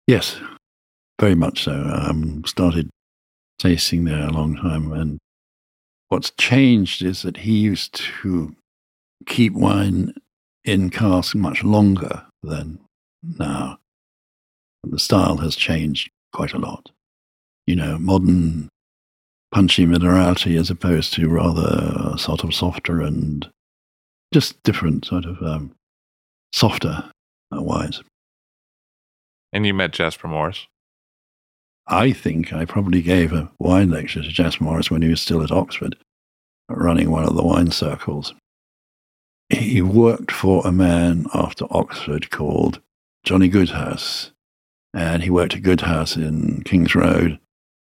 Yes, 0.06 0.38
very 1.20 1.34
much 1.34 1.64
so. 1.64 1.72
I 1.72 2.08
um, 2.08 2.44
started 2.44 2.90
tasting 3.58 4.04
there 4.04 4.26
a 4.26 4.32
long 4.32 4.56
time. 4.56 4.92
And 4.92 5.18
what's 6.08 6.30
changed 6.38 7.02
is 7.02 7.22
that 7.22 7.38
he 7.38 7.58
used 7.58 7.94
to 8.22 8.54
keep 9.26 9.54
wine 9.54 10.14
in 10.64 10.90
cask 10.90 11.34
much 11.34 11.62
longer 11.62 12.24
than 12.42 12.78
now. 13.22 13.78
The 14.82 14.98
style 14.98 15.38
has 15.38 15.56
changed 15.56 16.10
quite 16.32 16.52
a 16.52 16.58
lot. 16.58 16.90
You 17.66 17.76
know, 17.76 17.98
modern 17.98 18.68
punchy 19.50 19.86
minerality 19.86 20.58
as 20.58 20.68
opposed 20.68 21.14
to 21.14 21.28
rather 21.28 22.18
sort 22.18 22.44
of 22.44 22.54
softer 22.54 23.00
and 23.00 23.48
just 24.32 24.62
different 24.64 25.04
sort 25.06 25.24
of 25.24 25.40
um, 25.42 25.72
softer 26.52 27.10
uh, 27.56 27.62
wines. 27.62 28.02
And 29.52 29.64
you 29.64 29.72
met 29.72 29.92
Jasper 29.92 30.28
Morris? 30.28 30.66
I 31.86 32.12
think 32.12 32.52
I 32.52 32.64
probably 32.64 33.02
gave 33.02 33.32
a 33.32 33.50
wine 33.58 33.90
lecture 33.90 34.22
to 34.22 34.28
Jasper 34.28 34.64
Morris 34.64 34.90
when 34.90 35.02
he 35.02 35.08
was 35.08 35.20
still 35.20 35.42
at 35.42 35.52
Oxford, 35.52 35.96
running 36.68 37.10
one 37.10 37.24
of 37.24 37.36
the 37.36 37.42
wine 37.42 37.70
circles. 37.70 38.34
He 39.48 39.82
worked 39.82 40.32
for 40.32 40.66
a 40.66 40.72
man 40.72 41.26
after 41.34 41.66
Oxford 41.70 42.30
called 42.30 42.80
Johnny 43.24 43.48
Goodhouse, 43.48 44.32
and 44.94 45.22
he 45.22 45.30
worked 45.30 45.54
at 45.54 45.62
Goodhouse 45.62 46.16
in 46.16 46.62
King's 46.64 46.94
Road. 46.94 47.38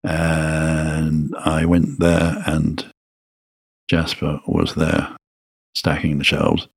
And 0.04 1.36
I 1.38 1.66
went 1.66 2.00
there, 2.00 2.44
and 2.46 2.86
Jasper 3.90 4.40
was 4.46 4.76
there 4.76 5.16
stacking 5.76 6.18
the 6.18 6.24
shelves. 6.24 6.68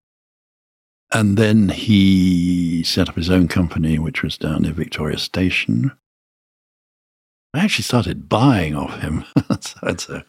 And 1.12 1.36
then 1.36 1.70
he 1.70 2.82
set 2.84 3.08
up 3.08 3.16
his 3.16 3.30
own 3.30 3.48
company, 3.48 3.98
which 3.98 4.22
was 4.22 4.38
down 4.38 4.62
near 4.62 4.72
Victoria 4.72 5.18
Station. 5.18 5.92
I 7.52 7.64
actually 7.64 7.82
started 7.82 8.28
buying 8.28 8.76
off 8.76 9.00
him. 9.00 9.24
so, 9.60 10.22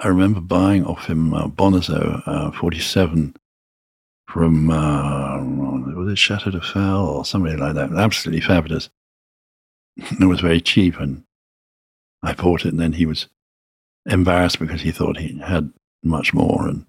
I 0.00 0.08
remember 0.08 0.40
buying 0.40 0.84
off 0.84 1.06
him 1.06 1.32
uh, 1.32 1.48
uh, 1.56 2.50
47 2.50 3.34
from, 4.32 4.70
uh, 4.70 5.42
was 5.42 6.12
it 6.12 6.18
Chateau 6.18 6.50
de 6.50 6.60
Fel 6.60 7.06
or 7.06 7.24
somebody 7.24 7.56
like 7.56 7.74
that? 7.74 7.92
Absolutely 7.92 8.40
fabulous. 8.40 8.88
it 9.96 10.24
was 10.24 10.40
very 10.40 10.60
cheap, 10.60 10.98
and 10.98 11.24
I 12.22 12.32
bought 12.32 12.64
it, 12.64 12.68
and 12.68 12.80
then 12.80 12.94
he 12.94 13.04
was 13.04 13.28
embarrassed 14.06 14.58
because 14.58 14.80
he 14.80 14.90
thought 14.90 15.18
he 15.18 15.38
had 15.38 15.70
much 16.02 16.32
more 16.32 16.66
and 16.66 16.86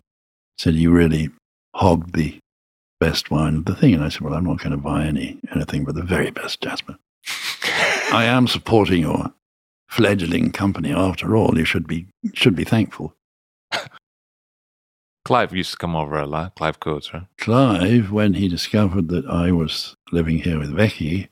said, 0.58 0.76
You 0.76 0.92
really 0.92 1.32
hogged 1.76 2.16
the 2.16 2.40
best 3.00 3.30
wine 3.30 3.58
of 3.58 3.66
the 3.66 3.76
thing. 3.76 3.94
And 3.94 4.04
I 4.04 4.10
said, 4.10 4.22
Well, 4.22 4.34
I'm 4.34 4.46
not 4.46 4.60
going 4.60 4.72
to 4.72 4.78
buy 4.78 5.06
any 5.06 5.40
anything 5.54 5.84
but 5.84 5.96
the 5.96 6.04
very 6.04 6.32
best, 6.32 6.62
Jasper. 6.62 6.98
I 8.14 8.24
am 8.24 8.48
supporting 8.48 9.02
your 9.02 9.34
fledgling 9.90 10.52
company 10.52 10.94
after 10.94 11.36
all. 11.36 11.58
You 11.58 11.66
should 11.66 11.88
be 11.88 12.08
should 12.34 12.56
be 12.56 12.64
thankful. 12.64 13.16
Clive 15.26 15.54
used 15.54 15.72
to 15.72 15.78
come 15.78 15.96
over 15.96 16.18
a 16.18 16.26
lot. 16.26 16.56
Clive 16.56 16.80
Coates, 16.80 17.14
right? 17.14 17.28
Clive, 17.38 18.12
when 18.12 18.34
he 18.34 18.48
discovered 18.50 19.08
that 19.10 19.26
I 19.26 19.52
was 19.52 19.96
living 20.12 20.40
here 20.40 20.60
with 20.60 20.76
Becky, 20.76 21.30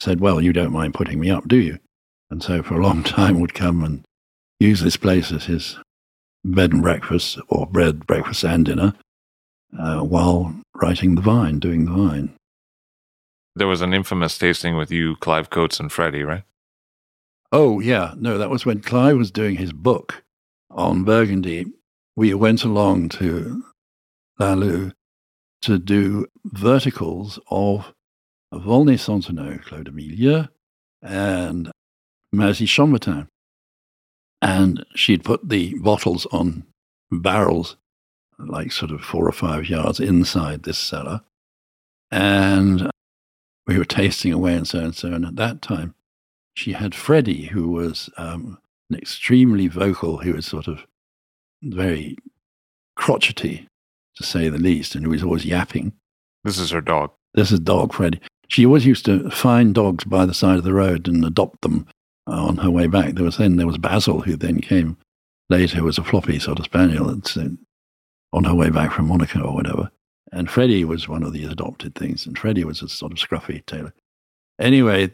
said, 0.00 0.20
Well, 0.20 0.40
you 0.40 0.52
don't 0.52 0.72
mind 0.72 0.94
putting 0.94 1.20
me 1.20 1.30
up, 1.30 1.46
do 1.46 1.56
you? 1.56 1.78
And 2.30 2.42
so 2.42 2.62
for 2.62 2.74
a 2.74 2.82
long 2.82 3.02
time 3.04 3.40
would 3.40 3.54
come 3.54 3.84
and 3.84 4.04
use 4.58 4.80
this 4.80 4.96
place 4.96 5.30
as 5.30 5.44
his 5.44 5.78
bed 6.44 6.72
and 6.72 6.82
breakfast, 6.82 7.38
or 7.48 7.66
bread, 7.66 8.06
breakfast, 8.06 8.44
and 8.44 8.64
dinner, 8.64 8.94
uh, 9.78 10.00
while 10.00 10.54
writing 10.74 11.14
the 11.14 11.22
vine, 11.22 11.60
doing 11.60 11.84
the 11.84 11.92
vine. 11.92 12.34
There 13.54 13.68
was 13.68 13.80
an 13.80 13.94
infamous 13.94 14.38
tasting 14.38 14.76
with 14.76 14.90
you, 14.90 15.16
Clive 15.16 15.50
Coates, 15.50 15.78
and 15.78 15.92
Freddie, 15.92 16.24
right? 16.24 16.42
Oh, 17.52 17.80
yeah. 17.80 18.14
No, 18.16 18.38
that 18.38 18.50
was 18.50 18.64
when 18.64 18.80
Clive 18.80 19.18
was 19.18 19.30
doing 19.30 19.56
his 19.56 19.72
book 19.72 20.24
on 20.70 21.04
Burgundy. 21.04 21.66
We 22.14 22.34
went 22.34 22.64
along 22.64 23.10
to 23.10 23.64
Lalou 24.38 24.92
to 25.62 25.78
do 25.78 26.26
verticals 26.44 27.38
of 27.50 27.94
Volnay-Santenots, 28.52 29.64
Clos 29.64 29.84
d'Amelia, 29.84 30.50
and 31.00 31.70
Mazis-Chambertin. 32.34 33.28
And 34.42 34.84
she'd 34.94 35.24
put 35.24 35.48
the 35.48 35.74
bottles 35.78 36.26
on 36.32 36.64
barrels, 37.10 37.76
like 38.38 38.72
sort 38.72 38.90
of 38.90 39.02
four 39.02 39.26
or 39.26 39.32
five 39.32 39.68
yards 39.68 40.00
inside 40.00 40.64
this 40.64 40.78
cellar. 40.78 41.22
And 42.10 42.90
we 43.66 43.78
were 43.78 43.84
tasting 43.84 44.32
away 44.32 44.54
and 44.54 44.66
so 44.66 44.80
and 44.80 44.94
so. 44.94 45.12
And 45.12 45.24
at 45.24 45.36
that 45.36 45.62
time, 45.62 45.94
she 46.54 46.72
had 46.72 46.94
Freddie, 46.94 47.46
who 47.46 47.68
was 47.70 48.10
um, 48.18 48.58
an 48.90 48.96
extremely 48.98 49.68
vocal, 49.68 50.18
who 50.18 50.34
was 50.34 50.44
sort 50.44 50.66
of 50.66 50.84
very 51.62 52.16
crotchety, 52.96 53.68
to 54.16 54.22
say 54.22 54.48
the 54.48 54.58
least, 54.58 54.94
and 54.94 55.04
who 55.04 55.10
was 55.10 55.22
always 55.22 55.44
yapping. 55.44 55.92
This 56.44 56.58
is 56.58 56.70
her 56.70 56.80
dog. 56.80 57.12
This 57.34 57.52
is 57.52 57.60
dog 57.60 57.92
Freddie. 57.92 58.20
She 58.48 58.66
always 58.66 58.84
used 58.84 59.06
to 59.06 59.30
find 59.30 59.74
dogs 59.74 60.04
by 60.04 60.26
the 60.26 60.34
side 60.34 60.58
of 60.58 60.64
the 60.64 60.74
road 60.74 61.08
and 61.08 61.24
adopt 61.24 61.62
them 61.62 61.86
on 62.26 62.58
her 62.58 62.70
way 62.70 62.86
back. 62.86 63.14
There 63.14 63.24
was 63.24 63.38
then 63.38 63.56
there 63.56 63.66
was 63.66 63.78
Basil, 63.78 64.20
who 64.20 64.36
then 64.36 64.60
came 64.60 64.96
later, 65.48 65.78
who 65.78 65.84
was 65.84 65.98
a 65.98 66.04
floppy 66.04 66.38
sort 66.38 66.58
of 66.58 66.66
spaniel, 66.66 67.06
that's 67.06 67.36
uh, 67.36 67.48
on 68.32 68.44
her 68.44 68.54
way 68.54 68.70
back 68.70 68.92
from 68.92 69.08
Monaco 69.08 69.42
or 69.42 69.54
whatever. 69.54 69.90
And 70.32 70.50
Freddie 70.50 70.84
was 70.84 71.08
one 71.08 71.22
of 71.22 71.32
these 71.32 71.48
adopted 71.48 71.94
things, 71.94 72.26
and 72.26 72.38
Freddie 72.38 72.64
was 72.64 72.82
a 72.82 72.88
sort 72.88 73.12
of 73.12 73.18
scruffy 73.18 73.64
tailor. 73.66 73.92
Anyway, 74.58 75.12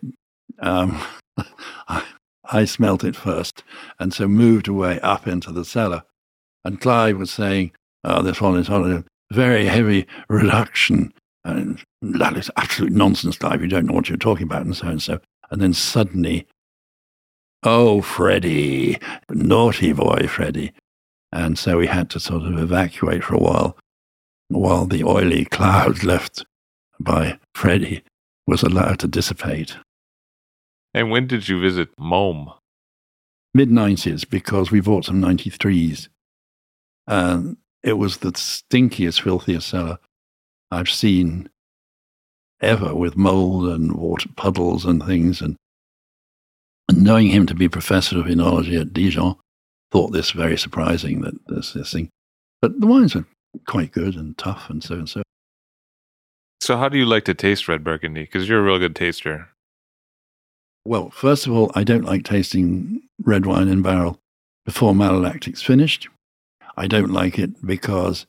um, 0.61 1.01
I, 1.89 2.05
I 2.45 2.65
smelt 2.65 3.05
it 3.05 3.17
first, 3.17 3.65
and 3.99 4.13
so 4.13 4.29
moved 4.29 4.69
away 4.69 5.01
up 5.01 5.27
into 5.27 5.53
the 5.53 5.65
cellar. 5.65 6.05
And 6.69 6.79
Clive 6.79 7.17
was 7.17 7.31
saying, 7.31 7.73
oh, 8.05 8.21
this 8.21 8.43
one 8.43 8.59
is 8.59 8.69
on 8.69 8.93
a 8.93 9.35
very 9.35 9.65
heavy 9.65 10.07
reduction. 10.29 11.15
And 11.43 11.83
that 12.03 12.37
is 12.37 12.51
absolute 12.59 12.93
nonsense, 12.93 13.39
Clive. 13.39 13.63
You 13.63 13.69
don't 13.69 13.87
know 13.87 13.95
what 13.95 14.11
you're 14.11 14.19
talking 14.19 14.43
about, 14.43 14.67
and 14.67 14.77
so 14.77 14.87
and 14.87 15.03
so. 15.03 15.19
And 15.51 15.63
then 15.63 15.73
suddenly 15.73 16.47
Oh, 17.63 18.03
Freddie, 18.03 18.99
naughty 19.31 19.95
boy, 19.95 20.27
Freddie. 20.29 20.75
And 21.33 21.59
so 21.59 21.79
we 21.79 21.87
had 21.87 22.11
to 22.11 22.21
sort 22.21 22.43
of 22.43 22.59
evacuate 22.59 23.25
for 23.25 23.37
a 23.37 23.41
while 23.41 23.79
while 24.49 24.85
the 24.85 25.05
oily 25.05 25.47
cloud 25.47 26.05
left 26.05 26.45
by 27.01 27.39
Freddie 27.55 28.03
was 28.47 28.63
allowed 28.63 28.99
to 28.99 29.09
dissipate. 29.09 29.79
And 30.93 31.11
when 31.11 31.27
did 31.27 31.49
you 31.49 31.59
visit 31.59 31.89
Maume? 31.99 32.53
Mid 33.55 33.71
90s, 33.71 34.29
because 34.29 34.71
we 34.71 34.81
bought 34.81 35.07
some 35.07 35.23
93s. 35.23 36.09
And 37.09 37.57
it 37.83 37.95
was 37.95 38.19
the 38.19 38.33
stinkiest, 38.33 39.23
filthiest 39.23 39.69
cellar 39.69 39.99
I've 40.71 40.91
seen 40.91 41.49
ever 42.61 42.95
with 42.95 43.17
mold 43.17 43.69
and 43.69 43.93
water 43.95 44.29
puddles 44.37 44.85
and 44.85 45.03
things. 45.05 45.41
And 45.41 45.57
and 46.89 47.03
knowing 47.03 47.29
him 47.29 47.47
to 47.47 47.55
be 47.55 47.69
professor 47.69 48.19
of 48.19 48.27
enology 48.27 48.81
at 48.81 48.93
Dijon, 48.93 49.37
thought 49.91 50.13
this 50.13 50.31
very 50.31 50.57
surprising 50.57 51.21
that 51.23 51.35
there's 51.47 51.73
this 51.75 51.93
thing. 51.93 52.09
But 52.63 52.81
the 52.81 52.87
wines 52.87 53.15
are 53.15 53.27
quite 53.67 53.93
good 53.93 54.15
and 54.17 54.37
tough 54.39 54.71
and 54.71 54.83
so 54.83 54.95
and 54.95 55.09
so. 55.09 55.23
So, 56.61 56.77
how 56.77 56.89
do 56.89 56.99
you 56.99 57.07
like 57.07 57.25
to 57.27 57.35
taste 57.35 57.69
red 57.69 57.85
Burgundy? 57.85 58.23
Because 58.23 58.49
you're 58.49 58.61
a 58.61 58.63
real 58.63 58.79
good 58.79 58.97
taster. 58.97 59.49
Well, 60.85 61.11
first 61.11 61.47
of 61.47 61.53
all, 61.53 61.71
I 61.75 61.85
don't 61.85 62.05
like 62.05 62.25
tasting 62.25 63.03
red 63.23 63.47
wine 63.47 63.69
in 63.69 63.83
barrel 63.83 64.19
before 64.65 64.93
malolactic's 64.95 65.63
finished. 65.63 66.09
I 66.79 66.87
don't 66.87 67.11
like 67.11 67.39
it 67.39 67.67
because 67.67 68.27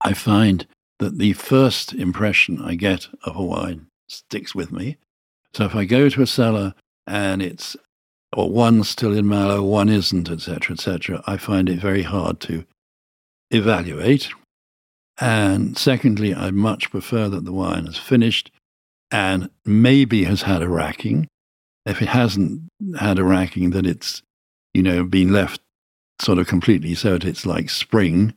I 0.00 0.12
find 0.12 0.66
that 0.98 1.18
the 1.18 1.34
first 1.34 1.92
impression 1.92 2.60
I 2.60 2.74
get 2.74 3.08
of 3.22 3.36
a 3.36 3.42
wine 3.42 3.86
sticks 4.08 4.54
with 4.54 4.72
me. 4.72 4.96
So 5.54 5.64
if 5.64 5.74
I 5.74 5.84
go 5.84 6.08
to 6.08 6.22
a 6.22 6.26
cellar 6.26 6.74
and 7.06 7.40
it's 7.40 7.76
or 8.36 8.50
one's 8.50 8.88
still 8.88 9.16
in 9.16 9.26
malo, 9.26 9.62
one 9.62 9.88
isn't, 9.88 10.28
etc., 10.28 10.74
etc., 10.74 11.22
I 11.26 11.36
find 11.36 11.68
it 11.68 11.78
very 11.78 12.02
hard 12.02 12.40
to 12.40 12.64
evaluate. 13.52 14.28
And 15.20 15.78
secondly, 15.78 16.34
I 16.34 16.50
much 16.50 16.90
prefer 16.90 17.28
that 17.28 17.44
the 17.44 17.52
wine 17.52 17.86
is 17.86 17.96
finished 17.96 18.50
and 19.12 19.48
maybe 19.64 20.24
has 20.24 20.42
had 20.42 20.62
a 20.62 20.68
racking. 20.68 21.28
If 21.86 22.02
it 22.02 22.08
hasn't 22.08 22.62
had 22.98 23.20
a 23.20 23.24
racking, 23.24 23.70
then 23.70 23.86
it's, 23.86 24.22
you 24.72 24.82
know, 24.82 25.04
been 25.04 25.32
left 25.32 25.60
sort 26.24 26.38
of 26.38 26.46
completely 26.46 26.94
so 26.94 27.12
that 27.12 27.24
it's 27.24 27.46
like 27.46 27.70
spring. 27.70 28.34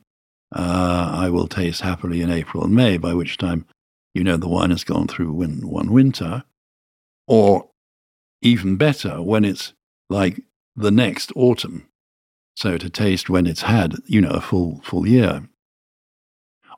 Uh, 0.54 1.12
I 1.14 1.30
will 1.30 1.48
taste 1.48 1.82
happily 1.82 2.22
in 2.22 2.30
April 2.30 2.64
and 2.64 2.74
May, 2.74 2.98
by 2.98 3.14
which 3.14 3.38
time, 3.38 3.66
you 4.14 4.24
know, 4.24 4.38
the 4.38 4.48
wine 4.48 4.70
has 4.70 4.84
gone 4.84 5.08
through 5.08 5.34
win- 5.34 5.68
one 5.68 5.92
winter. 5.92 6.44
Or 7.28 7.70
even 8.42 8.78
better 8.78 9.22
when 9.22 9.44
it's 9.44 9.74
like 10.10 10.42
the 10.76 10.92
next 10.92 11.32
autumn. 11.36 11.88
So 12.56 12.78
to 12.78 12.90
taste 12.90 13.30
when 13.30 13.46
it's 13.46 13.64
had, 13.64 13.96
you 14.06 14.22
know, 14.22 14.30
a 14.30 14.42
full 14.42 14.82
full 14.84 15.08
year. 15.08 15.48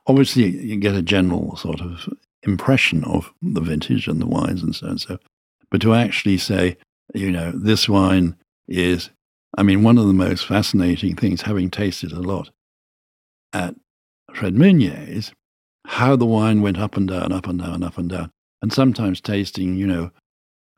Obviously, 0.06 0.48
you 0.48 0.76
get 0.76 0.94
a 0.94 1.02
general 1.02 1.56
sort 1.56 1.80
of 1.80 2.08
impression 2.42 3.04
of 3.04 3.32
the 3.40 3.60
vintage 3.60 4.08
and 4.08 4.20
the 4.20 4.26
wines 4.26 4.62
and 4.62 4.74
so 4.74 4.86
and 4.88 5.00
so. 5.00 5.18
But 5.70 5.80
to 5.82 5.94
actually 5.94 6.38
say, 6.38 6.76
you 7.14 7.30
know, 7.30 7.52
this 7.52 7.88
wine 7.88 8.36
is, 8.66 9.10
I 9.56 9.62
mean, 9.62 9.82
one 9.82 9.98
of 9.98 10.06
the 10.06 10.12
most 10.12 10.46
fascinating 10.46 11.16
things, 11.16 11.42
having 11.42 11.70
tasted 11.70 12.12
a 12.12 12.20
lot 12.20 12.50
at 13.52 13.74
Fred 14.32 14.54
Mugnier's, 14.54 15.32
how 15.86 16.16
the 16.16 16.26
wine 16.26 16.62
went 16.62 16.78
up 16.78 16.96
and 16.96 17.08
down, 17.08 17.32
up 17.32 17.46
and 17.46 17.60
down, 17.60 17.82
up 17.82 17.98
and 17.98 18.08
down, 18.08 18.30
and 18.62 18.72
sometimes 18.72 19.20
tasting, 19.20 19.74
you 19.74 19.86
know, 19.86 20.12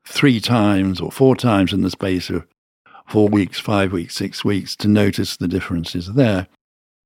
three 0.07 0.41
times 0.41 1.01
or 1.01 1.13
four 1.13 1.37
times 1.37 1.73
in 1.73 1.83
the 1.83 1.91
space 1.91 2.31
of 2.31 2.47
four 3.07 3.29
weeks, 3.29 3.59
five 3.59 3.93
weeks, 3.93 4.15
six 4.15 4.45
weeks 4.45 4.75
to 4.77 4.89
notice 4.89 5.37
the 5.37 5.49
differences 5.49 6.15
there. 6.15 6.49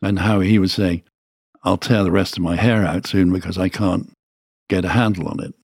And 0.03 0.19
how 0.19 0.41
he 0.41 0.59
was 0.59 0.75
saying, 0.75 1.03
I'll 1.65 1.79
tear 1.79 2.05
the 2.05 2.13
rest 2.13 2.37
of 2.37 2.43
my 2.43 2.57
hair 2.57 2.85
out 2.85 3.07
soon 3.07 3.33
because 3.33 3.57
I 3.59 3.71
can't 3.71 4.13
get 4.69 4.85
a 4.85 4.91
handle 4.91 5.27
on 5.27 5.43
it. 5.43 5.55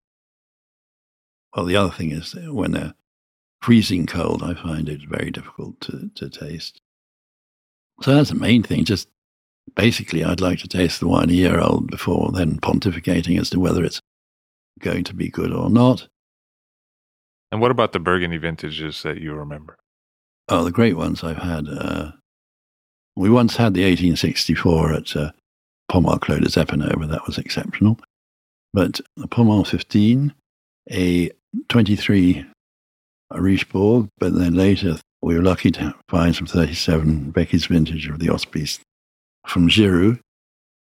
Well, 1.55 1.67
the 1.67 1.77
other 1.77 1.93
thing 1.93 2.13
is 2.13 2.35
when 2.35 2.73
they're 2.73 2.95
freezing 3.63 4.07
cold, 4.07 4.43
I 4.43 4.55
find 4.55 4.89
it 4.89 5.09
very 5.09 5.31
difficult 5.31 5.81
to, 5.83 6.11
to 6.17 6.29
taste. 6.29 6.81
So 8.03 8.15
that's 8.15 8.31
the 8.31 8.37
main 8.37 8.63
thing. 8.63 8.85
Just 8.85 9.09
basically, 9.77 10.25
I'd 10.25 10.41
like 10.41 10.59
to 10.61 10.69
taste 10.69 11.01
the 11.01 11.09
wine 11.09 11.31
a 11.31 11.35
year 11.35 11.61
old 11.61 11.91
before 11.91 12.33
then 12.33 12.59
pontificating 12.59 13.41
as 13.41 13.51
to 13.51 13.61
whether 13.61 13.85
it's 13.85 14.01
going 14.81 15.05
to 15.05 15.15
be 15.15 15.29
good 15.29 15.53
or 15.53 15.71
not. 15.71 16.09
And 17.53 17.61
what 17.61 17.71
about 17.71 17.93
the 17.93 18.01
Burgundy 18.01 18.39
vintages 18.39 19.03
that 19.03 19.19
you 19.19 19.33
remember? 19.35 19.77
Oh, 20.49 20.65
the 20.65 20.73
great 20.73 20.97
ones 20.97 21.23
I've 21.23 21.39
had. 21.39 21.69
Uh, 21.69 22.13
we 23.15 23.31
once 23.31 23.57
had 23.57 23.75
the 23.75 23.85
1864 23.85 24.93
at 24.93 25.17
uh, 25.17 25.33
Pommard 25.89 26.23
Clos 26.23 26.57
Epeneaux, 26.57 26.99
but 26.99 27.11
that 27.11 27.27
was 27.27 27.39
exceptional. 27.39 28.01
But 28.73 29.01
the 29.17 29.29
Pommard 29.29 29.69
15, 29.69 30.35
a 30.91 31.31
23 31.69 32.47
Richebourg, 33.37 34.09
but 34.19 34.35
then 34.35 34.55
later 34.55 34.99
we 35.21 35.37
were 35.37 35.43
lucky 35.43 35.71
to 35.71 35.95
find 36.09 36.35
some 36.35 36.47
37 36.47 37.31
Becky's 37.31 37.67
vintage 37.67 38.09
of 38.09 38.19
the 38.19 38.27
Hospice 38.27 38.81
from 39.47 39.69
Giroux. 39.69 40.19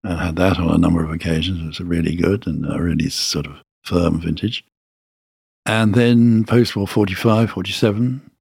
I 0.04 0.26
had 0.26 0.36
that 0.36 0.58
on 0.58 0.74
a 0.74 0.78
number 0.78 1.04
of 1.04 1.12
occasions. 1.12 1.62
It 1.62 1.68
was 1.68 1.80
a 1.80 1.86
really 1.86 2.16
good 2.16 2.46
and 2.46 2.66
a 2.70 2.82
really 2.82 3.10
sort 3.10 3.46
of 3.46 3.62
firm 3.84 4.20
vintage. 4.20 4.66
And 5.66 5.94
then 5.94 6.44
post 6.44 6.76
war 6.76 6.88
45, 6.88 7.52
47, 7.52 8.32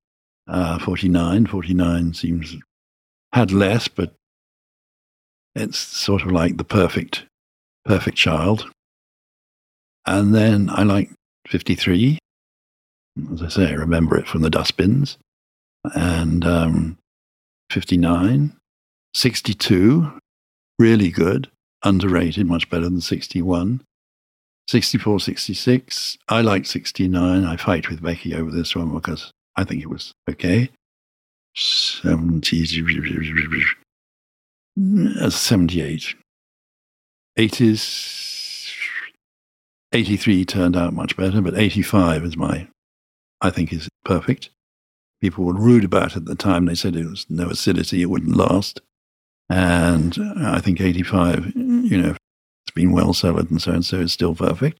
uh, 0.49 0.79
49. 0.81 1.47
49 1.47 2.15
seems 2.15 2.57
had 3.33 3.53
less, 3.53 3.87
but 3.87 4.15
it's 5.55 5.79
sort 5.79 6.23
of 6.23 6.33
like 6.33 6.57
the 6.57 6.65
perfect, 6.65 7.27
perfect 7.85 8.17
child. 8.17 8.71
And 10.05 10.35
then 10.35 10.69
I 10.71 10.83
like 10.83 11.11
53. 11.49 12.19
As 13.33 13.43
I 13.43 13.49
say, 13.49 13.75
remember 13.75 14.17
it 14.17 14.27
from 14.27 14.43
the 14.43 14.51
dustbins. 14.51 15.19
And 15.95 16.45
um, 16.45 16.99
59. 17.71 18.57
62, 19.15 20.19
really 20.79 21.11
good, 21.11 21.51
underrated, 21.85 22.47
much 22.47 22.71
better 22.71 22.85
than 22.85 23.01
61. 23.01 23.83
64, 24.69 25.21
66. 25.21 26.19
I 26.29 26.41
like 26.41 26.67
69. 26.67 27.45
I 27.45 27.57
fight 27.57 27.91
with 27.91 28.03
Becky 28.03 28.35
over 28.35 28.51
this 28.51 28.75
one 28.75 28.95
because 28.95 29.31
I 29.57 29.65
think 29.65 29.83
it 29.83 29.91
was 29.91 30.13
okay. 30.31 30.71
70, 31.55 32.63
uh, 35.21 35.31
78. 35.31 36.15
80s, 37.39 38.73
83 39.93 40.45
turned 40.45 40.77
out 40.77 40.93
much 40.95 41.17
better, 41.17 41.41
but 41.41 41.59
85 41.59 42.25
is 42.25 42.37
my, 42.37 42.69
I 43.43 43.51
think 43.51 43.73
is 43.73 43.89
perfect. 44.05 44.51
People 45.21 45.45
were 45.45 45.53
rude 45.53 45.85
about 45.85 46.13
it 46.13 46.17
at 46.17 46.25
the 46.25 46.35
time. 46.35 46.65
They 46.65 46.75
said 46.75 46.97
it 46.97 47.07
was 47.07 47.27
no 47.29 47.49
acidity, 47.49 48.01
it 48.01 48.11
wouldn't 48.11 48.37
last. 48.37 48.81
And 49.51 50.17
I 50.39 50.61
think 50.61 50.81
85, 50.81 51.53
you 51.55 52.01
know, 52.01 52.17
it's 52.65 52.75
been 52.75 52.93
well 52.93 53.13
cellared 53.13 53.51
and 53.51 53.61
so 53.61 53.73
and 53.73 53.85
so 53.85 54.01
it's 54.01 54.13
still 54.13 54.35
perfect. 54.35 54.79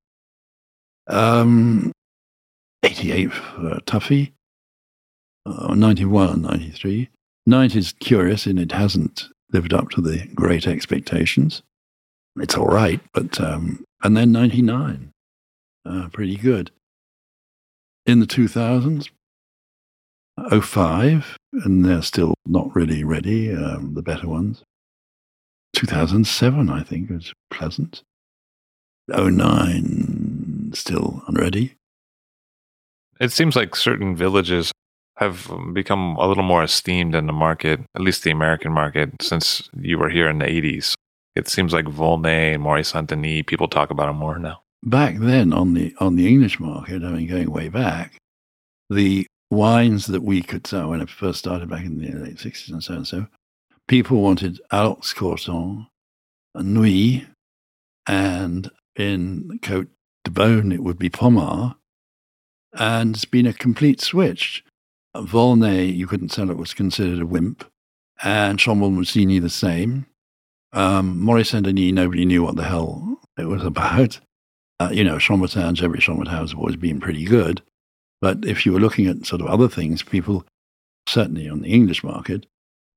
Um, 1.09 1.93
88 2.83 3.33
for 3.33 3.81
Tuffy, 3.81 4.33
uh, 5.45 5.75
91, 5.75 6.43
93. 6.43 7.11
90 7.45 7.79
is 7.79 7.93
curious 8.01 8.47
and 8.47 8.59
it 8.59 8.73
hasn't 8.73 9.29
lived 9.53 9.75
up 9.75 9.91
to 9.91 10.01
the 10.01 10.27
great 10.35 10.67
expectations. 10.67 11.63
It's 12.37 12.57
all 12.57 12.67
right, 12.67 13.01
but, 13.13 13.41
um, 13.41 13.85
and 14.03 14.17
then 14.17 14.33
99, 14.33 15.11
uh, 15.85 16.09
pretty 16.13 16.37
good. 16.37 16.71
In 18.05 18.21
the 18.21 18.27
2000s, 18.27 19.11
05, 20.51 21.37
and 21.53 21.85
they're 21.85 22.03
still 22.03 22.35
not 22.47 22.75
really 22.75 23.05
ready, 23.05 23.55
um, 23.55 23.95
the 23.95 24.03
better 24.03 24.29
ones. 24.29 24.65
2007, 25.75 26.69
I 26.69 26.83
think, 26.83 27.11
was 27.11 27.33
pleasant. 27.51 28.03
09, 29.09 30.73
still 30.75 31.23
unready. 31.29 31.77
It 33.21 33.31
seems 33.31 33.55
like 33.55 33.77
certain 33.77 34.17
villages 34.17 34.73
have 35.19 35.51
become 35.73 36.17
a 36.17 36.27
little 36.27 36.43
more 36.43 36.65
esteemed 36.65 37.15
in 37.15 37.27
the 37.27 37.33
market, 37.33 37.81
at 37.95 38.01
least 38.01 38.25
the 38.25 38.31
American 38.31 38.73
market, 38.73 39.23
since 39.23 39.69
you 39.79 39.99
were 39.99 40.09
here 40.09 40.29
in 40.29 40.39
the 40.39 40.47
80s. 40.47 40.95
It 41.37 41.49
seems 41.49 41.73
like 41.73 41.87
Volnay 41.87 42.55
and 42.55 42.63
Morey 42.63 42.85
Saint 42.85 43.09
Denis, 43.09 43.45
people 43.47 43.69
talk 43.69 43.91
about 43.91 44.07
them 44.07 44.17
more 44.17 44.39
now. 44.39 44.63
Back 44.85 45.19
then, 45.19 45.53
on 45.53 45.75
the 45.75 45.95
on 45.99 46.17
the 46.17 46.27
English 46.27 46.59
market, 46.59 47.05
I 47.05 47.11
mean, 47.11 47.29
going 47.29 47.51
way 47.51 47.69
back, 47.69 48.17
the 48.91 49.27
wines 49.51 50.07
that 50.07 50.23
we 50.23 50.43
could 50.43 50.67
sell 50.67 50.91
when 50.91 51.01
it 51.01 51.11
first 51.11 51.39
started 51.39 51.69
back 51.69 51.85
in 51.85 52.01
the 52.01 52.11
late 52.13 52.37
60s 52.37 52.71
and 52.71 52.83
so 52.83 52.95
and 52.95 53.07
so, 53.07 53.27
people 53.87 54.23
wanted 54.23 54.61
Aloxe 54.73 55.15
Corton, 55.15 55.87
Nuit, 56.57 57.27
and 58.07 58.71
in 58.97 59.59
Cote 59.63 59.91
de 60.25 60.31
Beaune, 60.31 60.73
it 60.73 60.83
would 60.83 60.99
be 60.99 61.11
Pommard. 61.11 61.75
And 62.73 63.15
it's 63.15 63.25
been 63.25 63.47
a 63.47 63.53
complete 63.53 64.01
switch. 64.01 64.65
Volnay, 65.15 65.95
you 65.95 66.07
couldn't 66.07 66.33
sell 66.33 66.51
it, 66.51 66.57
was 66.57 66.73
considered 66.75 67.21
a 67.21 67.27
wimp. 67.27 67.65
And 68.23 68.59
Chambolle-Musigny, 68.59 69.41
the 69.41 69.51
same. 69.51 70.07
Um, 70.73 71.21
Morey 71.21 71.45
Saint 71.45 71.67
Denis, 71.67 71.93
nobody 71.93 72.25
knew 72.25 72.43
what 72.43 72.57
the 72.57 72.65
hell 72.65 73.21
it 73.37 73.45
was 73.45 73.63
about. 73.63 74.21
Uh, 74.83 74.91
you 74.91 75.05
know, 75.05 75.15
Chambertin, 75.17 75.81
every 75.81 76.01
Chambertin 76.01 76.31
has 76.31 76.55
always 76.55 76.75
been 76.75 76.99
pretty 76.99 77.25
good. 77.25 77.63
But 78.21 78.45
if 78.45 78.67
you 78.67 78.73
were 78.73 78.81
looking 78.81 79.07
at 79.07 79.27
sort 79.27 79.41
of 79.41 79.47
other 79.47 79.69
things, 79.69 80.03
people, 80.03 80.45
certainly 81.09 81.49
on 81.49 81.61
the 81.61 81.73
English 81.73 82.03
market, 82.03 82.47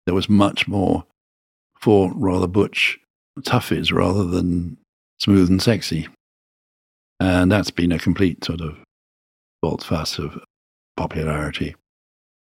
there 0.05 0.15
was 0.15 0.27
much 0.27 0.67
more 0.67 1.05
for 1.79 2.11
rather 2.15 2.47
butch 2.47 2.97
toughies 3.41 3.93
rather 3.93 4.23
than 4.23 4.77
smooth 5.19 5.47
and 5.47 5.61
sexy. 5.61 6.07
And 7.19 7.51
that's 7.51 7.69
been 7.71 7.91
a 7.91 7.99
complete 7.99 8.43
sort 8.43 8.61
of 8.61 8.77
volte-face 9.63 10.17
of 10.17 10.39
popularity. 10.97 11.75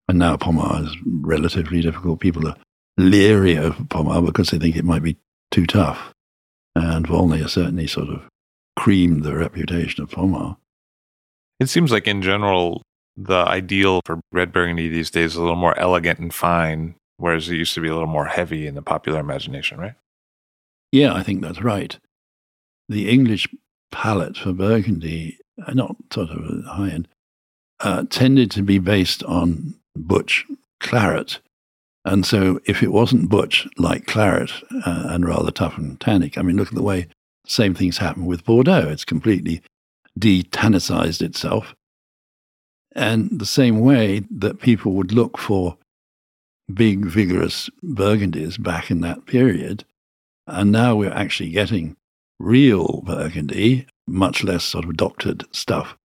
And 0.08 0.20
now 0.20 0.38
Pommard 0.38 0.86
is 0.86 0.96
relatively 1.06 1.82
difficult. 1.82 2.22
People 2.22 2.48
are 2.48 2.56
leery 2.98 3.56
of 3.56 3.90
Pommard 3.90 4.26
because 4.26 4.52
they 4.52 4.58
think 4.58 4.78
it 4.78 4.86
might 4.86 5.04
be 5.04 5.18
too 5.52 5.66
tough. 5.66 6.14
And 6.78 7.06
Volnay 7.06 7.42
has 7.42 7.52
certainly 7.52 7.88
sort 7.88 8.08
of 8.08 8.22
creamed 8.78 9.24
the 9.24 9.36
reputation 9.36 10.04
of 10.04 10.12
Pommard. 10.12 10.56
It 11.60 11.68
seems 11.68 11.92
like, 11.92 12.08
in 12.08 12.22
general, 12.22 12.84
the 13.18 13.44
ideal 13.48 14.02
for 14.06 14.22
red 14.32 14.54
burgundy 14.54 14.88
these 14.88 15.10
days 15.10 15.32
is 15.32 15.36
a 15.36 15.42
little 15.42 15.56
more 15.56 15.78
elegant 15.80 16.20
and 16.20 16.34
fine, 16.34 16.96
whereas 17.18 17.50
it 17.50 17.56
used 17.56 17.74
to 17.74 17.82
be 17.82 17.88
a 17.88 17.94
little 17.94 18.08
more 18.08 18.28
heavy 18.28 18.68
in 18.68 18.76
the 18.76 18.84
popular 18.84 19.20
imagination, 19.20 19.80
right? 19.80 19.96
Yeah, 20.92 21.14
I 21.14 21.24
think 21.24 21.42
that's 21.42 21.62
right. 21.62 21.98
The 22.88 23.10
English 23.10 23.48
palate 23.92 24.38
for 24.38 24.54
burgundy, 24.54 25.40
uh, 25.66 25.74
not 25.74 25.96
sort 26.14 26.30
of 26.30 26.66
high 26.66 26.90
end, 26.90 27.08
uh, 27.80 28.04
tended 28.10 28.52
to 28.52 28.62
be 28.62 28.78
based 28.78 29.24
on 29.24 29.74
butch 29.96 30.46
claret. 30.80 31.40
And 32.06 32.26
so 32.26 32.62
if 32.66 32.84
it 32.84 32.92
wasn't 32.92 33.30
butch 33.30 33.68
like 33.78 34.06
claret 34.06 34.52
uh, 34.86 35.08
and 35.08 35.28
rather 35.28 35.52
tough 35.52 35.78
and 35.78 36.00
tannic, 36.00 36.38
I 36.38 36.44
mean, 36.44 36.56
look 36.56 36.70
at 36.70 36.76
the 36.76 36.84
way 36.84 37.08
same 37.48 37.74
things 37.74 37.98
happen 37.98 38.26
with 38.26 38.46
Bordeaux. 38.46 38.90
It's 38.90 39.06
completely 39.06 39.62
detannicized 40.20 41.22
itself. 41.22 41.76
And 42.94 43.40
the 43.40 43.46
same 43.46 43.80
way 43.80 44.24
that 44.32 44.60
people 44.60 44.94
would 44.94 45.12
look 45.12 45.38
for 45.38 45.78
big, 46.74 47.06
vigorous 47.06 47.70
Burgundies 47.84 48.62
back 48.62 48.90
in 48.90 49.02
that 49.02 49.26
period. 49.26 49.86
And 50.48 50.72
now 50.72 50.96
we're 50.96 51.12
actually 51.14 51.50
getting 51.50 51.96
real 52.40 53.02
Burgundy, 53.06 53.88
much 54.08 54.44
less 54.44 54.64
sort 54.64 54.86
of 54.86 54.98
doctored 54.98 55.44
stuff. 55.52 55.98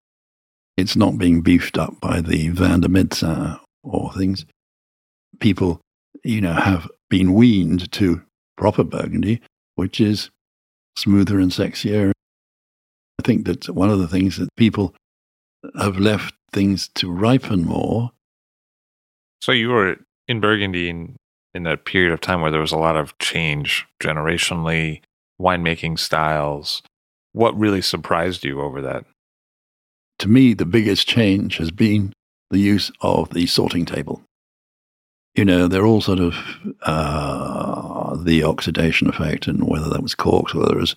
It's 0.78 0.96
not 0.96 1.18
being 1.18 1.42
beefed 1.42 1.78
up 1.78 2.00
by 2.00 2.22
the 2.22 2.50
vin 2.50 2.82
de 2.82 2.88
médecin 2.88 3.60
or 3.84 4.12
things. 4.14 4.46
People, 5.40 5.82
you 6.24 6.42
know, 6.42 6.54
have 6.54 6.90
been 7.10 7.34
weaned 7.34 7.92
to 7.94 8.22
proper 8.58 8.84
Burgundy, 8.84 9.42
which 9.76 10.00
is 10.00 10.30
smoother 10.98 11.40
and 11.40 11.52
sexier 11.52 12.12
I 13.22 13.24
think 13.24 13.46
that 13.46 13.70
one 13.70 13.92
of 13.92 14.00
the 14.00 14.08
things 14.08 14.38
that 14.38 14.50
people 14.56 14.96
have 15.80 16.00
left 16.00 16.34
things 16.52 16.90
to 16.96 17.12
ripen 17.12 17.64
more. 17.64 18.10
So 19.44 19.52
you 19.52 19.70
were 19.70 19.98
in 20.28 20.40
Burgundy 20.40 20.90
in, 20.90 21.18
in 21.54 21.62
that 21.64 21.86
period 21.86 22.14
of 22.14 22.22
time 22.22 22.42
where 22.42 22.50
there 22.50 22.60
was 22.62 22.72
a 22.72 22.80
lot 22.80 22.98
of 22.98 23.16
change 23.20 23.86
generationally, 24.02 25.02
winemaking 25.40 26.00
styles. 26.00 26.82
What 27.34 27.56
really 27.56 27.84
surprised 27.84 28.44
you 28.44 28.60
over 28.60 28.82
that? 28.82 29.06
To 30.20 30.28
me, 30.28 30.56
the 30.56 30.66
biggest 30.66 31.08
change 31.08 31.58
has 31.58 31.70
been 31.70 32.14
the 32.50 32.60
use 32.60 32.92
of 33.02 33.30
the 33.30 33.46
sorting 33.46 33.86
table. 33.86 34.24
You 35.36 35.46
know, 35.46 35.68
they're 35.68 35.86
all 35.86 36.02
sort 36.02 36.20
of 36.20 36.36
uh, 36.82 38.18
the 38.18 38.44
oxidation 38.44 39.08
effect, 39.08 39.48
and 39.48 39.68
whether 39.68 39.90
that 39.90 40.04
was 40.04 40.16
corks, 40.16 40.54
whether 40.54 40.78
it 40.78 40.82
was 40.82 40.96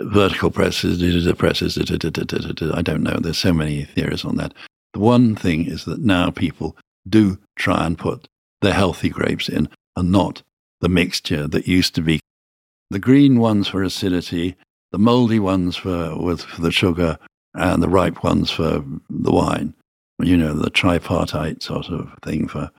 vertical 0.00 0.50
presses, 0.50 1.34
presses, 1.36 1.78
I 1.78 2.82
don't 2.82 3.02
know. 3.02 3.18
There's 3.20 3.38
so 3.38 3.52
many 3.52 3.84
theories 3.84 4.24
on 4.24 4.36
that. 4.36 4.54
The 4.92 5.00
one 5.00 5.34
thing 5.34 5.66
is 5.66 5.84
that 5.84 6.00
now 6.00 6.30
people 6.30 6.76
do 7.08 7.38
try 7.56 7.86
and 7.86 7.98
put 7.98 8.28
the 8.60 8.72
healthy 8.72 9.08
grapes 9.08 9.48
in 9.48 9.68
and 9.96 10.12
not 10.12 10.42
the 10.80 10.88
mixture 10.88 11.46
that 11.48 11.66
used 11.66 11.94
to 11.94 12.02
be 12.02 12.20
the 12.90 12.98
green 12.98 13.40
ones 13.40 13.68
for 13.68 13.82
acidity, 13.82 14.56
the 14.92 14.98
moldy 14.98 15.38
ones 15.38 15.76
for, 15.76 16.16
with, 16.16 16.42
for 16.42 16.60
the 16.62 16.70
sugar, 16.70 17.18
and 17.54 17.82
the 17.82 17.88
ripe 17.88 18.22
ones 18.22 18.50
for 18.50 18.84
the 19.10 19.32
wine. 19.32 19.74
You 20.18 20.36
know, 20.36 20.54
the 20.54 20.70
tripartite 20.70 21.62
sort 21.62 21.88
of 21.88 22.10
thing 22.22 22.48
for. 22.48 22.70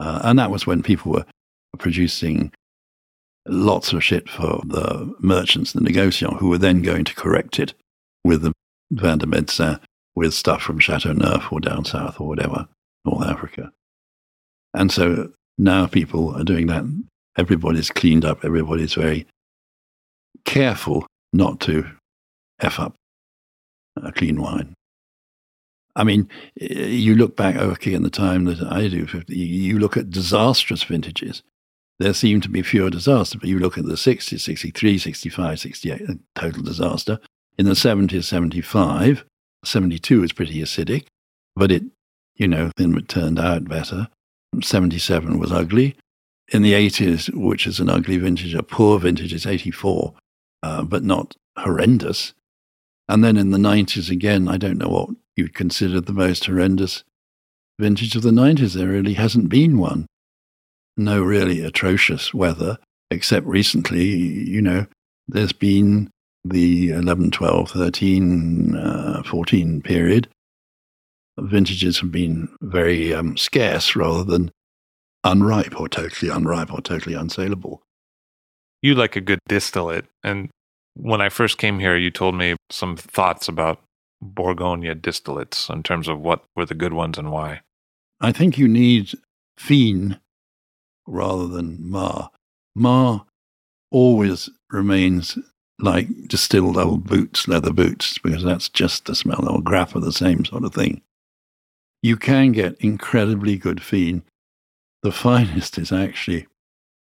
Uh, 0.00 0.20
and 0.24 0.38
that 0.38 0.50
was 0.50 0.66
when 0.66 0.82
people 0.82 1.12
were 1.12 1.24
producing 1.78 2.52
lots 3.46 3.92
of 3.92 4.02
shit 4.02 4.28
for 4.28 4.60
the 4.64 5.14
merchants, 5.20 5.72
the 5.72 5.80
negociants, 5.80 6.38
who 6.38 6.48
were 6.48 6.58
then 6.58 6.82
going 6.82 7.04
to 7.04 7.14
correct 7.14 7.58
it 7.58 7.74
with 8.24 8.42
the 8.42 8.52
Vin 8.90 9.18
de 9.18 9.26
Médecin, 9.26 9.80
with 10.14 10.34
stuff 10.34 10.62
from 10.62 10.78
Chateauneuf 10.78 11.52
or 11.52 11.60
down 11.60 11.84
south 11.84 12.20
or 12.20 12.28
whatever, 12.28 12.66
North 13.04 13.26
Africa. 13.26 13.72
And 14.72 14.90
so 14.90 15.32
now 15.58 15.86
people 15.86 16.34
are 16.34 16.44
doing 16.44 16.66
that. 16.68 16.84
Everybody's 17.36 17.90
cleaned 17.90 18.24
up. 18.24 18.44
Everybody's 18.44 18.94
very 18.94 19.26
careful 20.44 21.06
not 21.32 21.60
to 21.60 21.86
F 22.60 22.78
up 22.78 22.94
a 24.02 24.12
clean 24.12 24.40
wine. 24.40 24.74
I 25.96 26.04
mean, 26.04 26.28
you 26.56 27.14
look 27.14 27.36
back, 27.36 27.56
okay, 27.56 27.92
in 27.92 28.02
the 28.02 28.10
time 28.10 28.44
that 28.46 28.60
I 28.62 28.88
do, 28.88 29.06
you 29.28 29.78
look 29.78 29.96
at 29.96 30.10
disastrous 30.10 30.82
vintages. 30.82 31.42
There 32.00 32.12
seem 32.12 32.40
to 32.40 32.48
be 32.48 32.62
fewer 32.62 32.90
disasters, 32.90 33.40
but 33.40 33.48
you 33.48 33.60
look 33.60 33.78
at 33.78 33.84
the 33.84 33.94
60s, 33.94 34.40
63, 34.40 34.98
65, 34.98 35.60
68, 35.60 36.02
total 36.34 36.62
disaster. 36.62 37.20
In 37.56 37.66
the 37.66 37.72
70s, 37.72 38.24
75, 38.24 39.24
72 39.64 40.24
is 40.24 40.32
pretty 40.32 40.60
acidic, 40.60 41.06
but 41.54 41.70
it, 41.70 41.84
you 42.34 42.48
know, 42.48 42.72
then 42.76 42.96
it 42.96 43.08
turned 43.08 43.38
out 43.38 43.68
better. 43.68 44.08
77 44.60 45.38
was 45.38 45.52
ugly. 45.52 45.96
In 46.48 46.62
the 46.62 46.72
80s, 46.72 47.32
which 47.32 47.66
is 47.66 47.78
an 47.78 47.88
ugly 47.88 48.18
vintage, 48.18 48.54
a 48.54 48.62
poor 48.64 48.98
vintage 48.98 49.32
is 49.32 49.46
84, 49.46 50.14
uh, 50.64 50.82
but 50.82 51.04
not 51.04 51.36
horrendous. 51.56 52.34
And 53.08 53.22
then 53.22 53.36
in 53.36 53.50
the 53.50 53.58
90s, 53.58 54.10
again, 54.10 54.48
I 54.48 54.56
don't 54.56 54.78
know 54.78 54.88
what 54.88 55.10
you'd 55.36 55.54
consider 55.54 56.00
the 56.00 56.12
most 56.12 56.46
horrendous 56.46 57.04
vintage 57.78 58.16
of 58.16 58.22
the 58.22 58.30
90s. 58.30 58.74
There 58.74 58.88
really 58.88 59.14
hasn't 59.14 59.48
been 59.48 59.78
one. 59.78 60.06
No 60.96 61.22
really 61.22 61.60
atrocious 61.60 62.32
weather, 62.32 62.78
except 63.10 63.46
recently, 63.46 64.04
you 64.04 64.62
know, 64.62 64.86
there's 65.26 65.52
been 65.52 66.10
the 66.44 66.90
11, 66.90 67.30
12, 67.30 67.70
13, 67.70 68.76
uh, 68.76 69.22
14 69.24 69.82
period. 69.82 70.28
Vintages 71.38 71.98
have 71.98 72.12
been 72.12 72.48
very 72.60 73.12
um, 73.12 73.36
scarce 73.36 73.96
rather 73.96 74.22
than 74.22 74.52
unripe 75.24 75.80
or 75.80 75.88
totally 75.88 76.30
unripe 76.30 76.72
or 76.72 76.80
totally 76.80 77.16
unsaleable. 77.16 77.80
You 78.82 78.94
like 78.94 79.16
a 79.16 79.20
good 79.20 79.40
distillate. 79.48 80.04
And 80.22 80.50
when 80.94 81.20
I 81.20 81.30
first 81.30 81.58
came 81.58 81.78
here, 81.80 81.96
you 81.96 82.10
told 82.10 82.36
me 82.36 82.54
some 82.70 82.96
thoughts 82.96 83.48
about 83.48 83.80
Bourgogne 84.24 85.00
distillates 85.00 85.68
in 85.70 85.82
terms 85.82 86.08
of 86.08 86.20
what 86.20 86.44
were 86.56 86.64
the 86.64 86.74
good 86.74 86.94
ones 86.94 87.18
and 87.18 87.30
why. 87.30 87.60
I 88.20 88.32
think 88.32 88.56
you 88.56 88.66
need 88.66 89.12
Fines 89.58 90.16
rather 91.06 91.46
than 91.46 91.78
Marc. 91.78 92.32
Marc 92.74 93.26
always 93.90 94.48
remains 94.70 95.38
like 95.78 96.08
distilled 96.26 96.78
old 96.78 97.04
boots, 97.04 97.46
leather 97.46 97.72
boots, 97.72 98.18
because 98.18 98.42
that's 98.42 98.68
just 98.68 99.04
the 99.04 99.14
smell, 99.14 99.48
or 99.48 99.60
graph 99.60 99.94
of 99.94 100.02
the 100.02 100.12
same 100.12 100.44
sort 100.44 100.64
of 100.64 100.74
thing. 100.74 101.02
You 102.02 102.16
can 102.16 102.52
get 102.52 102.76
incredibly 102.80 103.56
good 103.56 103.82
Fines. 103.82 104.22
The 105.02 105.12
finest 105.12 105.76
is 105.78 105.92
actually, 105.92 106.46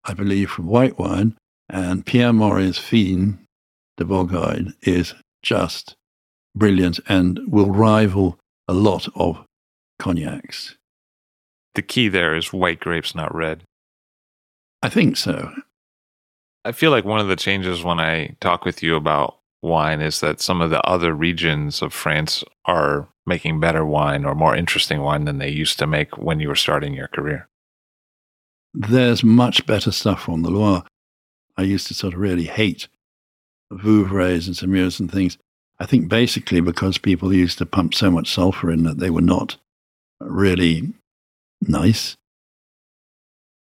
I 0.05 0.13
believe, 0.13 0.49
from 0.49 0.67
white 0.67 0.97
wine, 0.97 1.37
and 1.69 2.05
Pierre 2.05 2.33
More's 2.33 2.77
Fines 2.77 3.37
de 3.97 4.05
Bourgogne 4.05 4.73
is 4.81 5.13
just 5.43 5.95
brilliant 6.55 6.99
and 7.07 7.39
will 7.47 7.71
rival 7.71 8.37
a 8.67 8.73
lot 8.73 9.07
of 9.15 9.43
cognacs. 9.99 10.75
The 11.75 11.81
key 11.81 12.09
there 12.09 12.35
is 12.35 12.51
white 12.51 12.79
grapes, 12.79 13.15
not 13.15 13.33
red. 13.33 13.63
I 14.81 14.89
think 14.89 15.15
so. 15.17 15.51
I 16.65 16.71
feel 16.71 16.91
like 16.91 17.05
one 17.05 17.19
of 17.19 17.27
the 17.27 17.35
changes 17.35 17.83
when 17.83 17.99
I 17.99 18.35
talk 18.39 18.65
with 18.65 18.83
you 18.83 18.95
about 18.95 19.37
wine 19.61 20.01
is 20.01 20.19
that 20.19 20.41
some 20.41 20.61
of 20.61 20.69
the 20.69 20.81
other 20.81 21.13
regions 21.13 21.81
of 21.81 21.93
France 21.93 22.43
are 22.65 23.07
making 23.25 23.59
better 23.59 23.85
wine 23.85 24.25
or 24.25 24.35
more 24.35 24.55
interesting 24.55 25.01
wine 25.01 25.25
than 25.25 25.37
they 25.37 25.49
used 25.49 25.79
to 25.79 25.87
make 25.87 26.17
when 26.17 26.39
you 26.39 26.47
were 26.47 26.55
starting 26.55 26.93
your 26.93 27.07
career. 27.07 27.47
There's 28.73 29.23
much 29.23 29.65
better 29.65 29.91
stuff 29.91 30.29
on 30.29 30.41
the 30.41 30.49
Loire. 30.49 30.83
I 31.57 31.63
used 31.63 31.87
to 31.87 31.93
sort 31.93 32.13
of 32.13 32.19
really 32.19 32.45
hate 32.45 32.87
Vouvrays 33.71 34.47
and 34.47 34.55
Saumurs 34.55 34.99
and 34.99 35.11
things. 35.11 35.37
I 35.81 35.87
think 35.87 36.09
basically 36.09 36.61
because 36.61 36.99
people 36.99 37.33
used 37.33 37.57
to 37.57 37.65
pump 37.65 37.95
so 37.95 38.11
much 38.11 38.31
sulfur 38.31 38.69
in 38.69 38.83
that 38.83 38.99
they 38.99 39.09
were 39.09 39.19
not 39.19 39.57
really 40.19 40.93
nice. 41.59 42.15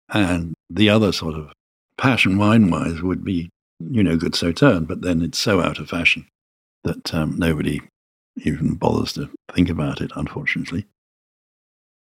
And 0.08 0.54
the 0.68 0.90
other 0.90 1.12
sort 1.12 1.36
of 1.36 1.52
passion 1.96 2.36
wine 2.36 2.70
wise 2.72 3.02
would 3.02 3.22
be, 3.22 3.50
you 3.78 4.02
know, 4.02 4.16
good 4.16 4.34
Sauterne, 4.34 4.84
but 4.84 5.02
then 5.02 5.22
it's 5.22 5.38
so 5.38 5.60
out 5.60 5.78
of 5.78 5.90
fashion 5.90 6.26
that 6.82 7.14
um, 7.14 7.38
nobody 7.38 7.80
even 8.38 8.74
bothers 8.74 9.12
to 9.12 9.30
think 9.54 9.68
about 9.68 10.00
it, 10.00 10.10
unfortunately. 10.16 10.86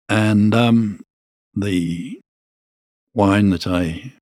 And 0.09 0.55
um, 0.55 1.01
the 1.53 2.21
wine 3.13 3.51
that 3.51 3.67
I, 3.67 4.13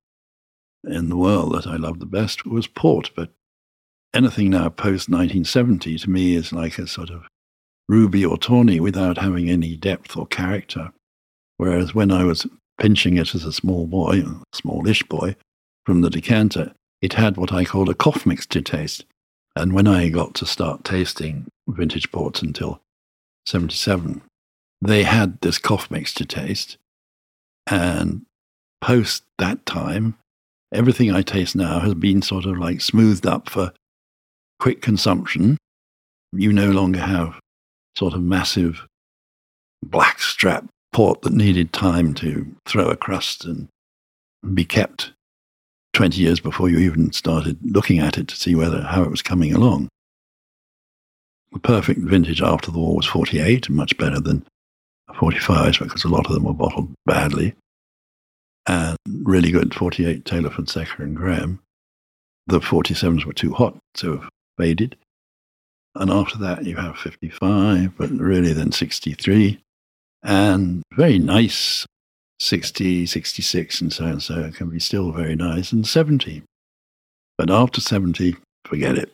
in 0.82 1.10
the 1.10 1.18
world 1.18 1.52
that 1.52 1.66
I 1.66 1.76
loved 1.76 2.00
the 2.00 2.06
best 2.06 2.46
was 2.46 2.66
port, 2.66 3.10
but 3.14 3.28
anything 4.14 4.50
now 4.50 4.68
post 4.68 5.08
1970 5.08 5.98
to 5.98 6.10
me 6.10 6.34
is 6.34 6.52
like 6.52 6.78
a 6.78 6.86
sort 6.86 7.10
of 7.10 7.24
ruby 7.88 8.24
or 8.24 8.38
tawny 8.38 8.80
without 8.80 9.18
having 9.18 9.50
any 9.50 9.76
depth 9.76 10.16
or 10.16 10.26
character. 10.26 10.92
Whereas 11.56 11.94
when 11.94 12.10
I 12.10 12.24
was 12.24 12.46
pinching 12.78 13.16
it 13.16 13.34
as 13.34 13.44
a 13.44 13.52
small 13.52 13.86
boy, 13.86 14.22
smallish 14.52 15.02
boy, 15.04 15.36
from 15.84 16.00
the 16.00 16.10
decanter, 16.10 16.72
it 17.02 17.14
had 17.14 17.36
what 17.36 17.52
I 17.52 17.64
called 17.64 17.90
a 17.90 17.94
cough 17.94 18.24
mixture 18.24 18.62
taste. 18.62 19.04
And 19.54 19.72
when 19.72 19.86
I 19.86 20.08
got 20.08 20.34
to 20.36 20.46
start 20.46 20.84
tasting 20.84 21.46
vintage 21.68 22.10
ports 22.10 22.42
until 22.42 22.80
77, 23.46 24.22
they 24.80 25.02
had 25.02 25.40
this 25.40 25.58
cough 25.58 25.90
mixture 25.90 26.24
taste. 26.24 26.78
And 27.66 28.22
post 28.80 29.24
that 29.38 29.64
time, 29.66 30.16
everything 30.72 31.12
I 31.12 31.22
taste 31.22 31.54
now 31.54 31.80
has 31.80 31.94
been 31.94 32.22
sort 32.22 32.46
of 32.46 32.58
like 32.58 32.80
smoothed 32.80 33.26
up 33.26 33.48
for 33.48 33.72
quick 34.64 34.80
consumption, 34.80 35.58
you 36.32 36.50
no 36.50 36.70
longer 36.70 36.98
have 36.98 37.38
sort 37.98 38.14
of 38.14 38.22
massive 38.22 38.86
black 39.82 40.18
strap 40.18 40.64
port 40.90 41.20
that 41.20 41.34
needed 41.34 41.70
time 41.74 42.14
to 42.14 42.46
throw 42.64 42.88
a 42.88 42.96
crust 42.96 43.44
and 43.44 43.68
be 44.54 44.64
kept 44.64 45.12
20 45.92 46.18
years 46.18 46.40
before 46.40 46.70
you 46.70 46.78
even 46.78 47.12
started 47.12 47.58
looking 47.62 47.98
at 47.98 48.16
it 48.16 48.26
to 48.26 48.36
see 48.36 48.54
whether 48.54 48.80
how 48.80 49.02
it 49.02 49.10
was 49.10 49.20
coming 49.20 49.52
along. 49.54 49.86
The 51.52 51.58
perfect 51.58 52.00
vintage 52.00 52.40
after 52.40 52.70
the 52.70 52.78
war 52.78 52.96
was 52.96 53.06
48, 53.06 53.68
much 53.68 53.94
better 53.98 54.18
than 54.18 54.46
45s 55.10 55.78
because 55.78 56.04
a 56.04 56.08
lot 56.08 56.24
of 56.24 56.32
them 56.32 56.44
were 56.44 56.54
bottled 56.54 56.88
badly. 57.04 57.54
And 58.66 58.96
really 59.24 59.50
good 59.50 59.74
48 59.74 60.24
Taylor 60.24 60.48
Fonseca 60.48 61.02
and 61.02 61.14
Graham. 61.14 61.60
The 62.46 62.60
47s 62.60 63.26
were 63.26 63.34
too 63.34 63.52
hot 63.52 63.76
have 63.96 64.26
faded. 64.58 64.96
And 65.94 66.10
after 66.10 66.38
that, 66.38 66.64
you 66.64 66.76
have 66.76 66.98
55, 66.98 67.96
but 67.96 68.10
really 68.10 68.52
then 68.52 68.72
63. 68.72 69.60
And 70.22 70.82
very 70.92 71.18
nice 71.18 71.86
60, 72.40 73.06
66, 73.06 73.80
and 73.80 73.92
so 73.92 74.04
and 74.04 74.22
so. 74.22 74.40
It 74.40 74.54
can 74.56 74.70
be 74.70 74.80
still 74.80 75.12
very 75.12 75.36
nice. 75.36 75.70
And 75.72 75.86
70. 75.86 76.42
But 77.38 77.50
after 77.50 77.80
70, 77.80 78.36
forget 78.64 78.98
it. 78.98 79.12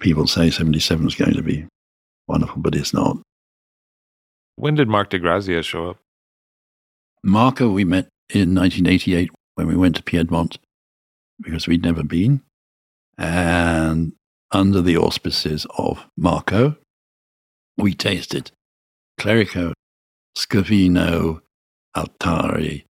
People 0.00 0.26
say 0.26 0.50
77 0.50 1.06
is 1.06 1.14
going 1.14 1.34
to 1.34 1.42
be 1.42 1.66
wonderful, 2.26 2.60
but 2.60 2.74
it's 2.74 2.92
not. 2.92 3.18
When 4.56 4.74
did 4.74 4.88
Marc 4.88 5.10
de 5.10 5.18
Grazia 5.18 5.62
show 5.62 5.90
up? 5.90 5.98
Marco, 7.22 7.70
we 7.70 7.84
met 7.84 8.08
in 8.30 8.54
1988 8.54 9.30
when 9.54 9.66
we 9.66 9.76
went 9.76 9.96
to 9.96 10.02
Piedmont 10.02 10.58
because 11.40 11.66
we'd 11.66 11.82
never 11.82 12.02
been. 12.02 12.42
And 13.16 14.12
under 14.54 14.80
the 14.80 14.96
auspices 14.96 15.66
of 15.76 16.06
Marco. 16.16 16.76
We 17.76 17.92
tasted 17.92 18.52
Clerico, 19.20 19.72
Scavino, 20.38 21.40
Altare, 21.96 22.84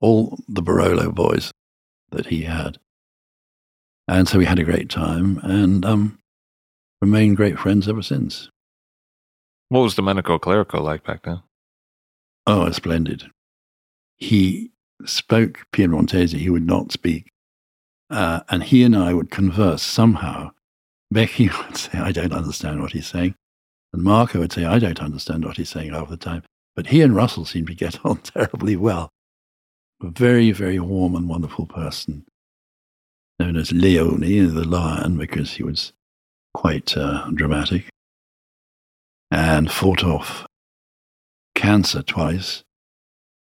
all 0.00 0.38
the 0.48 0.62
Barolo 0.62 1.12
boys 1.12 1.50
that 2.10 2.26
he 2.26 2.42
had. 2.42 2.78
And 4.08 4.28
so 4.28 4.38
we 4.38 4.44
had 4.44 4.58
a 4.58 4.64
great 4.64 4.88
time 4.88 5.38
and 5.42 5.84
um, 5.84 6.18
remained 7.00 7.36
great 7.36 7.58
friends 7.58 7.88
ever 7.88 8.02
since. 8.02 8.48
What 9.68 9.80
was 9.80 9.94
Domenico 9.94 10.38
Clerico 10.38 10.80
like 10.82 11.04
back 11.04 11.24
then? 11.24 11.42
Oh, 12.46 12.70
splendid. 12.70 13.24
He 14.18 14.70
spoke 15.04 15.66
Piedmontese, 15.72 16.32
he 16.32 16.50
would 16.50 16.66
not 16.66 16.92
speak. 16.92 17.32
Uh, 18.10 18.40
and 18.50 18.62
he 18.62 18.84
and 18.84 18.94
I 18.94 19.14
would 19.14 19.30
converse 19.30 19.82
somehow. 19.82 20.50
Becky 21.12 21.48
would 21.66 21.76
say, 21.76 21.98
I 21.98 22.12
don't 22.12 22.32
understand 22.32 22.80
what 22.80 22.92
he's 22.92 23.06
saying. 23.06 23.34
And 23.92 24.02
Marco 24.02 24.38
would 24.38 24.52
say, 24.52 24.64
I 24.64 24.78
don't 24.78 25.02
understand 25.02 25.44
what 25.44 25.56
he's 25.56 25.68
saying 25.68 25.92
half 25.92 26.08
the 26.08 26.16
time. 26.16 26.42
But 26.74 26.86
he 26.86 27.02
and 27.02 27.14
Russell 27.14 27.44
seemed 27.44 27.66
to 27.68 27.74
get 27.74 27.98
on 28.04 28.18
terribly 28.18 28.76
well. 28.76 29.10
A 30.02 30.08
very, 30.08 30.50
very 30.50 30.78
warm 30.78 31.14
and 31.14 31.28
wonderful 31.28 31.66
person, 31.66 32.24
known 33.38 33.56
as 33.56 33.70
Leone, 33.70 34.20
the 34.20 34.66
lion, 34.66 35.16
because 35.16 35.52
he 35.52 35.62
was 35.62 35.92
quite 36.54 36.96
uh, 36.96 37.30
dramatic, 37.32 37.88
and 39.30 39.70
fought 39.70 40.02
off 40.02 40.46
cancer 41.54 42.02
twice. 42.02 42.64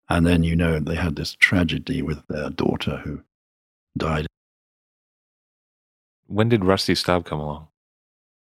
And 0.10 0.26
then, 0.26 0.44
you 0.44 0.56
know, 0.56 0.80
they 0.80 0.96
had 0.96 1.16
this 1.16 1.36
tragedy 1.36 2.02
with 2.02 2.26
their 2.28 2.50
daughter 2.50 2.98
who 3.04 3.22
died. 3.96 4.26
When 6.30 6.48
did 6.48 6.64
Rusty 6.64 6.94
Staub 6.94 7.26
come 7.26 7.40
along? 7.40 7.70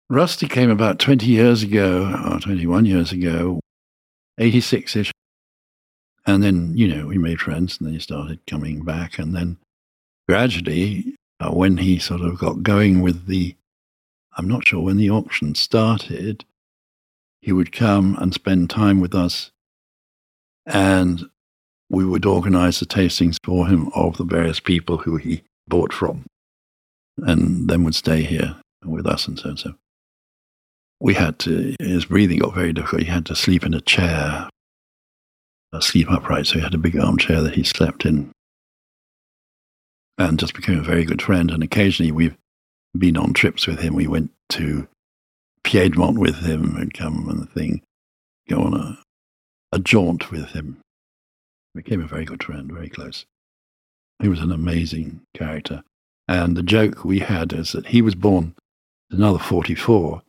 Rusty 0.09 0.49
came 0.49 0.69
about 0.69 0.99
20 0.99 1.25
years 1.25 1.63
ago, 1.63 2.13
or 2.29 2.37
21 2.37 2.83
years 2.83 3.13
ago, 3.13 3.61
86 4.37 4.97
ish. 4.97 5.11
And 6.27 6.43
then, 6.43 6.75
you 6.75 6.93
know, 6.93 7.07
we 7.07 7.17
made 7.17 7.39
friends 7.39 7.77
and 7.77 7.87
then 7.87 7.93
he 7.93 8.01
started 8.01 8.45
coming 8.45 8.83
back. 8.83 9.17
And 9.17 9.33
then 9.33 9.59
gradually, 10.27 11.15
uh, 11.39 11.51
when 11.51 11.77
he 11.77 11.99
sort 11.99 12.19
of 12.19 12.37
got 12.37 12.63
going 12.63 12.99
with 12.99 13.27
the, 13.27 13.55
I'm 14.35 14.49
not 14.49 14.67
sure 14.67 14.81
when 14.81 14.97
the 14.97 15.09
auction 15.09 15.55
started, 15.55 16.43
he 17.41 17.53
would 17.53 17.71
come 17.71 18.17
and 18.19 18.33
spend 18.33 18.69
time 18.69 18.99
with 18.99 19.15
us. 19.15 19.51
And 20.65 21.29
we 21.89 22.03
would 22.03 22.25
organize 22.25 22.81
the 22.81 22.85
tastings 22.85 23.37
for 23.41 23.67
him 23.69 23.89
of 23.95 24.17
the 24.17 24.25
various 24.25 24.59
people 24.59 24.97
who 24.97 25.15
he 25.15 25.43
bought 25.69 25.93
from 25.93 26.25
and 27.23 27.69
then 27.69 27.83
would 27.83 27.95
stay 27.95 28.23
here 28.23 28.55
with 28.83 29.05
us 29.05 29.27
and 29.27 29.39
so 29.39 29.49
and 29.49 29.59
so. 29.59 29.73
We 30.99 31.13
had 31.13 31.39
to, 31.39 31.75
his 31.79 32.05
breathing 32.05 32.39
got 32.39 32.53
very 32.53 32.73
difficult. 32.73 33.03
He 33.03 33.07
had 33.07 33.25
to 33.27 33.35
sleep 33.35 33.63
in 33.63 33.73
a 33.73 33.81
chair, 33.81 34.49
sleep 35.79 36.11
upright. 36.11 36.47
So 36.47 36.55
he 36.55 36.61
had 36.61 36.73
a 36.73 36.79
big 36.79 36.97
armchair 36.97 37.41
that 37.41 37.55
he 37.55 37.63
slept 37.63 38.05
in 38.05 38.31
and 40.17 40.39
just 40.39 40.53
became 40.53 40.79
a 40.79 40.83
very 40.83 41.05
good 41.05 41.21
friend. 41.21 41.51
And 41.51 41.63
occasionally 41.63 42.11
we've 42.11 42.35
been 42.97 43.17
on 43.17 43.33
trips 43.33 43.65
with 43.65 43.79
him. 43.79 43.95
We 43.95 44.07
went 44.07 44.31
to 44.49 44.87
Piedmont 45.63 46.17
with 46.17 46.39
him 46.39 46.75
and 46.75 46.93
come 46.93 47.29
and 47.29 47.49
thing, 47.49 47.81
go 48.49 48.61
on 48.61 48.73
a, 48.73 48.99
a 49.71 49.79
jaunt 49.79 50.31
with 50.31 50.49
him. 50.49 50.79
Became 51.75 52.01
a 52.01 52.07
very 52.07 52.25
good 52.25 52.43
friend, 52.43 52.71
very 52.71 52.89
close. 52.89 53.25
He 54.21 54.27
was 54.27 54.41
an 54.41 54.51
amazing 54.51 55.21
character. 55.33 55.83
And 56.29 56.55
the 56.55 56.61
joke 56.61 57.03
we 57.03 57.17
had 57.17 57.53
is 57.53 57.71
that 57.71 57.87
he 57.87 58.03
was 58.03 58.13
born 58.13 58.53
another 59.09 59.39
44. 59.39 60.21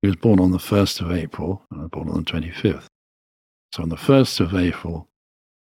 He 0.00 0.06
was 0.06 0.14
born 0.14 0.38
on 0.38 0.52
the 0.52 0.58
1st 0.58 1.00
of 1.00 1.10
April, 1.10 1.62
and 1.70 1.80
I 1.80 1.82
was 1.82 1.90
born 1.90 2.08
on 2.08 2.22
the 2.22 2.30
25th. 2.30 2.84
So 3.74 3.82
on 3.82 3.88
the 3.88 3.96
1st 3.96 4.38
of 4.38 4.54
April, 4.54 5.08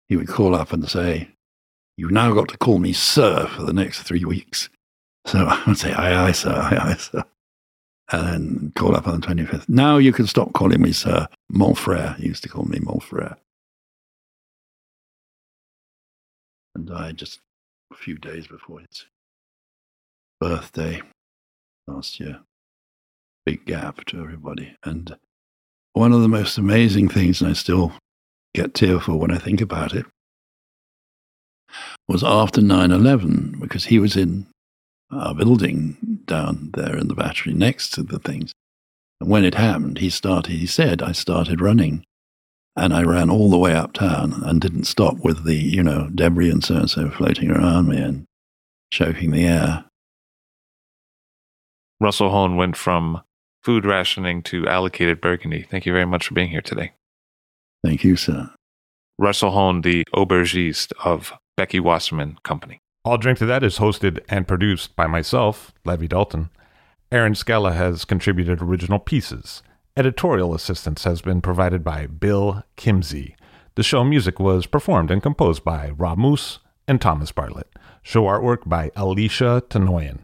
he 0.08 0.16
would 0.16 0.28
call 0.28 0.54
up 0.54 0.72
and 0.72 0.88
say, 0.88 1.28
You've 1.98 2.12
now 2.12 2.32
got 2.32 2.48
to 2.48 2.56
call 2.56 2.78
me 2.78 2.94
sir 2.94 3.46
for 3.46 3.62
the 3.62 3.74
next 3.74 4.04
three 4.04 4.24
weeks. 4.24 4.70
So 5.26 5.38
I 5.48 5.62
would 5.66 5.76
say, 5.76 5.92
Aye, 5.92 6.28
aye, 6.28 6.32
sir, 6.32 6.50
aye, 6.54 6.78
aye, 6.80 6.96
sir 6.96 7.24
and 8.10 8.26
then 8.26 8.72
call 8.74 8.96
up 8.96 9.06
on 9.06 9.20
the 9.20 9.26
25th. 9.26 9.68
Now 9.68 9.98
you 9.98 10.12
can 10.12 10.26
stop 10.26 10.52
calling 10.52 10.80
me 10.82 10.92
Sir 10.92 11.26
Mon 11.50 11.74
frère. 11.74 12.16
He 12.16 12.26
used 12.26 12.42
to 12.42 12.48
call 12.48 12.64
me 12.64 12.78
Mon 12.80 12.98
frère. 12.98 13.36
And 16.74 16.86
died 16.86 17.16
just 17.16 17.40
a 17.92 17.96
few 17.96 18.18
days 18.18 18.46
before 18.46 18.80
his 18.80 19.06
birthday 20.40 21.02
last 21.86 22.20
year. 22.20 22.40
Big 23.46 23.64
gap 23.66 24.04
to 24.06 24.20
everybody. 24.20 24.76
And 24.84 25.16
one 25.92 26.12
of 26.12 26.22
the 26.22 26.28
most 26.28 26.58
amazing 26.58 27.08
things, 27.08 27.40
and 27.40 27.50
I 27.50 27.54
still 27.54 27.92
get 28.54 28.74
tearful 28.74 29.18
when 29.18 29.30
I 29.30 29.38
think 29.38 29.60
about 29.60 29.94
it, 29.94 30.06
was 32.08 32.22
after 32.24 32.60
9 32.60 32.90
11, 32.90 33.58
because 33.60 33.86
he 33.86 33.98
was 33.98 34.16
in 34.16 34.46
a 35.10 35.34
building 35.34 36.22
down 36.24 36.70
there 36.74 36.96
in 36.96 37.08
the 37.08 37.14
battery 37.14 37.52
next 37.52 37.90
to 37.94 38.02
the 38.02 38.18
things. 38.18 38.52
And 39.20 39.30
when 39.30 39.44
it 39.44 39.54
happened, 39.54 39.98
he 39.98 40.10
started, 40.10 40.52
he 40.52 40.66
said, 40.66 41.02
I 41.02 41.12
started 41.12 41.60
running. 41.60 42.04
And 42.76 42.92
I 42.92 43.02
ran 43.02 43.30
all 43.30 43.50
the 43.50 43.58
way 43.58 43.72
uptown 43.72 44.42
and 44.44 44.60
didn't 44.60 44.84
stop 44.84 45.18
with 45.22 45.44
the, 45.44 45.54
you 45.54 45.82
know, 45.82 46.10
debris 46.12 46.50
and 46.50 46.64
so 46.64 46.74
and 46.74 46.90
so 46.90 47.08
floating 47.08 47.52
around 47.52 47.88
me 47.88 47.98
and 47.98 48.24
choking 48.90 49.30
the 49.30 49.46
air. 49.46 49.84
Russell 52.04 52.28
Hone 52.28 52.56
went 52.56 52.76
from 52.76 53.22
food 53.62 53.86
rationing 53.86 54.42
to 54.42 54.68
allocated 54.68 55.22
burgundy. 55.22 55.66
Thank 55.70 55.86
you 55.86 55.92
very 55.94 56.04
much 56.04 56.26
for 56.26 56.34
being 56.34 56.50
here 56.50 56.60
today. 56.60 56.92
Thank 57.82 58.04
you, 58.04 58.14
sir. 58.14 58.50
Russell 59.18 59.52
Hone, 59.52 59.80
the 59.80 60.04
aubergiste 60.14 60.92
of 61.02 61.32
Becky 61.56 61.80
Wasserman 61.80 62.36
Company. 62.42 62.82
I'll 63.06 63.16
Drink 63.16 63.38
to 63.38 63.46
That 63.46 63.62
is 63.62 63.78
hosted 63.78 64.20
and 64.28 64.46
produced 64.46 64.94
by 64.96 65.06
myself, 65.06 65.72
Levi 65.86 66.04
Dalton. 66.08 66.50
Erin 67.10 67.34
Scala 67.34 67.72
has 67.72 68.04
contributed 68.04 68.60
original 68.60 68.98
pieces. 68.98 69.62
Editorial 69.96 70.54
assistance 70.54 71.04
has 71.04 71.22
been 71.22 71.40
provided 71.40 71.82
by 71.82 72.06
Bill 72.06 72.64
Kimsey. 72.76 73.34
The 73.76 73.82
show 73.82 74.04
music 74.04 74.38
was 74.38 74.66
performed 74.66 75.10
and 75.10 75.22
composed 75.22 75.64
by 75.64 75.88
Rob 75.96 76.18
Moose 76.18 76.58
and 76.86 77.00
Thomas 77.00 77.32
Bartlett. 77.32 77.70
Show 78.02 78.24
artwork 78.24 78.68
by 78.68 78.90
Alicia 78.94 79.62
Tenoyan. 79.70 80.23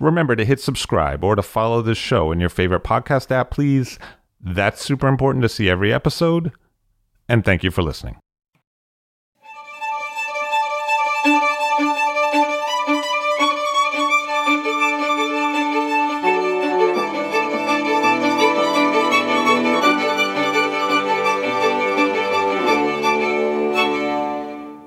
Remember 0.00 0.36
to 0.36 0.44
hit 0.44 0.60
subscribe 0.60 1.24
or 1.24 1.34
to 1.34 1.42
follow 1.42 1.82
this 1.82 1.98
show 1.98 2.30
in 2.30 2.38
your 2.38 2.48
favorite 2.48 2.84
podcast 2.84 3.32
app, 3.32 3.50
please. 3.50 3.98
That's 4.40 4.80
super 4.80 5.08
important 5.08 5.42
to 5.42 5.48
see 5.48 5.68
every 5.68 5.92
episode. 5.92 6.52
And 7.28 7.44
thank 7.44 7.64
you 7.64 7.72
for 7.72 7.82
listening. 7.82 8.16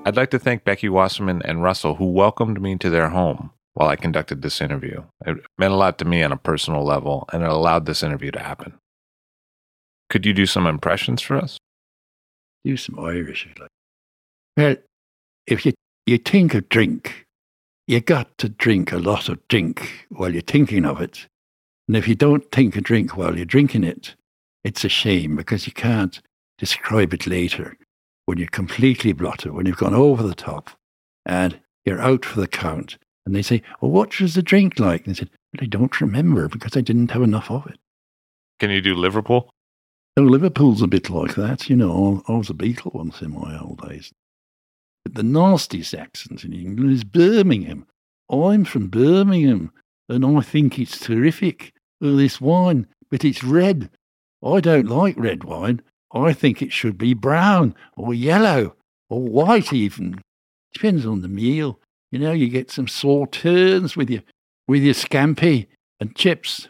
I'd 0.04 0.16
like 0.16 0.30
to 0.30 0.38
thank 0.38 0.64
Becky 0.64 0.88
Wasserman 0.88 1.42
and 1.44 1.62
Russell, 1.62 1.96
who 1.96 2.06
welcomed 2.06 2.60
me 2.60 2.76
to 2.76 2.90
their 2.90 3.10
home 3.10 3.50
while 3.74 3.88
I 3.88 3.96
conducted 3.96 4.42
this 4.42 4.60
interview. 4.60 5.02
It 5.26 5.38
meant 5.58 5.72
a 5.72 5.76
lot 5.76 5.98
to 5.98 6.04
me 6.04 6.22
on 6.22 6.32
a 6.32 6.36
personal 6.36 6.84
level, 6.84 7.28
and 7.32 7.42
it 7.42 7.48
allowed 7.48 7.86
this 7.86 8.02
interview 8.02 8.30
to 8.32 8.40
happen. 8.40 8.74
Could 10.10 10.26
you 10.26 10.34
do 10.34 10.46
some 10.46 10.66
impressions 10.66 11.22
for 11.22 11.36
us? 11.36 11.58
Do 12.64 12.76
some 12.76 12.98
Irish. 12.98 13.46
if 13.46 13.56
you 13.56 13.62
Like. 13.62 13.70
Well, 14.56 14.76
if 15.46 15.66
you, 15.66 15.72
you 16.06 16.18
think 16.18 16.54
of 16.54 16.68
drink, 16.68 17.26
you 17.86 18.00
got 18.00 18.36
to 18.38 18.48
drink 18.48 18.92
a 18.92 18.98
lot 18.98 19.28
of 19.28 19.46
drink 19.48 20.06
while 20.10 20.32
you're 20.32 20.42
thinking 20.42 20.84
of 20.84 21.00
it. 21.00 21.26
And 21.88 21.96
if 21.96 22.06
you 22.06 22.14
don't 22.14 22.50
think 22.52 22.76
of 22.76 22.84
drink 22.84 23.16
while 23.16 23.36
you're 23.36 23.44
drinking 23.44 23.84
it, 23.84 24.14
it's 24.64 24.84
a 24.84 24.88
shame 24.88 25.34
because 25.34 25.66
you 25.66 25.72
can't 25.72 26.20
describe 26.58 27.12
it 27.12 27.26
later 27.26 27.76
when 28.26 28.38
you're 28.38 28.48
completely 28.48 29.12
blotted, 29.12 29.52
when 29.52 29.66
you've 29.66 29.76
gone 29.76 29.94
over 29.94 30.22
the 30.22 30.34
top 30.34 30.70
and 31.26 31.58
you're 31.84 32.00
out 32.00 32.24
for 32.24 32.40
the 32.40 32.46
count. 32.46 32.98
And 33.24 33.34
they 33.34 33.42
say, 33.42 33.62
Well, 33.80 33.90
what 33.90 34.18
was 34.20 34.34
the 34.34 34.42
drink 34.42 34.78
like? 34.78 35.06
And 35.06 35.14
they 35.14 35.18
said, 35.18 35.30
I 35.60 35.66
don't 35.66 36.00
remember 36.00 36.48
because 36.48 36.76
I 36.76 36.80
didn't 36.80 37.10
have 37.10 37.22
enough 37.22 37.50
of 37.50 37.66
it. 37.66 37.78
Can 38.58 38.70
you 38.70 38.80
do 38.80 38.94
Liverpool? 38.94 39.50
Oh, 40.16 40.22
Liverpool's 40.22 40.82
a 40.82 40.86
bit 40.86 41.08
like 41.08 41.34
that. 41.36 41.70
You 41.70 41.76
know, 41.76 42.22
I 42.28 42.32
was 42.32 42.50
a 42.50 42.54
Beatle 42.54 42.94
once 42.94 43.22
in 43.22 43.32
my 43.32 43.58
old 43.58 43.88
days. 43.88 44.12
But 45.04 45.14
the 45.14 45.22
nastiest 45.22 45.94
accent 45.94 46.44
in 46.44 46.52
England 46.52 46.92
is 46.92 47.04
Birmingham. 47.04 47.86
I'm 48.30 48.64
from 48.64 48.88
Birmingham 48.88 49.72
and 50.08 50.24
I 50.24 50.40
think 50.40 50.78
it's 50.78 50.98
terrific, 50.98 51.72
oh, 52.02 52.16
this 52.16 52.40
wine, 52.40 52.86
but 53.10 53.24
it's 53.24 53.42
red. 53.42 53.90
I 54.44 54.60
don't 54.60 54.88
like 54.88 55.16
red 55.16 55.44
wine. 55.44 55.80
I 56.12 56.32
think 56.32 56.60
it 56.60 56.72
should 56.72 56.98
be 56.98 57.14
brown 57.14 57.74
or 57.96 58.12
yellow 58.12 58.76
or 59.08 59.22
white 59.22 59.72
even. 59.72 60.20
Depends 60.74 61.06
on 61.06 61.22
the 61.22 61.28
meal. 61.28 61.80
You 62.12 62.18
know, 62.18 62.32
you 62.32 62.48
get 62.48 62.70
some 62.70 62.86
sauternes 62.86 63.96
with 63.96 64.10
your 64.10 64.22
with 64.68 64.82
your 64.82 64.94
scampi 64.94 65.66
and 65.98 66.14
chips. 66.14 66.68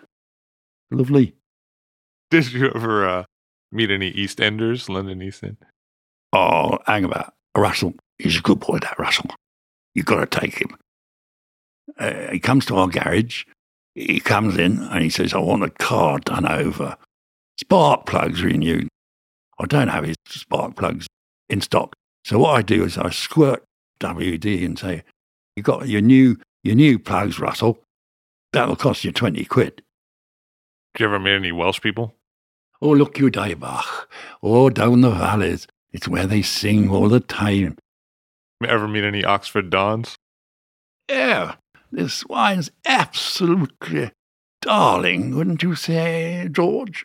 Lovely. 0.91 1.35
Did 2.31 2.53
you 2.53 2.71
ever 2.75 3.07
uh, 3.07 3.25
meet 3.73 3.91
any 3.91 4.09
East 4.09 4.41
Enders, 4.41 4.89
London 4.89 5.21
East 5.21 5.43
End? 5.43 5.57
Oh, 6.33 6.79
hang 6.87 7.05
about. 7.05 7.35
Russell, 7.57 7.95
he's 8.19 8.39
a 8.39 8.41
good 8.41 8.61
boy, 8.61 8.79
that 8.79 8.99
Russell. 8.99 9.27
You've 9.95 10.07
got 10.07 10.31
to 10.31 10.41
take 10.41 10.59
him. 10.59 10.77
Uh, 11.99 12.31
he 12.31 12.39
comes 12.39 12.65
to 12.67 12.77
our 12.77 12.89
garage. 12.89 13.45
He 13.95 14.21
comes 14.21 14.57
in 14.57 14.79
and 14.79 15.03
he 15.03 15.11
says, 15.11 15.35
I 15.35 15.39
want 15.39 15.65
a 15.65 15.71
car 15.71 16.19
done 16.21 16.47
over. 16.47 16.97
Spark 17.61 18.07
plugs 18.07 18.43
renewed. 18.43 18.89
I 19.59 19.67
don't 19.67 19.89
have 19.89 20.05
his 20.05 20.17
spark 20.27 20.77
plugs 20.77 21.07
in 21.51 21.61
stock. 21.61 21.95
So 22.25 22.39
what 22.39 22.57
I 22.57 22.63
do 22.63 22.85
is 22.85 22.97
I 22.97 23.11
squirt 23.11 23.63
WD 24.01 24.65
and 24.65 24.79
say, 24.79 25.03
You 25.57 25.63
got 25.63 25.89
your 25.89 26.01
new 26.01 26.39
your 26.65 26.75
new 26.75 26.99
plugs, 26.99 27.39
Russell. 27.39 27.79
That'll 28.53 28.77
cost 28.77 29.05
you 29.05 29.13
twenty 29.13 29.45
quid. 29.45 29.83
Did 30.95 31.01
you 31.01 31.07
ever 31.07 31.19
meet 31.19 31.33
any 31.33 31.53
Welsh 31.53 31.81
people? 31.81 32.15
Oh, 32.81 32.91
look 32.91 33.19
you 33.19 33.31
Daybach. 33.31 34.07
Oh, 34.43 34.71
down 34.71 35.03
the 35.03 35.11
valleys. 35.11 35.67
It's 35.93 36.09
where 36.09 36.27
they 36.27 36.43
sing 36.43 36.91
all 36.91 37.09
the 37.09 37.21
time. 37.21 37.77
Ever 38.67 38.89
meet 38.89 39.05
any 39.05 39.25
Oxford 39.25 39.71
Dons? 39.71 40.17
Yeah, 41.09 41.57
this 41.91 42.25
wine's 42.27 42.71
absolutely 42.87 44.13
darling, 44.63 45.37
wouldn't 45.37 45.63
you 45.63 45.75
say, 45.75 46.49
George? 46.51 47.05